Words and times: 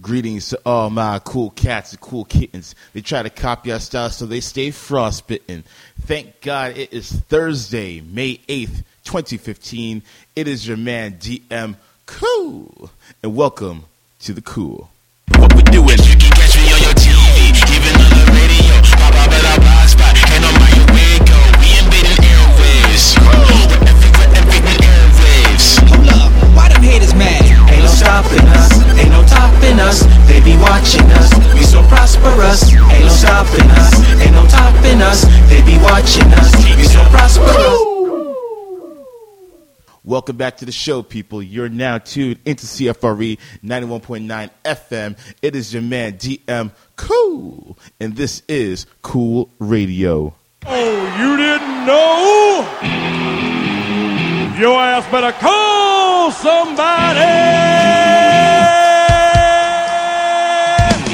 Greetings 0.00 0.48
to 0.48 0.60
all 0.64 0.88
my 0.90 1.20
cool 1.22 1.50
cats 1.50 1.92
and 1.92 2.00
cool 2.00 2.24
kittens. 2.24 2.74
They 2.92 3.02
try 3.02 3.22
to 3.22 3.30
copy 3.30 3.72
our 3.72 3.78
style 3.78 4.08
so 4.10 4.24
they 4.24 4.40
stay 4.40 4.70
frostbitten. 4.70 5.64
Thank 6.00 6.40
God 6.40 6.76
it 6.78 6.92
is 6.92 7.12
Thursday, 7.12 8.00
May 8.00 8.38
8th, 8.48 8.84
2015. 9.04 10.02
It 10.34 10.48
is 10.48 10.66
your 10.66 10.78
man 10.78 11.18
DM 11.18 11.76
Cool. 12.06 12.90
And 13.22 13.36
welcome 13.36 13.84
to 14.20 14.32
the 14.32 14.40
Cool. 14.40 14.90
What 15.36 15.54
we 15.54 15.62
doing? 15.62 15.88
You 15.88 16.16
can 16.16 16.32
catch 16.32 16.56
me 16.56 16.72
on 16.72 16.80
your 16.82 16.96
TV, 16.96 17.52
even 17.52 17.94
on 18.00 18.10
the 18.16 18.26
radio. 18.32 18.74
Pop 18.96 19.14
up 19.14 19.30
at 19.30 19.44
our 19.44 19.60
blog 19.60 19.88
spot, 19.88 20.16
and 20.16 20.44
on 20.44 20.54
my 20.56 20.72
way 20.96 21.20
go. 21.20 21.38
We 21.60 21.68
invading 21.78 22.16
airwaves. 22.24 23.14
We're 23.20 23.86
everywhere, 23.86 24.30
everywhere 24.40 24.80
airwaves. 24.82 25.78
Hold 25.84 26.08
up, 26.08 26.56
why 26.56 26.68
them 26.70 26.82
haters 26.82 27.14
mad? 27.14 27.41
Ain't 28.02 28.10
no 28.10 28.18
stopping 28.18 28.48
us, 28.48 28.98
ain't 28.98 29.10
no 29.10 29.22
topping 29.26 29.78
us. 29.78 30.00
They 30.26 30.40
be 30.40 30.56
watching 30.56 31.08
us, 31.12 31.54
we 31.54 31.62
so 31.62 31.82
prosperous. 31.86 32.72
Ain't 32.74 33.04
no 33.04 33.08
stopping 33.08 33.70
us, 33.70 34.20
ain't 34.20 34.32
no 34.32 34.44
topping 34.46 35.00
us. 35.02 35.24
They 35.48 35.62
be 35.62 35.78
watching 35.78 36.26
us, 36.32 36.76
we 36.76 36.82
so 36.82 37.00
prosperous. 37.10 37.88
Welcome 40.04 40.36
back 40.36 40.56
to 40.56 40.64
the 40.64 40.72
show, 40.72 41.04
people. 41.04 41.44
You're 41.44 41.68
now 41.68 41.98
tuned 41.98 42.40
into 42.44 42.66
CFRE 42.66 43.38
91.9 43.62 44.50
FM. 44.64 45.16
It 45.40 45.54
is 45.54 45.72
your 45.72 45.82
man, 45.82 46.14
DM 46.14 46.72
Cool. 46.96 47.78
And 48.00 48.16
this 48.16 48.42
is 48.48 48.86
Cool 49.02 49.48
Radio. 49.60 50.34
Oh, 50.66 51.18
you 51.20 51.36
didn't 51.36 51.86
know? 51.86 53.01
Your 54.62 54.80
ass 54.80 55.04
better 55.10 55.32
call 55.40 56.30
somebody! 56.30 57.18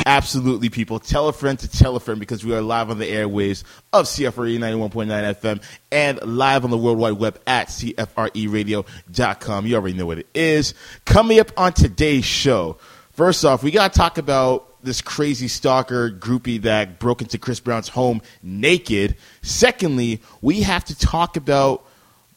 Absolutely, 0.04 0.68
people. 0.68 1.00
Tell 1.00 1.28
a 1.28 1.32
friend 1.32 1.58
to 1.60 1.66
tell 1.66 1.96
a 1.96 2.00
friend 2.00 2.20
because 2.20 2.44
we 2.44 2.54
are 2.54 2.60
live 2.60 2.90
on 2.90 2.98
the 2.98 3.06
airwaves 3.10 3.64
of 3.94 4.04
CFRE 4.04 4.58
91.9 4.58 5.34
FM 5.34 5.62
and 5.90 6.22
live 6.24 6.64
on 6.64 6.70
the 6.70 6.76
World 6.76 6.98
Wide 6.98 7.14
Web 7.14 7.40
at 7.46 7.68
CFREradio.com. 7.68 9.66
You 9.66 9.76
already 9.76 9.96
know 9.96 10.04
what 10.04 10.18
it 10.18 10.28
is. 10.34 10.74
Coming 11.06 11.40
up 11.40 11.50
on 11.56 11.72
today's 11.72 12.26
show, 12.26 12.76
first 13.12 13.46
off, 13.46 13.62
we 13.62 13.70
got 13.70 13.94
to 13.94 13.98
talk 13.98 14.18
about 14.18 14.82
this 14.82 15.00
crazy 15.00 15.48
stalker 15.48 16.10
groupie 16.10 16.60
that 16.60 16.98
broke 16.98 17.22
into 17.22 17.38
Chris 17.38 17.60
Brown's 17.60 17.88
home 17.88 18.20
naked. 18.42 19.16
Secondly, 19.40 20.20
we 20.42 20.60
have 20.60 20.84
to 20.84 20.94
talk 20.98 21.38
about 21.38 21.87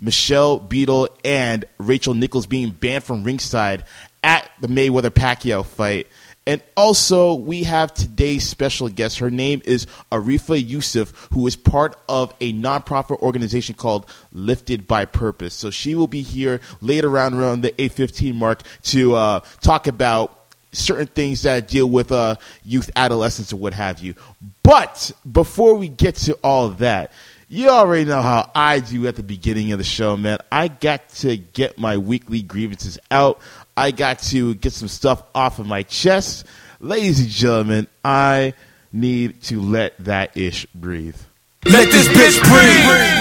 Michelle 0.02 0.60
Beadle 0.60 1.08
and 1.24 1.64
Rachel 1.78 2.16
Nichols 2.16 2.48
being 2.48 2.72
banned 2.72 3.04
from 3.04 3.24
ringside 3.24 3.86
at 4.24 4.50
the 4.60 4.68
Mayweather 4.68 5.10
Pacquiao 5.10 5.66
fight. 5.66 6.08
And 6.48 6.62
also, 6.76 7.36
we 7.36 7.64
have 7.64 7.94
today's 7.94 8.48
special 8.48 8.90
guest. 8.90 9.20
Her 9.20 9.30
name 9.30 9.62
is 9.64 9.86
Arifah 10.12 10.68
Yusuf, 10.68 11.28
who 11.32 11.46
is 11.46 11.56
part 11.56 11.96
of 12.10 12.34
a 12.42 12.52
nonprofit 12.52 13.22
organization 13.22 13.76
called 13.76 14.08
Lifted 14.34 14.88
by 14.88 15.06
Purpose. 15.06 15.54
So 15.54 15.70
she 15.70 15.94
will 15.94 16.08
be 16.08 16.24
here 16.24 16.60
later 16.82 17.20
on 17.20 17.36
around 17.36 17.62
the 17.62 17.72
8:15 17.74 18.34
mark 18.34 18.64
to 18.86 19.14
uh, 19.14 19.40
talk 19.62 19.86
about 19.86 20.36
certain 20.72 21.08
things 21.08 21.44
that 21.44 21.68
deal 21.68 21.88
with 21.88 22.12
uh, 22.12 22.36
youth, 22.64 22.90
adolescence, 22.96 23.54
or 23.54 23.58
what 23.58 23.74
have 23.74 24.00
you. 24.00 24.16
But 24.64 25.12
before 25.32 25.76
we 25.76 25.90
get 25.90 26.16
to 26.16 26.34
all 26.44 26.70
that, 26.70 27.12
you 27.52 27.70
already 27.70 28.06
know 28.06 28.22
how 28.22 28.50
I 28.56 28.80
do 28.80 29.08
at 29.08 29.18
the 29.18 29.24
beginning 29.24 29.74
of 29.74 29.78
the 29.78 29.84
show, 29.84 30.16
man. 30.16 30.38
I 30.50 30.70
got 30.70 31.10
to 31.10 31.36
get 31.36 31.78
my 31.78 31.98
weekly 31.98 32.42
grievances 32.42 32.98
out. 33.12 33.42
I 33.76 33.92
got 33.92 34.20
to 34.20 34.56
get 34.56 34.72
some 34.72 34.88
stuff 34.88 35.22
off 35.36 35.60
of 35.60 35.68
my 35.68 35.84
chest. 35.84 36.46
Ladies 36.80 37.20
and 37.20 37.28
gentlemen, 37.28 37.88
I 38.06 38.54
need 38.94 39.42
to 39.44 39.62
let 39.62 39.98
that 40.06 40.38
ish 40.38 40.66
breathe. 40.68 41.18
Let 41.66 41.92
this 41.92 42.08
bitch 42.08 42.42
breathe. 42.42 43.12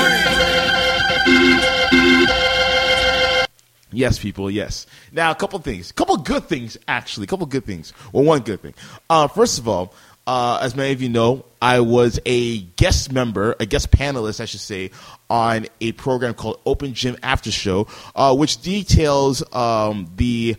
Yes, 3.93 4.21
people. 4.21 4.49
Yes. 4.49 4.87
Now, 5.11 5.33
a 5.33 5.35
couple 5.35 5.59
things. 5.59 5.91
A 5.91 5.95
couple 5.95 6.17
good 6.19 6.45
things, 6.45 6.79
actually. 6.87 7.25
A 7.25 7.27
couple 7.27 7.47
good 7.47 7.65
things. 7.65 7.93
Well, 8.13 8.23
one 8.23 8.43
good 8.43 8.63
thing. 8.63 8.75
Uh, 9.09 9.27
first 9.27 9.59
of 9.59 9.67
all, 9.67 9.93
uh, 10.31 10.61
as 10.63 10.77
many 10.77 10.93
of 10.93 11.03
you 11.03 11.09
know, 11.09 11.45
I 11.61 11.81
was 11.81 12.21
a 12.25 12.59
guest 12.61 13.11
member, 13.11 13.57
a 13.59 13.67
guest 13.67 13.91
panelist, 13.91 14.41
I 14.41 14.45
should 14.45 14.61
say, 14.61 14.93
on 15.29 15.67
a 15.81 15.91
program 15.91 16.35
called 16.35 16.61
Open 16.65 16.95
Gym 16.95 17.17
After 17.21 17.51
Show, 17.51 17.89
uh, 18.15 18.33
which 18.37 18.63
details 18.63 19.43
um, 19.53 20.09
the 20.15 20.55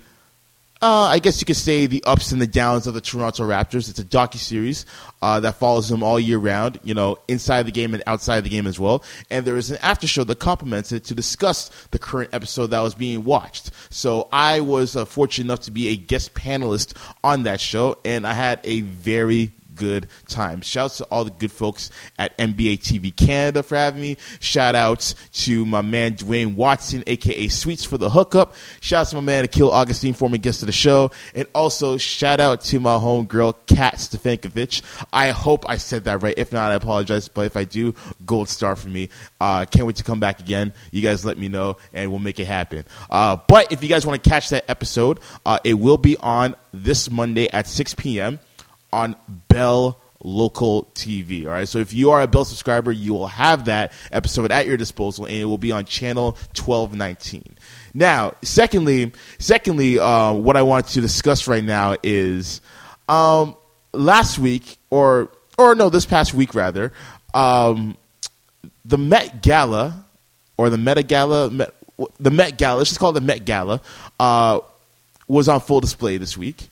uh, 0.81 1.03
I 1.03 1.19
guess 1.19 1.39
you 1.39 1.45
could 1.45 1.55
say 1.55 1.85
the 1.85 2.03
ups 2.05 2.33
and 2.33 2.41
the 2.41 2.47
downs 2.47 2.85
of 2.85 2.95
the 2.95 3.01
Toronto 3.01 3.43
Raptors. 3.43 3.87
It's 3.87 3.99
a 3.99 4.03
docu 4.03 4.35
series 4.35 4.85
uh, 5.21 5.39
that 5.39 5.55
follows 5.55 5.87
them 5.87 6.03
all 6.03 6.19
year 6.19 6.39
round, 6.39 6.79
you 6.83 6.93
know, 6.93 7.19
inside 7.29 7.63
the 7.63 7.71
game 7.71 7.93
and 7.93 8.03
outside 8.07 8.43
the 8.43 8.49
game 8.49 8.67
as 8.67 8.79
well. 8.79 9.05
And 9.29 9.45
there 9.45 9.55
is 9.55 9.71
an 9.71 9.77
after 9.83 10.07
show 10.07 10.23
that 10.25 10.39
complements 10.39 10.91
it 10.91 11.05
to 11.05 11.15
discuss 11.15 11.69
the 11.91 11.99
current 11.99 12.31
episode 12.33 12.67
that 12.67 12.81
was 12.81 12.95
being 12.95 13.23
watched. 13.23 13.69
So 13.89 14.27
I 14.33 14.59
was 14.59 14.97
uh, 14.97 15.05
fortunate 15.05 15.45
enough 15.45 15.61
to 15.61 15.71
be 15.71 15.89
a 15.89 15.95
guest 15.95 16.33
panelist 16.33 16.97
on 17.23 17.43
that 17.43 17.61
show, 17.61 17.99
and 18.03 18.25
I 18.27 18.33
had 18.33 18.59
a 18.63 18.81
very 18.81 19.51
good 19.75 20.07
time. 20.27 20.61
Shouts 20.61 20.97
to 20.97 21.05
all 21.05 21.25
the 21.25 21.31
good 21.31 21.51
folks 21.51 21.89
at 22.17 22.37
NBA 22.37 22.79
TV 22.79 23.15
Canada 23.15 23.63
for 23.63 23.75
having 23.75 24.01
me. 24.01 24.17
Shout 24.39 24.75
outs 24.75 25.15
to 25.45 25.65
my 25.65 25.81
man 25.81 26.15
Dwayne 26.15 26.55
Watson, 26.55 27.03
aka 27.07 27.47
Sweets 27.47 27.83
for 27.83 27.97
the 27.97 28.09
hookup. 28.09 28.53
Shout 28.79 29.01
out 29.01 29.09
to 29.09 29.15
my 29.15 29.21
man 29.21 29.45
Akil 29.45 29.71
Augustine, 29.71 30.13
former 30.13 30.37
guest 30.37 30.61
of 30.61 30.67
the 30.67 30.71
show. 30.71 31.11
And 31.35 31.47
also 31.53 31.97
shout 31.97 32.39
out 32.39 32.61
to 32.65 32.79
my 32.79 32.95
homegirl 32.95 33.55
Kat 33.67 33.95
Stefankovic. 33.95 34.81
I 35.11 35.29
hope 35.29 35.65
I 35.69 35.77
said 35.77 36.05
that 36.05 36.21
right. 36.23 36.35
If 36.37 36.51
not, 36.51 36.71
I 36.71 36.75
apologize. 36.75 37.27
But 37.27 37.45
if 37.45 37.57
I 37.57 37.63
do, 37.63 37.93
gold 38.25 38.49
star 38.49 38.75
for 38.75 38.89
me. 38.89 39.09
Uh, 39.39 39.65
can't 39.65 39.85
wait 39.85 39.97
to 39.97 40.03
come 40.03 40.19
back 40.19 40.39
again. 40.39 40.73
You 40.91 41.01
guys 41.01 41.25
let 41.25 41.37
me 41.37 41.47
know 41.47 41.77
and 41.93 42.09
we'll 42.09 42.19
make 42.19 42.39
it 42.39 42.45
happen. 42.45 42.85
Uh, 43.09 43.37
but 43.47 43.71
if 43.71 43.83
you 43.83 43.89
guys 43.89 44.05
want 44.05 44.23
to 44.23 44.29
catch 44.29 44.49
that 44.49 44.69
episode, 44.69 45.19
uh, 45.45 45.59
it 45.63 45.73
will 45.75 45.97
be 45.97 46.17
on 46.17 46.55
this 46.73 47.09
Monday 47.09 47.49
at 47.49 47.67
6 47.67 47.95
p.m 47.95 48.39
on 48.91 49.15
Bell 49.47 49.97
Local 50.23 50.83
TV. 50.93 51.45
All 51.45 51.51
right. 51.51 51.67
So 51.67 51.79
if 51.79 51.93
you 51.93 52.11
are 52.11 52.21
a 52.21 52.27
Bell 52.27 52.45
subscriber, 52.45 52.91
you 52.91 53.13
will 53.13 53.27
have 53.27 53.65
that 53.65 53.91
episode 54.11 54.51
at 54.51 54.67
your 54.67 54.77
disposal, 54.77 55.25
and 55.25 55.35
it 55.35 55.45
will 55.45 55.57
be 55.57 55.71
on 55.71 55.85
channel 55.85 56.37
twelve 56.53 56.93
nineteen. 56.93 57.55
Now, 57.93 58.35
secondly, 58.43 59.11
secondly, 59.39 59.99
uh, 59.99 60.33
what 60.33 60.57
I 60.57 60.61
want 60.61 60.87
to 60.89 61.01
discuss 61.01 61.47
right 61.47 61.63
now 61.63 61.95
is 62.03 62.61
um, 63.09 63.55
last 63.93 64.37
week, 64.37 64.77
or 64.89 65.29
or 65.57 65.73
no, 65.75 65.89
this 65.89 66.05
past 66.05 66.33
week 66.33 66.53
rather, 66.53 66.93
um, 67.33 67.97
the 68.85 68.97
Met 68.97 69.41
Gala 69.41 70.05
or 70.57 70.69
the 70.69 70.77
Meta 70.77 71.01
Gala, 71.01 71.49
Met, 71.49 71.73
the 72.19 72.31
Met 72.31 72.57
Gala. 72.57 72.77
Let's 72.77 72.91
just 72.91 72.99
call 72.99 73.09
it 73.09 73.13
the 73.13 73.21
Met 73.21 73.45
Gala. 73.45 73.81
Uh, 74.19 74.59
was 75.27 75.47
on 75.47 75.61
full 75.61 75.79
display 75.79 76.17
this 76.17 76.37
week 76.37 76.69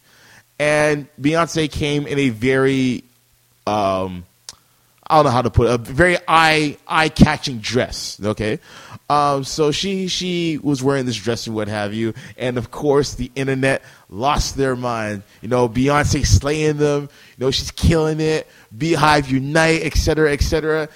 and 0.59 1.07
Beyonce 1.19 1.71
came 1.71 2.05
in 2.05 2.19
a 2.19 2.29
very 2.29 3.03
um, 3.65 4.25
I 5.09 5.15
don't 5.15 5.25
know 5.25 5.31
how 5.31 5.41
to 5.41 5.49
put 5.49 5.67
it, 5.67 5.73
a 5.73 5.77
very 5.79 6.17
eye 6.27 6.77
eye 6.87 7.09
catching 7.09 7.57
dress. 7.59 8.19
Okay, 8.23 8.59
um, 9.09 9.43
so 9.43 9.71
she 9.71 10.07
she 10.07 10.59
was 10.59 10.83
wearing 10.83 11.07
this 11.07 11.15
dress 11.15 11.47
and 11.47 11.55
what 11.55 11.67
have 11.67 11.95
you, 11.95 12.13
and 12.37 12.59
of 12.59 12.69
course 12.69 13.15
the 13.15 13.31
internet 13.35 13.81
lost 14.09 14.55
their 14.55 14.75
mind. 14.75 15.23
You 15.41 15.47
know, 15.47 15.67
Beyonce 15.67 16.25
slaying 16.25 16.77
them. 16.77 17.09
You 17.37 17.45
know, 17.45 17.51
she's 17.51 17.71
killing 17.71 18.19
it. 18.19 18.47
Beyhive 18.77 19.29
unite, 19.29 19.81
etc., 19.81 20.31
etc. 20.31 20.89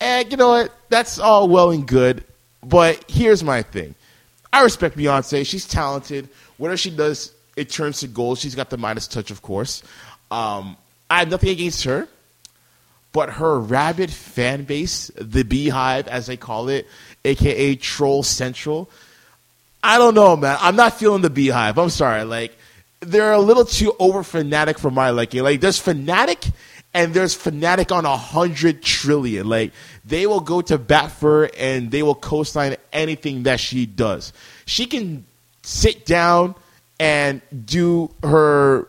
And 0.00 0.30
you 0.32 0.36
know 0.36 0.48
what? 0.48 0.74
That's 0.88 1.20
all 1.20 1.48
well 1.48 1.70
and 1.70 1.86
good, 1.86 2.24
but 2.64 3.04
here's 3.06 3.44
my 3.44 3.62
thing. 3.62 3.94
I 4.52 4.64
respect 4.64 4.96
Beyonce. 4.96 5.46
She's 5.46 5.68
talented. 5.68 6.28
Whatever 6.56 6.76
she 6.76 6.90
does, 6.90 7.32
it 7.60 7.68
turns 7.68 8.00
to 8.00 8.08
gold. 8.08 8.38
She's 8.38 8.54
got 8.54 8.70
the 8.70 8.78
Midas 8.78 9.06
touch, 9.06 9.30
of 9.30 9.42
course. 9.42 9.82
Um, 10.30 10.76
I 11.10 11.18
have 11.18 11.28
nothing 11.28 11.50
against 11.50 11.84
her, 11.84 12.08
but 13.12 13.30
her 13.34 13.60
rabid 13.60 14.10
fan 14.10 14.64
base, 14.64 15.08
the 15.16 15.44
Beyhive, 15.44 16.06
as 16.06 16.26
they 16.26 16.36
call 16.36 16.68
it, 16.70 16.86
aka 17.24 17.74
Troll 17.76 18.22
Central, 18.22 18.88
I 19.82 19.98
don't 19.98 20.14
know, 20.14 20.36
man. 20.36 20.56
I'm 20.60 20.76
not 20.76 20.98
feeling 20.98 21.22
the 21.22 21.30
Beyhive. 21.30 21.76
I'm 21.76 21.90
sorry. 21.90 22.24
Like, 22.24 22.56
they're 23.00 23.32
a 23.32 23.40
little 23.40 23.64
too 23.64 23.94
over 23.98 24.22
fanatic 24.22 24.78
for 24.78 24.90
my 24.90 25.10
liking. 25.10 25.42
Like, 25.42 25.60
there's 25.60 25.78
fanatic 25.78 26.44
and 26.94 27.12
there's 27.12 27.34
fanatic 27.34 27.92
on 27.92 28.04
a 28.04 28.16
hundred 28.16 28.82
trillion. 28.82 29.48
Like, 29.48 29.72
they 30.04 30.26
will 30.26 30.40
go 30.40 30.60
to 30.62 30.78
bat 30.78 31.12
for 31.12 31.42
her 31.42 31.50
and 31.58 31.90
they 31.90 32.02
will 32.02 32.14
co-sign 32.14 32.76
anything 32.92 33.44
that 33.44 33.60
she 33.60 33.84
does. 33.86 34.32
She 34.66 34.86
can 34.86 35.24
sit 35.62 36.06
down 36.06 36.54
and 37.00 37.40
do 37.66 38.14
her 38.22 38.86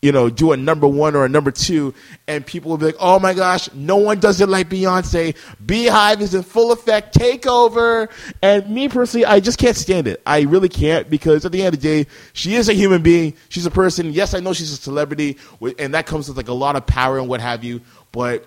you 0.00 0.12
know, 0.12 0.28
do 0.28 0.52
a 0.52 0.56
number 0.58 0.86
one 0.86 1.16
or 1.16 1.24
a 1.24 1.30
number 1.30 1.50
two, 1.50 1.94
and 2.28 2.44
people 2.44 2.70
will 2.70 2.76
be 2.76 2.84
like, 2.84 2.96
"Oh 3.00 3.18
my 3.18 3.32
gosh, 3.32 3.72
no 3.72 3.96
one 3.96 4.20
does 4.20 4.38
it 4.42 4.50
like 4.50 4.68
Beyonce. 4.68 5.34
Beyhive 5.64 6.20
is 6.20 6.34
in 6.34 6.42
full 6.42 6.72
effect, 6.72 7.14
take 7.14 7.46
over." 7.46 8.10
And 8.42 8.68
me 8.68 8.90
personally, 8.90 9.24
I 9.24 9.40
just 9.40 9.56
can't 9.56 9.74
stand 9.74 10.06
it. 10.06 10.20
I 10.26 10.42
really 10.42 10.68
can't 10.68 11.08
because 11.08 11.46
at 11.46 11.52
the 11.52 11.62
end 11.62 11.74
of 11.74 11.80
the 11.80 11.88
day, 11.88 12.10
she 12.34 12.54
is 12.54 12.68
a 12.68 12.74
human 12.74 13.00
being. 13.00 13.32
She's 13.48 13.64
a 13.64 13.70
person. 13.70 14.12
Yes, 14.12 14.34
I 14.34 14.40
know 14.40 14.52
she's 14.52 14.72
a 14.72 14.76
celebrity, 14.76 15.38
and 15.78 15.94
that 15.94 16.04
comes 16.04 16.28
with 16.28 16.36
like 16.36 16.48
a 16.48 16.52
lot 16.52 16.76
of 16.76 16.86
power 16.86 17.18
and 17.18 17.26
what 17.26 17.40
have 17.40 17.64
you. 17.64 17.80
But 18.12 18.44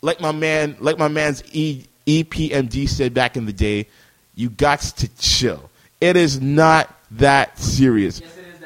like 0.00 0.20
my 0.20 0.30
man, 0.30 0.76
like 0.78 0.96
my 0.96 1.08
man's 1.08 1.42
e, 1.52 1.86
EPMD 2.06 2.88
said 2.88 3.14
back 3.14 3.36
in 3.36 3.46
the 3.46 3.52
day, 3.52 3.88
you 4.36 4.48
got 4.48 4.78
to 4.80 5.08
chill. 5.18 5.70
It 6.00 6.16
is 6.16 6.40
not 6.40 6.88
that 7.16 7.58
serious. 7.58 8.22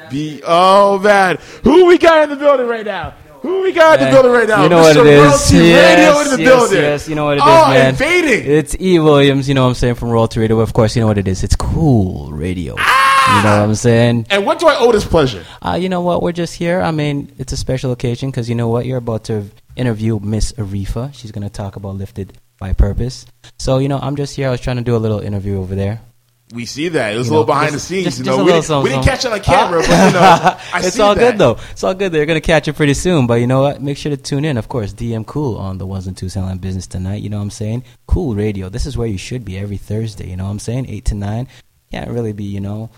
Be 0.09 0.41
oh 0.45 0.99
man, 0.99 1.37
who 1.63 1.85
we 1.85 1.97
got 1.97 2.23
in 2.23 2.29
the 2.29 2.35
building 2.35 2.67
right 2.67 2.85
now? 2.85 3.13
Who 3.41 3.61
we 3.61 3.71
got 3.71 3.99
in 3.99 4.05
the 4.05 4.11
building 4.11 4.31
right 4.31 4.47
now? 4.47 4.63
You 4.63 4.69
know 4.69 4.81
what 4.81 4.95
Mr. 4.95 5.01
it 5.01 5.07
is. 5.07 5.19
Royalty 5.19 5.67
yes, 5.67 5.97
Radio 5.97 6.21
in 6.21 6.37
the 6.37 6.43
yes, 6.43 6.49
building. 6.49 6.81
Yes, 6.81 7.09
you 7.09 7.15
know 7.15 7.25
what 7.25 7.33
it 7.33 7.37
is, 7.37 7.43
oh, 7.45 7.69
man. 7.69 7.89
invading. 7.89 8.51
It's 8.51 8.75
E. 8.79 8.99
Williams, 8.99 9.47
you 9.47 9.53
know 9.53 9.63
what 9.63 9.69
I'm 9.69 9.75
saying, 9.75 9.95
from 9.95 10.09
Royalty 10.09 10.39
Radio. 10.39 10.59
Of 10.59 10.73
course, 10.73 10.95
you 10.95 11.01
know 11.01 11.07
what 11.07 11.17
it 11.17 11.27
is. 11.27 11.43
It's 11.43 11.55
cool 11.55 12.31
radio. 12.31 12.75
You 12.75 13.43
know 13.43 13.59
what 13.59 13.69
I'm 13.69 13.75
saying? 13.75 14.27
and 14.29 14.45
what 14.45 14.59
do 14.59 14.67
I 14.67 14.77
owe 14.77 14.91
this 14.91 15.05
pleasure? 15.05 15.45
Uh, 15.61 15.77
you 15.79 15.89
know 15.89 16.01
what? 16.01 16.23
We're 16.23 16.31
just 16.31 16.55
here. 16.55 16.81
I 16.81 16.91
mean, 16.91 17.31
it's 17.37 17.51
a 17.51 17.57
special 17.57 17.91
occasion 17.91 18.31
because 18.31 18.49
you 18.49 18.55
know 18.55 18.69
what? 18.69 18.85
You're 18.85 18.97
about 18.97 19.25
to 19.25 19.45
interview 19.75 20.19
Miss 20.19 20.53
Arifah. 20.53 21.13
She's 21.13 21.31
going 21.31 21.43
to 21.43 21.49
talk 21.49 21.75
about 21.75 21.95
Lifted 21.95 22.37
by 22.57 22.73
Purpose. 22.73 23.25
So, 23.59 23.77
you 23.79 23.89
know, 23.89 23.99
I'm 23.99 24.15
just 24.15 24.35
here. 24.35 24.47
I 24.47 24.51
was 24.51 24.61
trying 24.61 24.77
to 24.77 24.83
do 24.83 24.95
a 24.95 24.97
little 24.97 25.19
interview 25.19 25.59
over 25.59 25.75
there. 25.75 26.01
We 26.53 26.65
see 26.65 26.87
that. 26.89 27.13
It 27.13 27.17
was 27.17 27.27
You 27.27 27.31
a 27.31 27.33
little 27.33 27.45
behind 27.45 27.73
just- 27.73 27.89
the 27.89 27.95
scenes. 27.95 28.05
just- 28.05 28.19
you 28.19 28.23
know, 28.25 28.43
we, 28.43 28.51
didn't, 28.53 28.63
something, 28.63 28.83
we 28.83 28.89
didn't 28.95 29.03
catch 29.05 29.25
it 29.25 29.33
on 29.33 29.39
camera, 29.41 29.81
but 29.81 29.89
you 29.89 30.13
know, 30.13 30.19
I 30.73 30.81
it's 30.81 30.97
all 30.97 31.13
that. 31.13 31.19
good 31.31 31.37
though. 31.37 31.57
It's 31.71 31.83
all 31.83 31.93
good. 31.93 32.11
They're 32.13 32.25
gonna 32.25 32.39
catch 32.39 32.69
it 32.69 32.73
pretty 32.73 32.93
soon. 32.93 33.27
But 33.27 33.35
you 33.41 33.47
know 33.47 33.61
what? 33.61 33.81
Make 33.81 33.97
sure 33.97 34.09
to 34.11 34.17
tune 34.17 34.45
in. 34.45 34.57
Of 34.57 34.69
course, 34.69 34.93
DM 34.93 35.25
Cool 35.25 35.57
on 35.57 35.77
the 35.77 35.85
ones 35.85 36.07
and 36.07 36.15
twos 36.15 36.35
Soundline 36.35 36.61
Business 36.61 36.87
tonight. 36.87 37.21
You 37.21 37.29
know 37.29 37.37
what 37.37 37.43
I'm 37.43 37.49
saying? 37.49 37.83
Cool 38.05 38.33
Radio. 38.33 38.69
This 38.69 38.85
is 38.85 38.95
where 38.97 39.07
you 39.07 39.17
should 39.17 39.43
be 39.43 39.57
every 39.57 39.75
Thursday. 39.77 40.29
You 40.29 40.37
know 40.37 40.45
what 40.45 40.51
I'm 40.51 40.59
saying? 40.59 40.85
Eight 40.89 41.03
to 41.05 41.15
nine. 41.15 41.49
Can't 41.91 42.09
really 42.09 42.31
be, 42.31 42.45
you 42.45 42.61
know, 42.61 42.91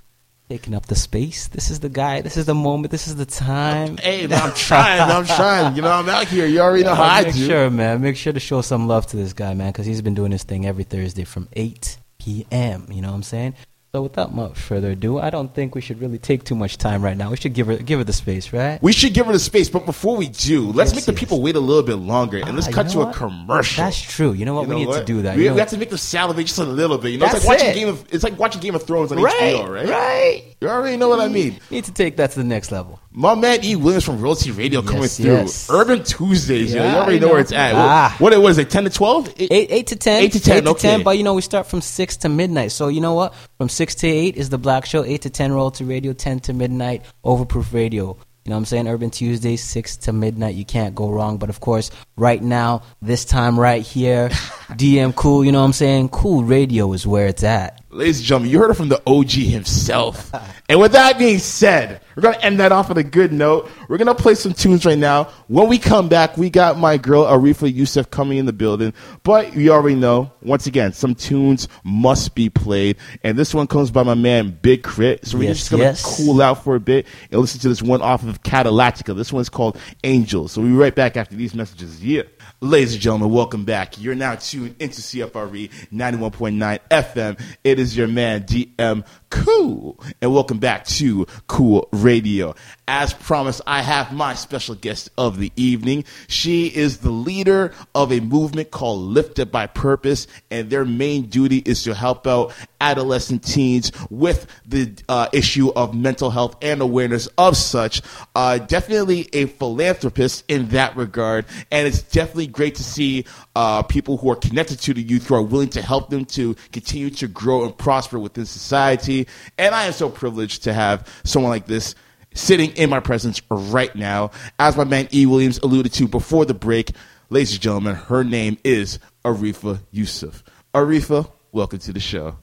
taking 0.48 0.76
up 0.76 0.86
the 0.86 0.96
space. 0.96 1.48
This 1.48 1.72
is 1.72 1.80
the 1.80 1.90
guy. 1.90 2.22
This 2.22 2.38
is 2.38 2.46
the 2.46 2.54
moment. 2.56 2.92
This 2.92 3.08
is 3.08 3.16
the 3.16 3.26
time. 3.26 3.98
Hey, 3.98 4.28
man, 4.28 4.42
I'm 4.44 4.54
trying. 4.54 5.02
I'm 5.02 5.26
trying. 5.26 5.76
You 5.76 5.82
know, 5.82 5.92
I'm 5.92 6.08
out 6.08 6.28
here. 6.28 6.46
You 6.46 6.60
already 6.60 6.84
know 6.84 6.94
how 6.94 7.04
I 7.04 7.24
make 7.24 7.34
do. 7.34 7.48
sure, 7.48 7.70
man. 7.72 8.02
Make 8.02 8.16
sure 8.16 8.32
to 8.34 8.40
show 8.40 8.62
some 8.62 8.88
love 8.88 9.08
to 9.08 9.18
this 9.18 9.34
guy, 9.34 9.56
man, 9.56 9.72
because 9.72 9.88
he's 9.88 10.04
been 10.04 10.14
doing 10.14 10.30
this 10.30 10.44
thing 10.44 10.68
every 10.68 10.84
Thursday 10.84 11.24
from 11.24 11.48
8 11.54 11.98
p.m. 12.20 12.88
You 12.92 13.02
know 13.02 13.10
what 13.10 13.16
I'm 13.16 13.24
saying? 13.24 13.56
So 13.92 14.04
without 14.04 14.36
much 14.36 14.56
further 14.60 14.92
ado, 14.92 15.18
I 15.18 15.32
don't 15.32 15.52
think 15.52 15.74
we 15.74 15.82
should 15.82 16.00
really 16.00 16.20
take 16.20 16.44
too 16.44 16.54
much 16.54 16.78
time 16.78 17.02
right 17.02 17.18
now. 17.18 17.32
We 17.32 17.38
should 17.38 17.54
give 17.56 17.66
her 17.66 17.78
give 17.78 17.98
her 17.98 18.04
the 18.06 18.14
space, 18.14 18.54
right? 18.54 18.80
We 18.84 18.92
should 18.92 19.16
give 19.16 19.26
her 19.26 19.32
the 19.34 19.40
space, 19.40 19.68
but 19.68 19.88
before 19.88 20.16
we 20.16 20.28
do, 20.28 20.68
let's 20.72 20.92
Yes, 20.92 20.96
make 20.98 21.06
the 21.06 21.12
yes. 21.14 21.20
people 21.20 21.42
wait 21.42 21.56
a 21.56 21.60
little 21.60 21.82
bit 21.82 21.96
longer, 21.96 22.38
and 22.38 22.54
let's 22.54 22.68
Ah, 22.68 22.70
you 22.70 22.76
cut 22.76 22.86
know 22.94 23.06
to 23.06 23.10
a 23.10 23.14
commercial. 23.14 23.84
That's 23.84 24.00
true. 24.00 24.34
You 24.34 24.46
know 24.46 24.54
what? 24.54 24.62
You 24.64 24.68
know 24.68 24.76
we 24.76 24.82
need 24.82 24.88
what? 24.90 25.00
to 25.00 25.06
do 25.06 25.24
that. 25.24 25.38
We, 25.38 25.44
You 25.44 25.50
know- 25.50 25.56
we 25.56 25.60
have 25.62 25.70
to 25.70 25.78
make 25.80 25.90
them 25.90 25.98
salivate 25.98 26.46
just 26.46 26.60
a 26.60 26.66
little 26.66 27.00
bit. 27.00 27.14
You 27.14 27.18
know, 27.18 27.26
it's 27.26 27.34
like 27.34 27.46
watching 27.46 27.70
it. 27.70 27.74
Game 27.74 27.88
of 27.88 28.06
it's 28.12 28.24
like 28.24 28.38
watching 28.38 28.62
Game 28.62 28.76
of 28.76 28.84
Thrones 28.84 29.12
on 29.12 29.20
right, 29.24 29.34
HBO, 29.56 29.68
right? 29.74 29.90
Right. 29.90 30.49
You 30.62 30.68
already 30.68 30.98
know 30.98 31.08
what 31.08 31.22
I 31.22 31.30
mean. 31.30 31.58
Need 31.72 31.86
to 31.86 31.94
take 31.94 32.18
that 32.18 32.32
to 32.32 32.38
the 32.40 32.44
next 32.44 32.70
level. 32.70 33.00
My 33.14 33.34
man 33.34 33.64
E. 33.64 33.78
Williams 33.78 34.04
from 34.04 34.20
Royalty 34.20 34.52
Radio 34.52 34.82
coming 34.82 35.04
Yes, 35.04 35.16
through. 35.16 35.26
yes. 35.32 35.70
Urban 35.70 36.04
Tuesdays, 36.04 36.74
yo. 36.74 36.84
Yeah, 36.84 36.92
You 36.92 36.98
already 36.98 37.16
I 37.16 37.20
know, 37.20 37.28
where 37.30 37.40
it's 37.40 37.54
at. 37.54 37.76
Ah. 37.76 38.16
What, 38.20 38.22
what 38.22 38.34
it 38.34 38.42
was, 38.42 38.58
it 38.58 38.70
ten 38.70 38.84
to 38.84 38.90
twelve? 38.90 39.34
Eight, 39.38 39.50
eight 39.72 39.88
to 39.88 39.96
ten. 39.96 40.22
Eight 40.24 40.34
to 40.34 40.40
10, 40.42 40.68
okay. 40.68 41.02
But 41.02 41.18
you 41.18 41.24
know, 41.24 41.34
we 41.34 41.42
start 41.42 41.66
from 41.68 41.80
six 41.80 42.18
to 42.18 42.30
midnight. 42.30 42.74
So 42.74 42.90
you 42.90 43.00
know 43.00 43.14
what? 43.14 43.34
From 43.58 43.70
six 43.70 43.96
to 43.96 44.08
eight 44.08 44.36
is 44.36 44.50
the 44.50 44.58
Black 44.58 44.86
Show. 44.86 45.06
Eight 45.06 45.22
to 45.22 45.30
ten, 45.30 45.54
Royalty 45.54 45.86
Radio. 45.86 46.12
Ten 46.12 46.42
to 46.42 46.54
midnight, 46.54 47.04
Overproof 47.24 47.72
Radio. 47.74 48.18
You 48.46 48.52
know 48.52 48.56
what 48.56 48.60
I'm 48.60 48.66
saying? 48.66 48.88
Urban 48.90 49.12
Tuesdays, 49.12 49.64
six 49.64 49.96
to 49.98 50.12
midnight. 50.14 50.56
You 50.56 50.66
can't 50.66 50.94
go 50.94 51.10
wrong. 51.10 51.38
But 51.38 51.50
of 51.50 51.62
course, 51.62 51.90
right 52.18 52.42
now, 52.42 52.82
this 53.02 53.24
time 53.24 53.58
right 53.58 53.82
here, 53.82 54.28
DM 54.72 55.16
Cool. 55.16 55.46
You 55.46 55.52
know 55.54 55.60
what 55.60 55.66
I'm 55.68 55.74
saying? 55.74 56.10
Cool 56.10 56.44
Radio 56.44 56.92
is 56.94 57.08
where 57.08 57.28
it's 57.28 57.44
at. 57.44 57.79
Ladies 57.92 58.20
and 58.20 58.26
gentlemen, 58.28 58.52
you 58.52 58.60
heard 58.60 58.70
it 58.70 58.76
from 58.76 58.90
the 58.90 59.02
OG 59.08 59.32
himself. 59.32 60.32
and 60.70 60.80
with 60.80 60.92
that 60.92 61.18
being 61.18 61.40
said, 61.40 62.00
we're 62.16 62.22
going 62.22 62.36
to 62.36 62.46
end 62.46 62.60
that 62.60 62.72
off 62.72 62.92
on 62.92 62.98
a 62.98 63.04
good 63.04 63.34
note. 63.34 63.70
We're 63.88 63.98
going 63.98 64.08
to 64.08 64.14
play 64.14 64.36
some 64.36 64.54
tunes 64.54 64.86
right 64.86 64.98
now. 64.98 65.26
When 65.48 65.68
we 65.68 65.80
come 65.80 66.10
back, 66.10 66.38
we 66.38 66.50
got 66.50 66.78
my 66.78 66.98
girl 66.98 67.24
Arifah 67.26 67.74
Yusuf 67.74 68.12
coming 68.12 68.38
in 68.38 68.46
the 68.46 68.54
building. 68.54 68.94
But 69.24 69.56
you 69.56 69.72
already 69.72 69.96
know, 69.96 70.32
once 70.44 70.68
again, 70.68 70.94
some 70.94 71.16
tunes 71.16 71.68
must 71.84 72.36
be 72.36 72.50
played. 72.50 72.98
And 73.24 73.38
this 73.38 73.54
one 73.54 73.66
comes 73.68 73.90
by 73.90 74.04
my 74.04 74.14
man 74.14 74.60
Big 74.62 74.84
Crit. 74.84 75.26
So 75.26 75.40
we're 75.40 75.46
Yes, 75.46 75.58
just 75.58 75.72
going 75.72 75.80
to 75.80 75.86
yes. 75.86 76.18
cool 76.18 76.42
out 76.42 76.64
for 76.64 76.76
a 76.76 76.80
bit 76.80 77.08
and 77.32 77.42
listen 77.42 77.60
to 77.62 77.70
this 77.70 77.82
one 77.82 78.02
off 78.04 78.24
of 78.24 78.44
Cadillactica. 78.44 79.16
This 79.16 79.34
one's 79.34 79.50
called 79.50 79.80
Angels. 80.04 80.52
So 80.52 80.62
we'll 80.62 80.72
be 80.72 80.78
right 80.78 80.94
back 80.94 81.18
after 81.18 81.36
these 81.36 81.56
messages. 81.56 82.04
Yeah. 82.04 82.24
Ladies 82.62 82.94
and 82.94 83.02
gentlemen, 83.02 83.32
welcome 83.32 83.64
back. 83.66 84.00
You're 84.00 84.16
now 84.16 84.36
tuned 84.36 84.76
into 84.80 85.02
CFRE 85.02 85.70
91.9 85.94 86.80
FM. 86.92 87.42
It 87.64 87.80
is 87.80 87.96
your 87.96 88.08
man, 88.08 88.44
DM 88.44 89.06
Cool. 89.30 89.98
And 90.22 90.34
welcome 90.34 90.59
back 90.60 90.86
to 90.86 91.26
Cool 91.48 91.88
Radio. 91.92 92.56
As 92.88 93.14
promised, 93.14 93.62
I 93.68 93.82
have 93.84 94.12
my 94.12 94.34
special 94.34 94.74
guest 94.74 95.10
of 95.18 95.38
the 95.38 95.52
evening. 95.56 96.06
She 96.28 96.68
is 96.68 96.98
the 96.98 97.12
leader 97.12 97.72
of 97.94 98.12
a 98.12 98.20
movement 98.20 98.72
called 98.72 99.02
Lifted 99.02 99.52
by 99.52 99.68
Purpose, 99.68 100.26
and 100.50 100.70
their 100.70 100.86
main 100.86 101.28
duty 101.28 101.60
is 101.60 101.84
to 101.84 101.94
help 101.94 102.26
out 102.26 102.52
adolescent 102.82 103.44
teens 103.44 103.92
with 104.10 104.48
the 104.66 104.92
uh, 105.08 105.28
issue 105.34 105.72
of 105.76 105.94
mental 105.94 106.32
health 106.32 106.56
and 106.64 106.82
awareness 106.82 107.28
of 107.38 107.56
such. 107.56 108.02
Uh, 108.34 108.58
definitely 108.58 109.30
a 109.34 109.46
philanthropist 109.46 110.44
in 110.48 110.70
that 110.70 110.96
regard, 110.96 111.46
and 111.72 111.88
it's 111.88 112.02
definitely 112.02 112.48
great 112.48 112.76
to 112.76 112.84
see 112.84 113.24
uh, 113.56 113.84
people 113.84 114.18
who 114.18 114.32
are 114.32 114.36
connected 114.36 114.80
to 114.80 114.96
the 114.96 115.02
youth 115.02 115.28
who 115.28 115.36
are 115.36 115.44
willing 115.44 115.70
to 115.70 115.82
help 115.82 116.10
them 116.10 116.26
to 116.26 116.56
continue 116.72 117.12
to 117.12 117.28
grow 117.28 117.66
and 117.66 117.78
prosper 117.78 118.18
within 118.18 118.46
society. 118.46 119.28
And 119.60 119.76
I 119.76 119.86
am 119.86 119.94
so 119.94 120.10
privileged 120.10 120.49
to 120.60 120.74
have 120.74 121.08
someone 121.24 121.52
like 121.52 121.68
this 121.68 121.96
sitting 122.34 122.72
in 122.72 122.90
my 122.90 123.00
presence 123.00 123.42
right 123.50 123.94
now. 123.96 124.32
As 124.58 124.76
my 124.76 124.84
man 124.84 125.08
E. 125.14 125.26
Williams 125.26 125.60
alluded 125.60 125.94
to 125.94 126.08
before 126.08 126.46
the 126.46 126.54
break, 126.54 126.92
ladies 127.30 127.54
and 127.54 127.62
gentlemen, 127.62 127.96
her 127.96 128.24
name 128.24 128.58
is 128.64 129.00
Arifah 129.24 129.80
Yusuf. 129.92 130.44
Arifah, 130.74 131.30
welcome 131.52 131.80
to 131.80 131.94
the 131.94 132.00
show. 132.00 132.38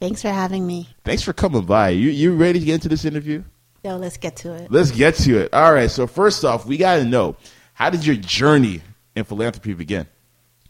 Thanks 0.00 0.22
for 0.22 0.28
having 0.28 0.66
me. 0.66 0.88
Thanks 1.04 1.22
for 1.22 1.32
coming 1.32 1.64
by. 1.64 1.90
You 1.90 2.10
you 2.10 2.36
ready 2.36 2.60
to 2.60 2.64
get 2.64 2.74
into 2.74 2.88
this 2.88 3.04
interview? 3.04 3.42
Yo, 3.84 3.96
let's 3.96 4.16
get 4.16 4.36
to 4.36 4.54
it. 4.54 4.70
Let's 4.70 4.90
get 4.90 5.14
to 5.16 5.38
it. 5.38 5.54
All 5.54 5.72
right. 5.72 5.90
So 5.90 6.06
first 6.06 6.44
off, 6.44 6.66
we 6.66 6.76
got 6.76 6.96
to 6.96 7.04
know 7.04 7.36
how 7.74 7.90
did 7.90 8.04
your 8.06 8.16
journey 8.16 8.82
in 9.16 9.24
philanthropy 9.24 9.74
begin? 9.74 10.06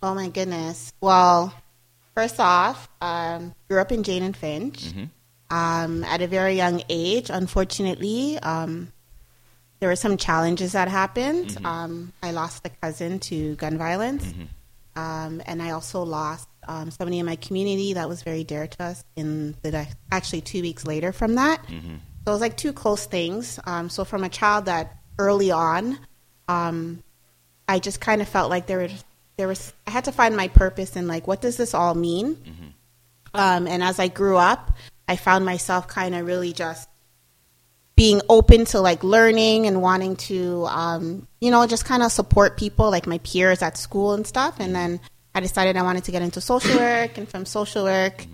Oh 0.02 0.14
my 0.14 0.28
goodness. 0.28 0.92
Well, 1.00 1.52
first 2.14 2.38
off, 2.38 2.88
um, 3.00 3.54
grew 3.68 3.80
up 3.80 3.92
in 3.92 4.02
Jane 4.02 4.22
and 4.22 4.36
Finch. 4.36 4.92
Um, 5.50 6.04
at 6.04 6.20
a 6.20 6.26
very 6.26 6.54
young 6.56 6.82
age, 6.90 7.30
unfortunately, 7.30 8.38
um, 8.40 8.92
there 9.80 9.88
were 9.88 9.96
some 9.96 10.16
challenges 10.16 10.72
that 10.72 10.88
happened. 10.88 11.56
Um, 11.64 12.12
I 12.22 12.32
lost 12.32 12.66
a 12.66 12.70
cousin 12.70 13.18
to 13.20 13.54
gun 13.56 13.78
violence, 13.78 14.24
um, 14.96 15.40
and 15.46 15.62
I 15.62 15.70
also 15.70 16.02
lost 16.02 16.48
um, 16.66 16.90
somebody 16.90 17.18
in 17.18 17.24
my 17.26 17.36
community 17.36 17.94
that 17.94 18.08
was 18.08 18.22
very 18.22 18.44
dear 18.44 18.66
to 18.66 18.82
us. 18.82 19.04
In 19.16 19.54
the 19.62 19.86
actually 20.12 20.42
two 20.42 20.60
weeks 20.62 20.84
later 20.84 21.12
from 21.12 21.36
that, 21.36 21.60
so 22.24 22.32
it 22.32 22.34
was 22.34 22.40
like 22.42 22.56
two 22.56 22.72
close 22.74 23.06
things. 23.06 23.58
Um, 23.64 23.88
so 23.88 24.04
from 24.04 24.24
a 24.24 24.28
child 24.28 24.66
that 24.66 24.96
early 25.18 25.50
on, 25.50 25.98
um, 26.48 27.02
I 27.68 27.78
just 27.78 28.00
kind 28.00 28.20
of 28.20 28.28
felt 28.28 28.50
like 28.50 28.66
there 28.66 28.78
was 28.80 29.04
there 29.38 29.48
was 29.48 29.72
I 29.86 29.92
had 29.92 30.04
to 30.04 30.12
find 30.12 30.36
my 30.36 30.48
purpose 30.48 30.94
and 30.96 31.08
like 31.08 31.26
what 31.26 31.40
does 31.40 31.56
this 31.56 31.72
all 31.72 31.94
mean? 31.94 32.36
Um, 33.34 33.66
and 33.66 33.82
as 33.82 33.98
I 33.98 34.08
grew 34.08 34.36
up, 34.36 34.72
I 35.08 35.16
found 35.16 35.44
myself 35.44 35.88
kind 35.88 36.14
of 36.14 36.26
really 36.26 36.52
just 36.52 36.88
being 37.96 38.20
open 38.28 38.64
to 38.66 38.80
like 38.80 39.02
learning 39.02 39.66
and 39.66 39.82
wanting 39.82 40.14
to 40.14 40.66
um, 40.66 41.26
you 41.40 41.50
know 41.50 41.66
just 41.66 41.84
kind 41.84 42.02
of 42.02 42.12
support 42.12 42.56
people 42.56 42.90
like 42.90 43.08
my 43.08 43.18
peers 43.18 43.62
at 43.62 43.76
school 43.76 44.12
and 44.12 44.26
stuff. 44.26 44.60
And 44.60 44.74
then 44.74 45.00
I 45.34 45.40
decided 45.40 45.76
I 45.76 45.82
wanted 45.82 46.04
to 46.04 46.12
get 46.12 46.22
into 46.22 46.40
social 46.40 46.76
work, 46.78 47.18
and 47.18 47.28
from 47.28 47.44
social 47.44 47.84
work. 47.84 48.24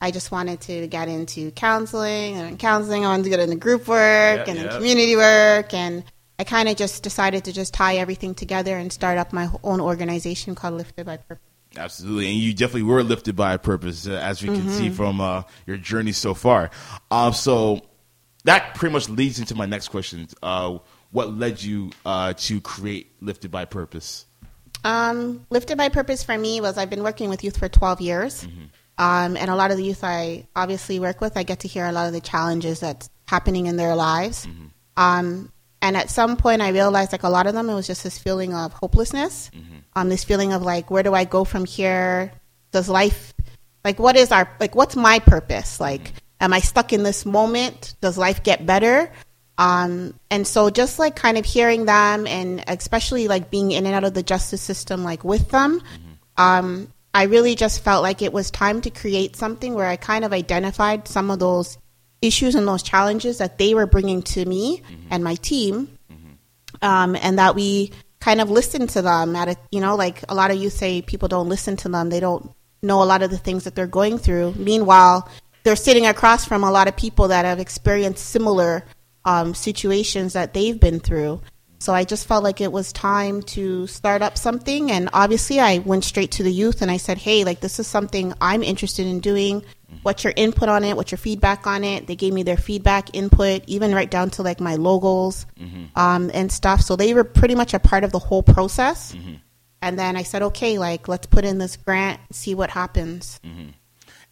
I 0.00 0.10
just 0.10 0.32
wanted 0.32 0.60
to 0.62 0.88
get 0.88 1.08
into 1.08 1.52
counseling, 1.52 2.36
and 2.36 2.48
in 2.48 2.56
counseling, 2.56 3.04
I 3.04 3.08
wanted 3.10 3.22
to 3.24 3.30
get 3.30 3.38
into 3.38 3.54
group 3.54 3.86
work 3.86 4.38
Yeah, 4.38 4.44
and 4.48 4.58
then 4.58 4.68
community 4.70 5.14
work, 5.14 5.72
and 5.72 6.02
I 6.40 6.44
kind 6.44 6.68
of 6.68 6.74
just 6.74 7.04
decided 7.04 7.44
to 7.44 7.52
just 7.52 7.72
tie 7.72 7.98
everything 7.98 8.34
together 8.34 8.76
and 8.76 8.92
start 8.92 9.16
up 9.16 9.32
my 9.32 9.48
own 9.62 9.80
organization 9.80 10.56
called 10.56 10.74
Lifted 10.74 11.06
by 11.06 11.18
Purpose. 11.18 11.51
Absolutely, 11.76 12.26
and 12.28 12.36
you 12.36 12.52
definitely 12.52 12.82
were 12.82 13.02
lifted 13.02 13.34
by 13.36 13.54
a 13.54 13.58
purpose, 13.58 14.06
uh, 14.06 14.12
as 14.12 14.42
we 14.42 14.48
can 14.48 14.68
see 14.68 14.86
Mm-hmm. 14.86 14.94
from 14.94 15.20
uh, 15.20 15.42
your 15.66 15.76
journey 15.78 16.12
so 16.12 16.34
far. 16.34 16.70
Um, 17.10 17.32
so 17.32 17.80
that 18.44 18.74
pretty 18.74 18.92
much 18.92 19.08
leads 19.08 19.38
into 19.38 19.54
my 19.54 19.66
next 19.66 19.88
question. 19.88 20.28
Uh, 20.42 20.78
what 21.12 21.32
led 21.34 21.62
you 21.62 21.90
uh, 22.04 22.32
to 22.34 22.60
create 22.60 23.12
Lifted 23.20 23.50
by 23.50 23.64
Purpose? 23.64 24.26
Um, 24.84 25.46
Lifted 25.50 25.78
by 25.78 25.88
Purpose 25.88 26.22
for 26.24 26.36
me 26.36 26.60
was 26.60 26.76
I've 26.76 26.90
been 26.90 27.02
working 27.02 27.28
with 27.28 27.44
youth 27.44 27.56
for 27.58 27.68
12 27.68 28.00
years. 28.00 28.46
Um, 28.98 29.36
and 29.36 29.50
a 29.50 29.54
lot 29.54 29.70
of 29.70 29.76
the 29.78 29.84
youth 29.84 30.04
I 30.04 30.46
obviously 30.54 31.00
work 31.00 31.20
with, 31.20 31.36
I 31.36 31.42
get 31.44 31.60
to 31.60 31.68
hear 31.68 31.86
a 31.86 31.92
lot 31.92 32.06
of 32.06 32.12
the 32.12 32.20
challenges 32.20 32.80
that's 32.80 33.08
happening 33.26 33.66
in 33.66 33.76
their 33.76 33.94
lives. 33.94 34.46
Um, 34.96 35.50
and 35.80 35.96
at 35.96 36.10
some 36.10 36.36
point, 36.36 36.60
I 36.62 36.68
realized 36.70 37.12
like 37.12 37.22
a 37.22 37.28
lot 37.30 37.46
of 37.46 37.54
them, 37.54 37.68
it 37.70 37.74
was 37.74 37.86
just 37.86 38.04
this 38.04 38.18
feeling 38.18 38.54
of 38.54 38.72
hopelessness, 38.72 39.50
um, 39.94 40.08
this 40.08 40.24
feeling 40.24 40.52
of 40.52 40.62
like, 40.62 40.90
where 40.90 41.02
do 41.02 41.14
I 41.14 41.24
go 41.24 41.44
from 41.44 41.64
here? 41.64 42.32
Does 42.70 42.88
life, 42.88 43.34
like, 43.84 43.98
what 43.98 44.16
is 44.16 44.32
our, 44.32 44.48
like, 44.60 44.74
what's 44.74 44.96
my 44.96 45.18
purpose? 45.18 45.80
Like, 45.80 46.12
am 46.40 46.52
I 46.52 46.60
stuck 46.60 46.92
in 46.92 47.02
this 47.02 47.26
moment? 47.26 47.94
Does 48.00 48.16
life 48.16 48.42
get 48.42 48.64
better? 48.64 49.12
Um, 49.58 50.14
and 50.30 50.46
so 50.46 50.70
just 50.70 50.98
like 50.98 51.14
kind 51.14 51.36
of 51.36 51.44
hearing 51.44 51.84
them 51.84 52.26
and 52.26 52.64
especially 52.66 53.28
like 53.28 53.50
being 53.50 53.70
in 53.70 53.86
and 53.86 53.94
out 53.94 54.04
of 54.04 54.14
the 54.14 54.22
justice 54.22 54.62
system, 54.62 55.04
like 55.04 55.24
with 55.24 55.50
them, 55.50 55.80
um, 56.36 56.92
I 57.14 57.24
really 57.24 57.54
just 57.54 57.84
felt 57.84 58.02
like 58.02 58.22
it 58.22 58.32
was 58.32 58.50
time 58.50 58.80
to 58.82 58.90
create 58.90 59.36
something 59.36 59.74
where 59.74 59.86
I 59.86 59.96
kind 59.96 60.24
of 60.24 60.32
identified 60.32 61.06
some 61.06 61.30
of 61.30 61.38
those 61.38 61.76
issues 62.22 62.54
and 62.54 62.66
those 62.66 62.82
challenges 62.82 63.38
that 63.38 63.58
they 63.58 63.74
were 63.74 63.86
bringing 63.86 64.22
to 64.22 64.44
me 64.44 64.82
and 65.10 65.22
my 65.22 65.34
team, 65.34 65.98
um, 66.80 67.16
and 67.16 67.38
that 67.38 67.54
we 67.54 67.92
kind 68.22 68.40
of 68.40 68.48
listen 68.50 68.86
to 68.86 69.02
them 69.02 69.34
at 69.34 69.48
a, 69.48 69.56
you 69.72 69.80
know, 69.80 69.96
like 69.96 70.22
a 70.28 70.34
lot 70.34 70.52
of 70.52 70.56
you 70.56 70.70
say 70.70 71.02
people 71.02 71.26
don't 71.26 71.48
listen 71.48 71.76
to 71.76 71.88
them. 71.88 72.08
They 72.08 72.20
don't 72.20 72.52
know 72.80 73.02
a 73.02 73.04
lot 73.04 73.20
of 73.22 73.30
the 73.30 73.36
things 73.36 73.64
that 73.64 73.74
they're 73.74 73.88
going 73.88 74.16
through. 74.16 74.54
Meanwhile, 74.56 75.28
they're 75.64 75.74
sitting 75.74 76.06
across 76.06 76.44
from 76.44 76.62
a 76.62 76.70
lot 76.70 76.86
of 76.86 76.96
people 76.96 77.28
that 77.28 77.44
have 77.44 77.58
experienced 77.58 78.24
similar 78.24 78.84
um, 79.24 79.54
situations 79.54 80.34
that 80.34 80.54
they've 80.54 80.78
been 80.78 81.00
through. 81.00 81.40
So 81.80 81.92
I 81.92 82.04
just 82.04 82.28
felt 82.28 82.44
like 82.44 82.60
it 82.60 82.70
was 82.70 82.92
time 82.92 83.42
to 83.56 83.88
start 83.88 84.22
up 84.22 84.38
something. 84.38 84.92
And 84.92 85.10
obviously, 85.12 85.58
I 85.58 85.78
went 85.78 86.04
straight 86.04 86.30
to 86.32 86.44
the 86.44 86.52
youth 86.52 86.80
and 86.80 86.92
I 86.92 86.98
said, 86.98 87.18
hey, 87.18 87.42
like, 87.42 87.58
this 87.58 87.80
is 87.80 87.88
something 87.88 88.34
I'm 88.40 88.62
interested 88.62 89.04
in 89.04 89.18
doing. 89.18 89.64
What's 90.02 90.24
your 90.24 90.32
input 90.36 90.68
on 90.68 90.84
it? 90.84 90.96
What's 90.96 91.12
your 91.12 91.18
feedback 91.18 91.66
on 91.66 91.84
it? 91.84 92.06
They 92.06 92.16
gave 92.16 92.32
me 92.32 92.42
their 92.42 92.56
feedback, 92.56 93.14
input, 93.14 93.62
even 93.66 93.94
right 93.94 94.10
down 94.10 94.30
to 94.30 94.42
like 94.42 94.60
my 94.60 94.74
logos 94.74 95.46
mm-hmm. 95.58 95.84
um, 95.98 96.30
and 96.34 96.50
stuff. 96.50 96.80
So 96.80 96.96
they 96.96 97.14
were 97.14 97.24
pretty 97.24 97.54
much 97.54 97.74
a 97.74 97.78
part 97.78 98.04
of 98.04 98.12
the 98.12 98.18
whole 98.18 98.42
process. 98.42 99.14
Mm-hmm. 99.14 99.34
And 99.80 99.98
then 99.98 100.16
I 100.16 100.22
said, 100.22 100.42
okay, 100.42 100.78
like, 100.78 101.08
let's 101.08 101.26
put 101.26 101.44
in 101.44 101.58
this 101.58 101.76
grant, 101.76 102.20
see 102.30 102.54
what 102.54 102.70
happens. 102.70 103.40
Mm-hmm. 103.44 103.70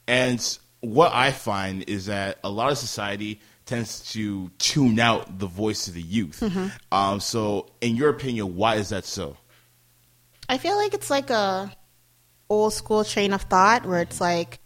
And 0.06 0.58
what 0.80 1.12
I 1.12 1.32
find 1.32 1.84
is 1.88 2.06
that 2.06 2.38
a 2.44 2.50
lot 2.50 2.70
of 2.70 2.78
society 2.78 3.40
tends 3.66 4.12
to 4.12 4.48
tune 4.58 4.98
out 5.00 5.38
the 5.38 5.46
voice 5.46 5.88
of 5.88 5.94
the 5.94 6.02
youth. 6.02 6.42
Um, 6.92 7.20
so, 7.20 7.66
in 7.80 7.96
your 7.96 8.10
opinion, 8.10 8.56
why 8.56 8.76
is 8.76 8.90
that 8.90 9.04
so? 9.04 9.36
I 10.48 10.58
feel 10.58 10.76
like 10.76 10.94
it's 10.94 11.10
like 11.10 11.30
a 11.30 11.72
old 12.48 12.72
school 12.72 13.04
train 13.04 13.32
of 13.32 13.42
thought 13.42 13.86
where 13.86 14.00
it's 14.00 14.20
like, 14.20 14.59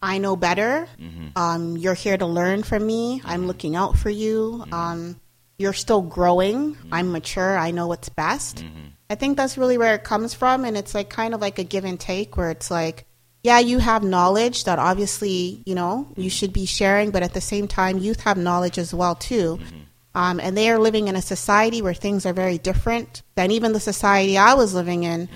I 0.00 0.18
know 0.18 0.36
better. 0.36 0.88
Mm-hmm. 1.00 1.28
Um, 1.36 1.76
you're 1.76 1.94
here 1.94 2.16
to 2.16 2.26
learn 2.26 2.62
from 2.62 2.86
me. 2.86 3.20
I'm 3.24 3.40
mm-hmm. 3.40 3.46
looking 3.46 3.76
out 3.76 3.96
for 3.96 4.10
you. 4.10 4.60
Mm-hmm. 4.62 4.74
Um, 4.74 5.20
you're 5.58 5.72
still 5.72 6.02
growing. 6.02 6.76
I'm 6.92 7.10
mature. 7.10 7.58
I 7.58 7.72
know 7.72 7.88
what's 7.88 8.08
best. 8.08 8.64
I 9.10 9.14
think 9.16 9.36
that's 9.36 9.58
really 9.58 9.76
where 9.76 9.94
it 9.94 10.04
comes 10.04 10.34
from. 10.34 10.64
And 10.64 10.76
it's 10.76 10.94
like 10.94 11.08
kind 11.10 11.34
of 11.34 11.40
like 11.40 11.58
a 11.58 11.64
give 11.64 11.84
and 11.84 11.98
take 11.98 12.36
where 12.36 12.50
it's 12.50 12.70
like, 12.70 13.06
yeah, 13.42 13.58
you 13.58 13.78
have 13.78 14.04
knowledge 14.04 14.64
that 14.64 14.78
obviously, 14.78 15.62
you 15.64 15.74
know, 15.74 16.06
you 16.16 16.30
should 16.30 16.52
be 16.52 16.66
sharing, 16.66 17.10
but 17.10 17.22
at 17.22 17.34
the 17.34 17.40
same 17.40 17.66
time, 17.66 17.98
youth 17.98 18.20
have 18.20 18.36
knowledge 18.36 18.78
as 18.78 18.92
well, 18.92 19.14
too. 19.14 19.58
Um, 20.14 20.40
and 20.40 20.56
they 20.56 20.70
are 20.70 20.78
living 20.78 21.08
in 21.08 21.16
a 21.16 21.22
society 21.22 21.80
where 21.80 21.94
things 21.94 22.26
are 22.26 22.32
very 22.32 22.58
different 22.58 23.22
than 23.36 23.50
even 23.50 23.72
the 23.72 23.80
society 23.80 24.36
I 24.36 24.54
was 24.54 24.74
living 24.74 25.04
in. 25.04 25.28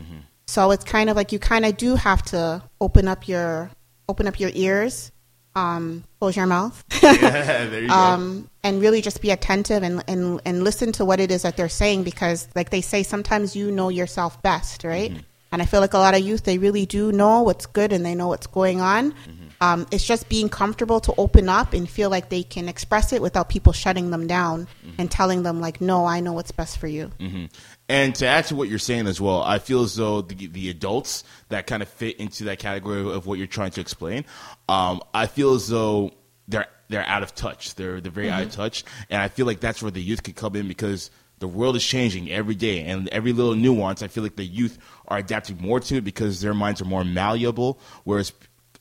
So 0.47 0.71
it's 0.73 0.85
kind 0.85 1.09
of 1.09 1.16
like 1.16 1.33
you 1.33 1.38
kind 1.38 1.64
of 1.64 1.76
do 1.76 1.95
have 1.95 2.23
to 2.25 2.62
open 2.81 3.09
up 3.09 3.28
your 3.28 3.71
open 4.12 4.26
up 4.28 4.38
your 4.38 4.50
ears, 4.54 5.11
um, 5.54 6.04
close 6.19 6.37
your 6.37 6.47
mouth, 6.47 6.76
there 7.02 7.83
you 7.83 7.88
go. 7.88 7.95
um, 7.95 8.49
and 8.62 8.81
really 8.81 9.00
just 9.09 9.21
be 9.21 9.31
attentive 9.31 9.83
and, 9.83 10.02
and 10.07 10.40
and 10.49 10.62
listen 10.69 10.92
to 10.92 11.04
what 11.04 11.19
it 11.21 11.31
is 11.31 11.42
that 11.42 11.57
they're 11.57 11.69
saying 11.83 12.04
because, 12.04 12.49
like 12.54 12.69
they 12.71 12.81
say, 12.92 13.02
sometimes 13.02 13.57
you 13.57 13.71
know 13.71 13.88
yourself 13.90 14.40
best, 14.42 14.85
right? 14.85 15.12
And 15.52 15.61
I 15.61 15.66
feel 15.66 15.81
like 15.85 15.92
a 15.92 15.99
lot 15.99 16.14
of 16.14 16.23
youth 16.28 16.45
they 16.45 16.57
really 16.57 16.87
do 16.87 17.12
know 17.12 17.42
what's 17.42 17.66
good 17.66 17.92
and 17.92 18.02
they 18.07 18.14
know 18.14 18.28
what's 18.28 18.47
going 18.61 18.81
on. 18.81 19.12
Um, 19.61 19.87
it's 19.95 20.07
just 20.12 20.28
being 20.28 20.49
comfortable 20.49 20.99
to 21.07 21.12
open 21.19 21.49
up 21.49 21.73
and 21.73 21.88
feel 21.88 22.11
like 22.11 22.31
they 22.31 22.42
can 22.42 22.69
express 22.69 23.12
it 23.12 23.21
without 23.23 23.47
people 23.49 23.73
shutting 23.73 24.11
them 24.11 24.26
down 24.26 24.66
and 24.99 25.07
telling 25.11 25.42
them 25.45 25.61
like, 25.61 25.81
"No, 25.81 26.04
I 26.16 26.19
know 26.25 26.33
what's 26.33 26.50
best 26.52 26.78
for 26.78 26.88
you." 26.88 27.11
And 27.93 28.15
to 28.15 28.27
add 28.27 28.47
to 28.47 28.57
what 28.57 28.71
you're 28.71 28.79
saying 28.79 29.07
as 29.07 29.21
well, 29.21 29.43
I 29.43 29.59
feel 29.59 29.83
as 29.83 29.97
though 29.97 30.23
the, 30.23 30.47
the 30.47 30.71
adults 30.71 31.25
that 31.51 31.67
kind 31.67 31.83
of 31.83 31.91
fit 31.91 32.17
into 32.17 32.45
that 32.45 32.59
category 32.59 33.03
of 33.03 33.27
what 33.27 33.37
you're 33.37 33.47
trying 33.47 33.73
to 33.73 33.83
explain, 33.83 34.25
um, 34.67 35.03
I 35.13 35.27
feel 35.27 35.53
as 35.53 35.69
though 35.69 36.13
they're 36.49 36.69
they're 36.89 37.07
out 37.07 37.23
of 37.23 37.35
touch. 37.35 37.75
They're 37.75 38.01
they're 38.01 38.11
very 38.11 38.31
out 38.31 38.45
of 38.45 38.51
touch, 38.51 38.85
and 39.11 39.21
I 39.21 39.29
feel 39.29 39.45
like 39.45 39.61
that's 39.61 39.83
where 39.83 39.91
the 39.91 40.01
youth 40.01 40.23
could 40.23 40.37
come 40.37 40.57
in 40.57 40.69
because 40.69 41.11
the 41.39 41.47
world 41.47 41.77
is 41.77 41.85
changing 41.85 42.31
every 42.31 42.55
day, 42.55 42.81
and 42.81 43.11
every 43.11 43.35
little 43.35 43.55
nuance, 43.55 44.03
I 44.03 44.09
feel 44.09 44.23
like 44.23 44.37
the 44.37 44.45
youth 44.45 44.79
are 45.09 45.19
adapting 45.19 45.59
more 45.61 45.79
to 45.79 45.97
it 45.97 46.03
because 46.03 46.41
their 46.41 46.55
minds 46.55 46.81
are 46.81 46.87
more 46.87 47.05
malleable, 47.05 47.79
whereas. 48.05 48.33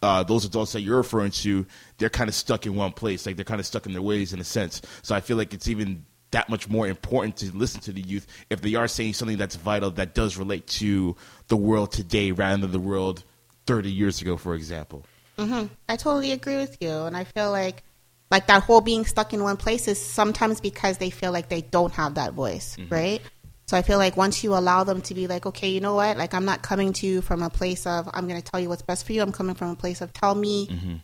Uh, 0.03 0.23
those 0.23 0.45
adults 0.45 0.71
that 0.71 0.81
you're 0.81 0.97
referring 0.97 1.29
to, 1.29 1.63
they're 1.99 2.09
kind 2.09 2.27
of 2.27 2.33
stuck 2.33 2.65
in 2.65 2.73
one 2.73 2.91
place. 2.91 3.27
Like 3.27 3.35
they're 3.35 3.45
kind 3.45 3.59
of 3.59 3.67
stuck 3.67 3.85
in 3.85 3.93
their 3.93 4.01
ways 4.01 4.33
in 4.33 4.39
a 4.39 4.43
sense. 4.43 4.81
So 5.03 5.13
I 5.13 5.19
feel 5.19 5.37
like 5.37 5.53
it's 5.53 5.67
even 5.67 6.07
that 6.31 6.49
much 6.49 6.69
more 6.69 6.87
important 6.87 7.37
to 7.37 7.55
listen 7.55 7.81
to 7.81 7.91
the 7.91 8.01
youth 8.01 8.25
if 8.49 8.61
they 8.61 8.75
are 8.75 8.87
saying 8.87 9.13
something 9.13 9.37
that's 9.37 9.55
vital 9.55 9.91
that 9.91 10.15
does 10.15 10.37
relate 10.37 10.65
to 10.67 11.15
the 11.47 11.57
world 11.57 11.91
today 11.91 12.31
rather 12.31 12.61
than 12.61 12.71
the 12.71 12.79
world 12.79 13.23
30 13.67 13.91
years 13.91 14.21
ago, 14.21 14.37
for 14.37 14.55
example. 14.55 15.05
Mm-hmm. 15.37 15.67
I 15.87 15.95
totally 15.95 16.31
agree 16.31 16.57
with 16.57 16.77
you, 16.81 16.89
and 16.89 17.15
I 17.15 17.23
feel 17.23 17.51
like 17.51 17.83
like 18.29 18.47
that 18.47 18.63
whole 18.63 18.79
being 18.79 19.05
stuck 19.05 19.33
in 19.33 19.43
one 19.43 19.57
place 19.57 19.89
is 19.89 19.99
sometimes 19.99 20.61
because 20.61 20.97
they 20.97 21.09
feel 21.09 21.33
like 21.33 21.49
they 21.49 21.61
don't 21.61 21.91
have 21.93 22.15
that 22.15 22.33
voice, 22.33 22.77
mm-hmm. 22.77 22.93
right? 22.93 23.21
So 23.67 23.77
I 23.77 23.81
feel 23.81 23.97
like 23.97 24.17
once 24.17 24.43
you 24.43 24.53
allow 24.53 24.83
them 24.83 25.01
to 25.03 25.13
be 25.13 25.27
like, 25.27 25.45
okay, 25.45 25.69
you 25.69 25.81
know 25.81 25.95
what? 25.95 26.17
Like 26.17 26.33
I'm 26.33 26.45
not 26.45 26.61
coming 26.61 26.93
to 26.93 27.07
you 27.07 27.21
from 27.21 27.41
a 27.41 27.49
place 27.49 27.85
of 27.85 28.09
I'm 28.13 28.27
going 28.27 28.41
to 28.41 28.51
tell 28.51 28.59
you 28.59 28.69
what's 28.69 28.81
best 28.81 29.05
for 29.05 29.13
you. 29.13 29.21
I'm 29.21 29.31
coming 29.31 29.55
from 29.55 29.69
a 29.69 29.75
place 29.75 30.01
of 30.01 30.11
tell 30.13 30.35
me 30.35 30.67
mm-hmm. 30.67 30.95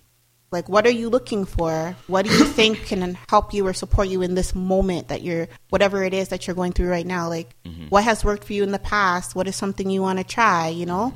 Like 0.52 0.70
what 0.70 0.86
are 0.86 0.92
you 0.92 1.10
looking 1.10 1.46
for? 1.46 1.96
What 2.08 2.26
do 2.26 2.32
you 2.32 2.46
think 2.46 2.86
can 2.86 3.18
help 3.30 3.54
you 3.54 3.68
or 3.68 3.74
support 3.74 4.08
you 4.08 4.22
in 4.22 4.36
this 4.36 4.56
moment 4.56 5.10
that 5.10 5.22
you're 5.22 5.48
whatever 5.70 6.04
it 6.04 6.14
is 6.14 6.30
that 6.30 6.48
you're 6.48 6.56
going 6.56 6.72
through 6.72 6.90
right 6.90 7.06
now? 7.06 7.30
Like 7.30 7.56
mm-hmm. 7.64 7.88
what 7.88 8.04
has 8.04 8.24
worked 8.24 8.46
for 8.46 8.54
you 8.54 8.64
in 8.64 8.72
the 8.72 8.80
past? 8.80 9.36
What 9.36 9.48
is 9.48 9.56
something 9.56 9.90
you 9.90 10.02
want 10.02 10.20
to 10.20 10.24
try, 10.24 10.70
you 10.70 10.86
know? 10.86 11.14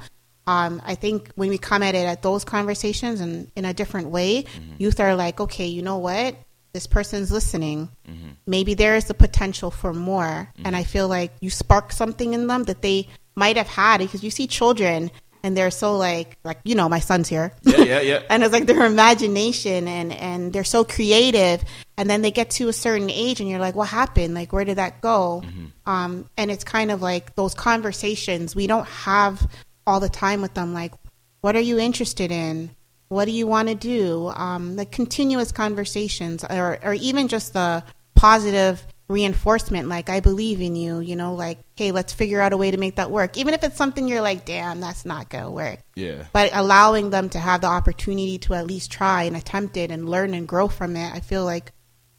um, 0.48 0.82
I 0.86 0.96
think 0.96 1.32
when 1.36 1.50
we 1.50 1.58
come 1.58 1.84
at 1.84 1.96
it 1.96 2.06
at 2.06 2.24
those 2.24 2.44
conversations 2.44 3.22
and 3.22 3.52
in 3.56 3.66
a 3.66 3.74
different 3.74 4.10
way, 4.10 4.44
mm-hmm. 4.44 4.74
youth 4.80 5.00
are 5.00 5.16
like, 5.16 5.40
okay, 5.40 5.68
you 5.68 5.82
know 5.82 5.98
what? 5.98 6.36
This 6.74 6.88
person's 6.88 7.32
listening. 7.32 7.90
Mm-hmm. 8.10 8.30
Maybe 8.48 8.74
there 8.74 8.96
is 8.96 9.06
the 9.06 9.14
potential 9.14 9.72
for 9.72 9.94
more. 9.94 10.52
And 10.64 10.76
I 10.76 10.84
feel 10.84 11.08
like 11.08 11.32
you 11.42 11.50
spark 11.50 11.92
something 11.92 12.34
in 12.34 12.48
them 12.48 12.64
that 12.64 12.82
they 12.82 13.08
might 13.36 13.58
have 13.58 13.68
had 13.68 14.00
because 14.00 14.24
you 14.24 14.32
see 14.32 14.48
children 14.48 15.12
and 15.44 15.58
they're 15.58 15.72
so 15.72 15.98
like, 15.98 16.38
like, 16.44 16.60
you 16.64 16.76
know, 16.76 16.88
my 16.88 17.00
son's 17.00 17.28
here. 17.28 17.54
Yeah, 17.64 17.78
yeah, 17.84 18.02
yeah. 18.02 18.22
and 18.30 18.44
it's 18.44 18.54
like 18.54 18.66
their 18.66 18.86
imagination 18.86 19.88
and, 19.88 20.12
and 20.14 20.54
they're 20.54 20.64
so 20.64 20.84
creative. 20.84 21.64
And 21.98 22.10
then 22.10 22.22
they 22.22 22.32
get 22.32 22.52
to 22.52 22.68
a 22.68 22.74
certain 22.74 23.10
age 23.10 23.40
and 23.40 23.50
you're 23.50 23.60
like, 23.60 23.76
what 23.76 23.88
happened? 23.90 24.34
Like, 24.34 24.54
where 24.54 24.66
did 24.66 24.78
that 24.78 25.02
go? 25.02 25.44
Um, 25.86 26.30
and 26.38 26.52
it's 26.52 26.64
kind 26.64 26.92
of 26.92 27.02
like 27.02 27.36
those 27.36 27.54
conversations 27.54 28.56
we 28.56 28.68
don't 28.68 28.88
have 28.88 29.48
all 29.86 30.00
the 30.00 30.10
time 30.10 30.42
with 30.42 30.54
them. 30.54 30.74
Like, 30.74 30.94
what 31.42 31.56
are 31.56 31.62
you 31.62 31.80
interested 31.80 32.32
in? 32.32 32.72
What 33.10 33.26
do 33.26 33.32
you 33.32 33.46
want 33.46 33.68
to 33.68 33.76
do? 33.76 34.32
Um, 34.36 34.76
the 34.78 34.86
continuous 34.86 35.52
conversations 35.52 36.44
or, 36.44 36.80
or 36.84 36.94
even 36.94 37.28
just 37.28 37.54
the 37.54 37.84
positive 38.16 38.86
reinforcement 39.12 39.88
like 39.88 40.10
i 40.10 40.20
believe 40.20 40.62
in 40.62 40.76
you 40.76 41.00
you 41.00 41.16
know 41.16 41.34
like 41.36 41.60
hey 41.76 41.92
let's 41.92 42.14
figure 42.14 42.40
out 42.42 42.54
a 42.54 42.58
way 42.58 42.72
to 42.72 42.78
make 42.78 42.96
that 42.96 43.12
work. 43.12 43.38
Even 43.38 43.54
if 43.54 43.64
it's 43.64 43.76
something 43.76 44.08
you're 44.08 44.22
like 44.22 44.46
damn 44.46 44.80
that's 44.80 45.06
not 45.06 45.30
gonna 45.30 45.52
work. 45.52 45.80
Yeah. 45.96 46.26
but 46.34 46.50
allowing 46.54 47.10
them 47.10 47.30
to 47.30 47.40
have 47.40 47.62
the 47.62 47.68
opportunity 47.68 48.38
to 48.40 48.54
at 48.54 48.66
least 48.68 48.92
try 48.92 49.24
and 49.24 49.36
attempt 49.36 49.78
it 49.78 49.92
and 49.92 50.10
learn 50.10 50.34
and 50.34 50.48
grow 50.48 50.68
from 50.68 50.96
it 50.96 51.14
i 51.14 51.20
feel 51.20 51.44
like 51.46 51.72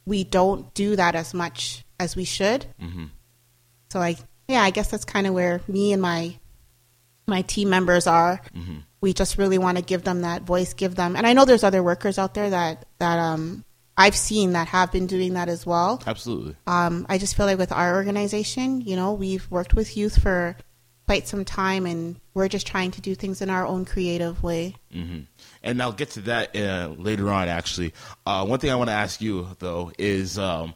we 0.04 0.25
don't 0.25 0.72
do 0.75 0.96
that 0.96 1.14
as 1.14 1.32
much 1.32 1.84
as 2.00 2.16
we 2.16 2.25
should. 2.25 2.66
So 3.92 4.00
i 4.00 4.16
yeah 4.49 4.62
i 4.62 4.70
guess 4.70 4.90
that's 4.90 5.04
kind 5.04 5.26
of 5.26 5.34
where 5.34 5.61
me 5.68 5.92
and 5.92 6.02
my 6.02 6.38
my 7.26 7.42
team 7.42 7.70
members 7.70 8.06
are. 8.06 8.40
We 9.00 9.12
just 9.12 9.38
really 9.38 9.58
want 9.58 9.78
to 9.78 9.84
give 9.84 10.02
them 10.04 10.22
that 10.22 10.42
voice 10.42 10.75
give 10.75 10.94
them 10.94 11.16
and 11.16 11.26
i 11.26 11.32
know 11.32 11.44
there's 11.44 11.64
other 11.64 11.82
workers 11.82 12.18
out 12.18 12.34
there 12.34 12.50
that 12.50 12.84
that 12.99 13.18
um 13.18 13.64
i've 14.02 14.16
seen 14.16 14.52
that 14.52 14.66
have 14.68 14.90
been 14.97 15.06
doing 15.06 15.32
that 15.35 15.49
as 15.49 15.62
well 15.73 16.02
Absolutely. 16.06 16.54
um, 16.66 17.06
I 17.09 17.18
just 17.18 17.37
feel 17.37 17.47
like 17.47 17.59
with 17.59 17.73
our 17.73 17.90
organization, 18.00 18.80
you 18.80 18.97
know, 18.97 19.11
we've 19.25 19.47
worked 19.50 19.75
with 19.75 19.97
youth 19.97 20.16
for 20.23 20.56
quite 21.06 21.26
some 21.28 21.44
time, 21.44 21.85
and 21.85 22.16
we're 22.35 22.49
just 22.49 22.66
trying 22.66 22.90
to 22.92 23.00
do 23.00 23.14
things 23.14 23.42
in 23.42 23.50
our 23.50 23.66
own 23.66 23.85
creative 23.85 24.42
way. 24.42 24.76
and 25.62 25.82
I'll 25.82 25.92
get 25.92 26.11
to 26.11 26.21
that 26.23 26.56
uh, 26.56 26.94
later 26.97 27.28
on. 27.30 27.49
Actually, 27.49 27.92
uh, 28.25 28.47
one 28.47 28.59
thing 28.61 28.71
I 28.71 28.76
want 28.76 28.88
to 28.88 28.94
ask 28.94 29.21
you 29.21 29.47
though 29.59 29.92
is 29.99 30.38
um, 30.38 30.75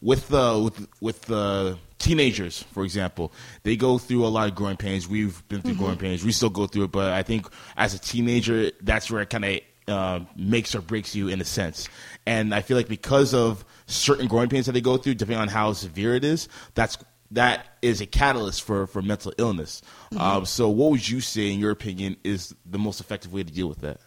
with 0.00 0.28
the 0.28 0.60
with 0.62 0.76
with 1.00 1.22
the 1.22 1.78
teenagers, 1.98 2.62
for 2.74 2.84
example, 2.84 3.32
they 3.62 3.76
go 3.76 3.98
through 3.98 4.24
a 4.24 4.28
lot 4.28 4.48
of 4.48 4.54
growing 4.54 4.76
pains. 4.76 5.08
We've 5.08 5.36
been 5.48 5.62
through 5.62 5.74
growing 5.74 5.98
pains. 5.98 6.24
We 6.24 6.32
still 6.32 6.50
go 6.50 6.66
through 6.66 6.84
it, 6.84 6.92
but 6.92 7.12
I 7.12 7.22
think 7.22 7.46
as 7.76 7.94
a 7.94 7.98
teenager, 7.98 8.70
that's 8.82 9.10
where 9.10 9.22
it 9.22 9.30
kind 9.30 9.44
of 9.44 9.60
uh, 9.88 10.20
makes 10.36 10.74
or 10.74 10.80
breaks 10.80 11.14
you 11.14 11.28
in 11.28 11.40
a 11.40 11.44
sense. 11.44 11.88
And 12.26 12.54
I 12.54 12.60
feel 12.60 12.76
like 12.76 12.88
because 12.88 13.34
of 13.34 13.64
certain 13.86 14.28
growing 14.28 14.48
pains 14.48 14.66
that 14.66 14.72
they 14.72 14.80
go 14.80 14.96
through, 14.96 15.14
depending 15.14 15.40
on 15.40 15.48
how 15.48 15.72
severe 15.72 16.14
it 16.14 16.24
is, 16.24 16.48
that's 16.74 16.98
that 17.30 17.66
is 17.82 18.00
a 18.00 18.06
catalyst 18.06 18.62
for 18.62 18.86
for 18.86 19.02
mental 19.02 19.32
illness. 19.38 19.82
Um, 20.16 20.46
so, 20.46 20.68
what 20.68 20.90
would 20.92 21.08
you 21.08 21.20
say, 21.20 21.52
in 21.52 21.58
your 21.58 21.70
opinion, 21.70 22.16
is 22.24 22.54
the 22.64 22.78
most 22.78 23.00
effective 23.00 23.32
way 23.32 23.42
to 23.42 23.52
deal 23.52 23.68
with 23.68 23.80
that? 23.80 24.00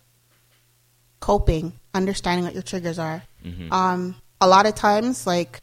coping, 1.22 1.72
understanding 1.94 2.44
what 2.44 2.54
your 2.54 2.64
triggers 2.64 3.00
are. 3.00 3.24
Um, 3.72 4.16
a 4.42 4.48
lot 4.48 4.66
of 4.66 4.76
times, 4.76 5.26
like 5.26 5.62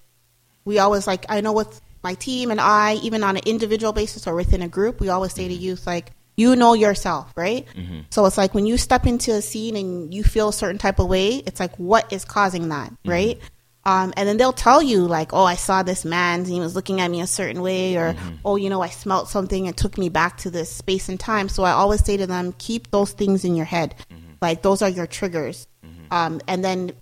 we 0.65 0.79
always 0.79 1.07
like, 1.07 1.27
I 1.29 1.43
know 1.43 1.53
with 1.53 1.83
my 2.03 2.15
team 2.15 2.51
and 2.51 2.61
I, 2.61 2.95
even 2.95 3.23
on 3.23 3.37
an 3.37 3.43
individual 3.45 3.93
basis 3.93 4.27
or 4.27 4.35
within 4.35 4.63
a 4.63 4.69
group, 4.69 5.01
we 5.01 5.11
always 5.11 5.35
say 5.35 5.47
to 5.47 5.55
youth 5.55 5.87
like, 5.87 6.13
you 6.39 6.55
know 6.55 6.73
yourself, 6.75 7.33
right? 7.37 7.67
Mm-hmm. 7.75 8.01
So 8.11 8.25
it's 8.25 8.39
like 8.39 8.55
when 8.55 8.65
you 8.65 8.79
step 8.79 9.07
into 9.07 9.33
a 9.35 9.43
scene 9.43 9.77
and 9.77 10.15
you 10.15 10.23
feel 10.23 10.51
a 10.51 10.53
certain 10.53 10.79
type 10.79 11.01
of 11.01 11.09
way, 11.09 11.43
it's 11.45 11.59
like 11.59 11.77
what 11.77 12.13
is 12.13 12.25
causing 12.25 12.69
that, 12.69 12.91
mm-hmm. 12.91 13.11
right? 13.11 13.41
Um, 13.85 14.13
and 14.17 14.29
then 14.29 14.37
they'll 14.37 14.53
tell 14.53 14.81
you 14.81 15.07
like, 15.07 15.33
oh, 15.33 15.45
I 15.45 15.57
saw 15.57 15.83
this 15.83 16.05
man, 16.05 16.41
and 16.41 16.49
he 16.49 16.61
was 16.61 16.75
looking 16.75 17.01
at 17.01 17.11
me 17.11 17.21
a 17.23 17.27
certain 17.27 17.61
way, 17.61 17.97
or 17.97 18.13
mm-hmm. 18.15 18.37
oh, 18.45 18.57
you 18.57 18.71
know, 18.71 18.83
I 18.83 18.89
smelt 18.89 19.29
something 19.29 19.67
and 19.67 19.77
took 19.77 19.99
me 19.99 20.11
back 20.11 20.37
to 20.39 20.51
this 20.51 20.71
space 20.71 21.09
and 21.09 21.19
time. 21.19 21.49
So 21.49 21.65
I 21.65 21.73
always 21.73 22.05
say 22.05 22.17
to 22.19 22.27
them, 22.27 22.55
keep 22.59 22.91
those 22.91 23.13
things 23.13 23.45
in 23.45 23.57
your 23.57 23.67
head, 23.67 23.95
like 24.41 24.63
those 24.63 24.81
are 24.83 24.89
your 24.89 25.07
triggers, 25.07 25.67
um, 26.11 26.41
and 26.47 26.65
then 26.65 26.93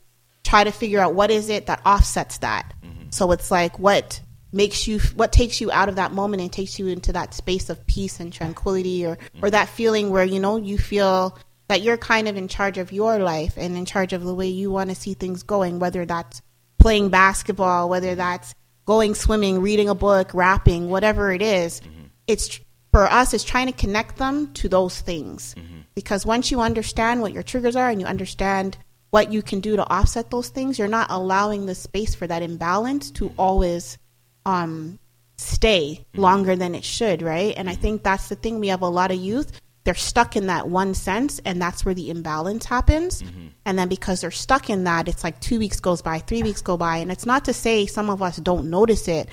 try 0.45 0.65
to 0.65 0.71
figure 0.71 1.01
out 1.01 1.15
what 1.15 1.31
is 1.31 1.51
it 1.51 1.67
that 1.67 1.83
offsets 1.85 2.39
that. 2.39 2.73
So 3.11 3.33
it's 3.33 3.51
like 3.51 3.79
what 3.79 4.21
makes 4.53 4.87
you 4.87 4.99
what 5.15 5.33
takes 5.33 5.61
you 5.61 5.71
out 5.73 5.89
of 5.89 5.97
that 5.97 6.13
moment 6.13 6.43
and 6.43 6.53
takes 6.53 6.79
you 6.79 6.87
into 6.87 7.13
that 7.13 7.35
space 7.35 7.69
of 7.69 7.87
peace 7.87 8.21
and 8.21 8.33
tranquility 8.33 9.05
or 9.05 9.19
or 9.43 9.51
that 9.51 9.69
feeling 9.69 10.11
where 10.11 10.25
you 10.25 10.41
know 10.41 10.57
you 10.57 10.79
feel 10.79 11.37
that 11.69 11.83
you're 11.83 11.97
kind 11.97 12.29
of 12.29 12.37
in 12.37 12.47
charge 12.47 12.79
of 12.79 12.93
your 12.93 13.19
life 13.19 13.55
and 13.57 13.77
in 13.77 13.85
charge 13.85 14.13
of 14.13 14.23
the 14.23 14.35
way 14.35 14.47
you 14.47 14.71
want 14.71 14.89
to 14.89 14.97
see 14.97 15.15
things 15.15 15.43
going 15.43 15.79
whether 15.79 16.07
that's 16.07 16.43
playing 16.79 17.09
basketball 17.09 17.89
whether 17.89 18.15
that's 18.15 18.55
going 18.87 19.15
swimming 19.15 19.61
reading 19.61 19.89
a 19.89 19.95
book 19.95 20.33
rapping 20.33 20.89
whatever 20.89 21.33
it 21.33 21.43
is, 21.43 21.81
mm-hmm. 21.81 22.07
it's 22.27 22.61
for 22.93 23.05
us 23.05 23.35
it's 23.35 23.45
trying 23.45 23.67
to 23.67 23.73
connect 23.73 24.17
them 24.17 24.53
to 24.55 24.69
those 24.69 25.01
things. 25.01 25.55
Mm-hmm. 25.59 25.81
Because 25.95 26.25
once 26.25 26.51
you 26.51 26.61
understand 26.61 27.21
what 27.21 27.33
your 27.33 27.43
triggers 27.43 27.77
are 27.77 27.91
and 27.91 28.01
you 28.01 28.07
understand 28.07 28.79
what 29.11 29.33
you 29.33 29.43
can 29.43 29.61
do 29.61 29.77
to 29.77 29.89
offset 29.89 30.31
those 30.31 30.49
things 30.49 30.79
you're 30.79 30.89
not 30.89 31.11
allowing 31.11 31.67
the 31.67 31.75
space 31.75 32.15
for 32.15 32.27
that 32.27 32.43
imbalance 32.43 33.11
to 33.11 33.27
mm-hmm. 33.27 33.41
always 33.41 33.99
um, 34.47 34.99
stay 35.37 36.07
longer 36.15 36.57
than 36.57 36.75
it 36.75 36.85
should, 36.85 37.21
right? 37.21 37.53
And 37.57 37.69
I 37.69 37.75
think 37.75 38.03
that's 38.03 38.31
the 38.31 38.37
thing. 38.37 38.59
We 38.61 38.69
have 38.69 38.81
a 38.81 38.89
lot 38.89 39.11
of 39.11 39.19
youth, 39.19 39.61
they're 39.85 39.95
stuck 39.95 40.35
in 40.35 40.47
that 40.49 40.69
one 40.69 40.95
sense, 40.95 41.41
and 41.45 41.63
that's 41.63 41.85
where 41.85 41.95
the 41.95 42.11
imbalance 42.11 42.65
happens. 42.65 43.23
And 43.65 43.79
then 43.79 43.89
because 43.89 44.21
they're 44.21 44.33
stuck 44.33 44.69
in 44.69 44.83
that, 44.85 45.07
it's 45.07 45.23
like 45.23 45.39
two 45.41 45.61
weeks 45.61 45.79
goes 45.79 46.03
by, 46.03 46.19
three 46.19 46.43
weeks 46.43 46.61
go 46.61 46.77
by. 46.77 46.97
And 46.97 47.13
it's 47.13 47.25
not 47.27 47.45
to 47.45 47.53
say 47.53 47.87
some 47.87 48.11
of 48.11 48.21
us 48.21 48.39
don't 48.39 48.69
notice 48.69 49.07
it. 49.07 49.29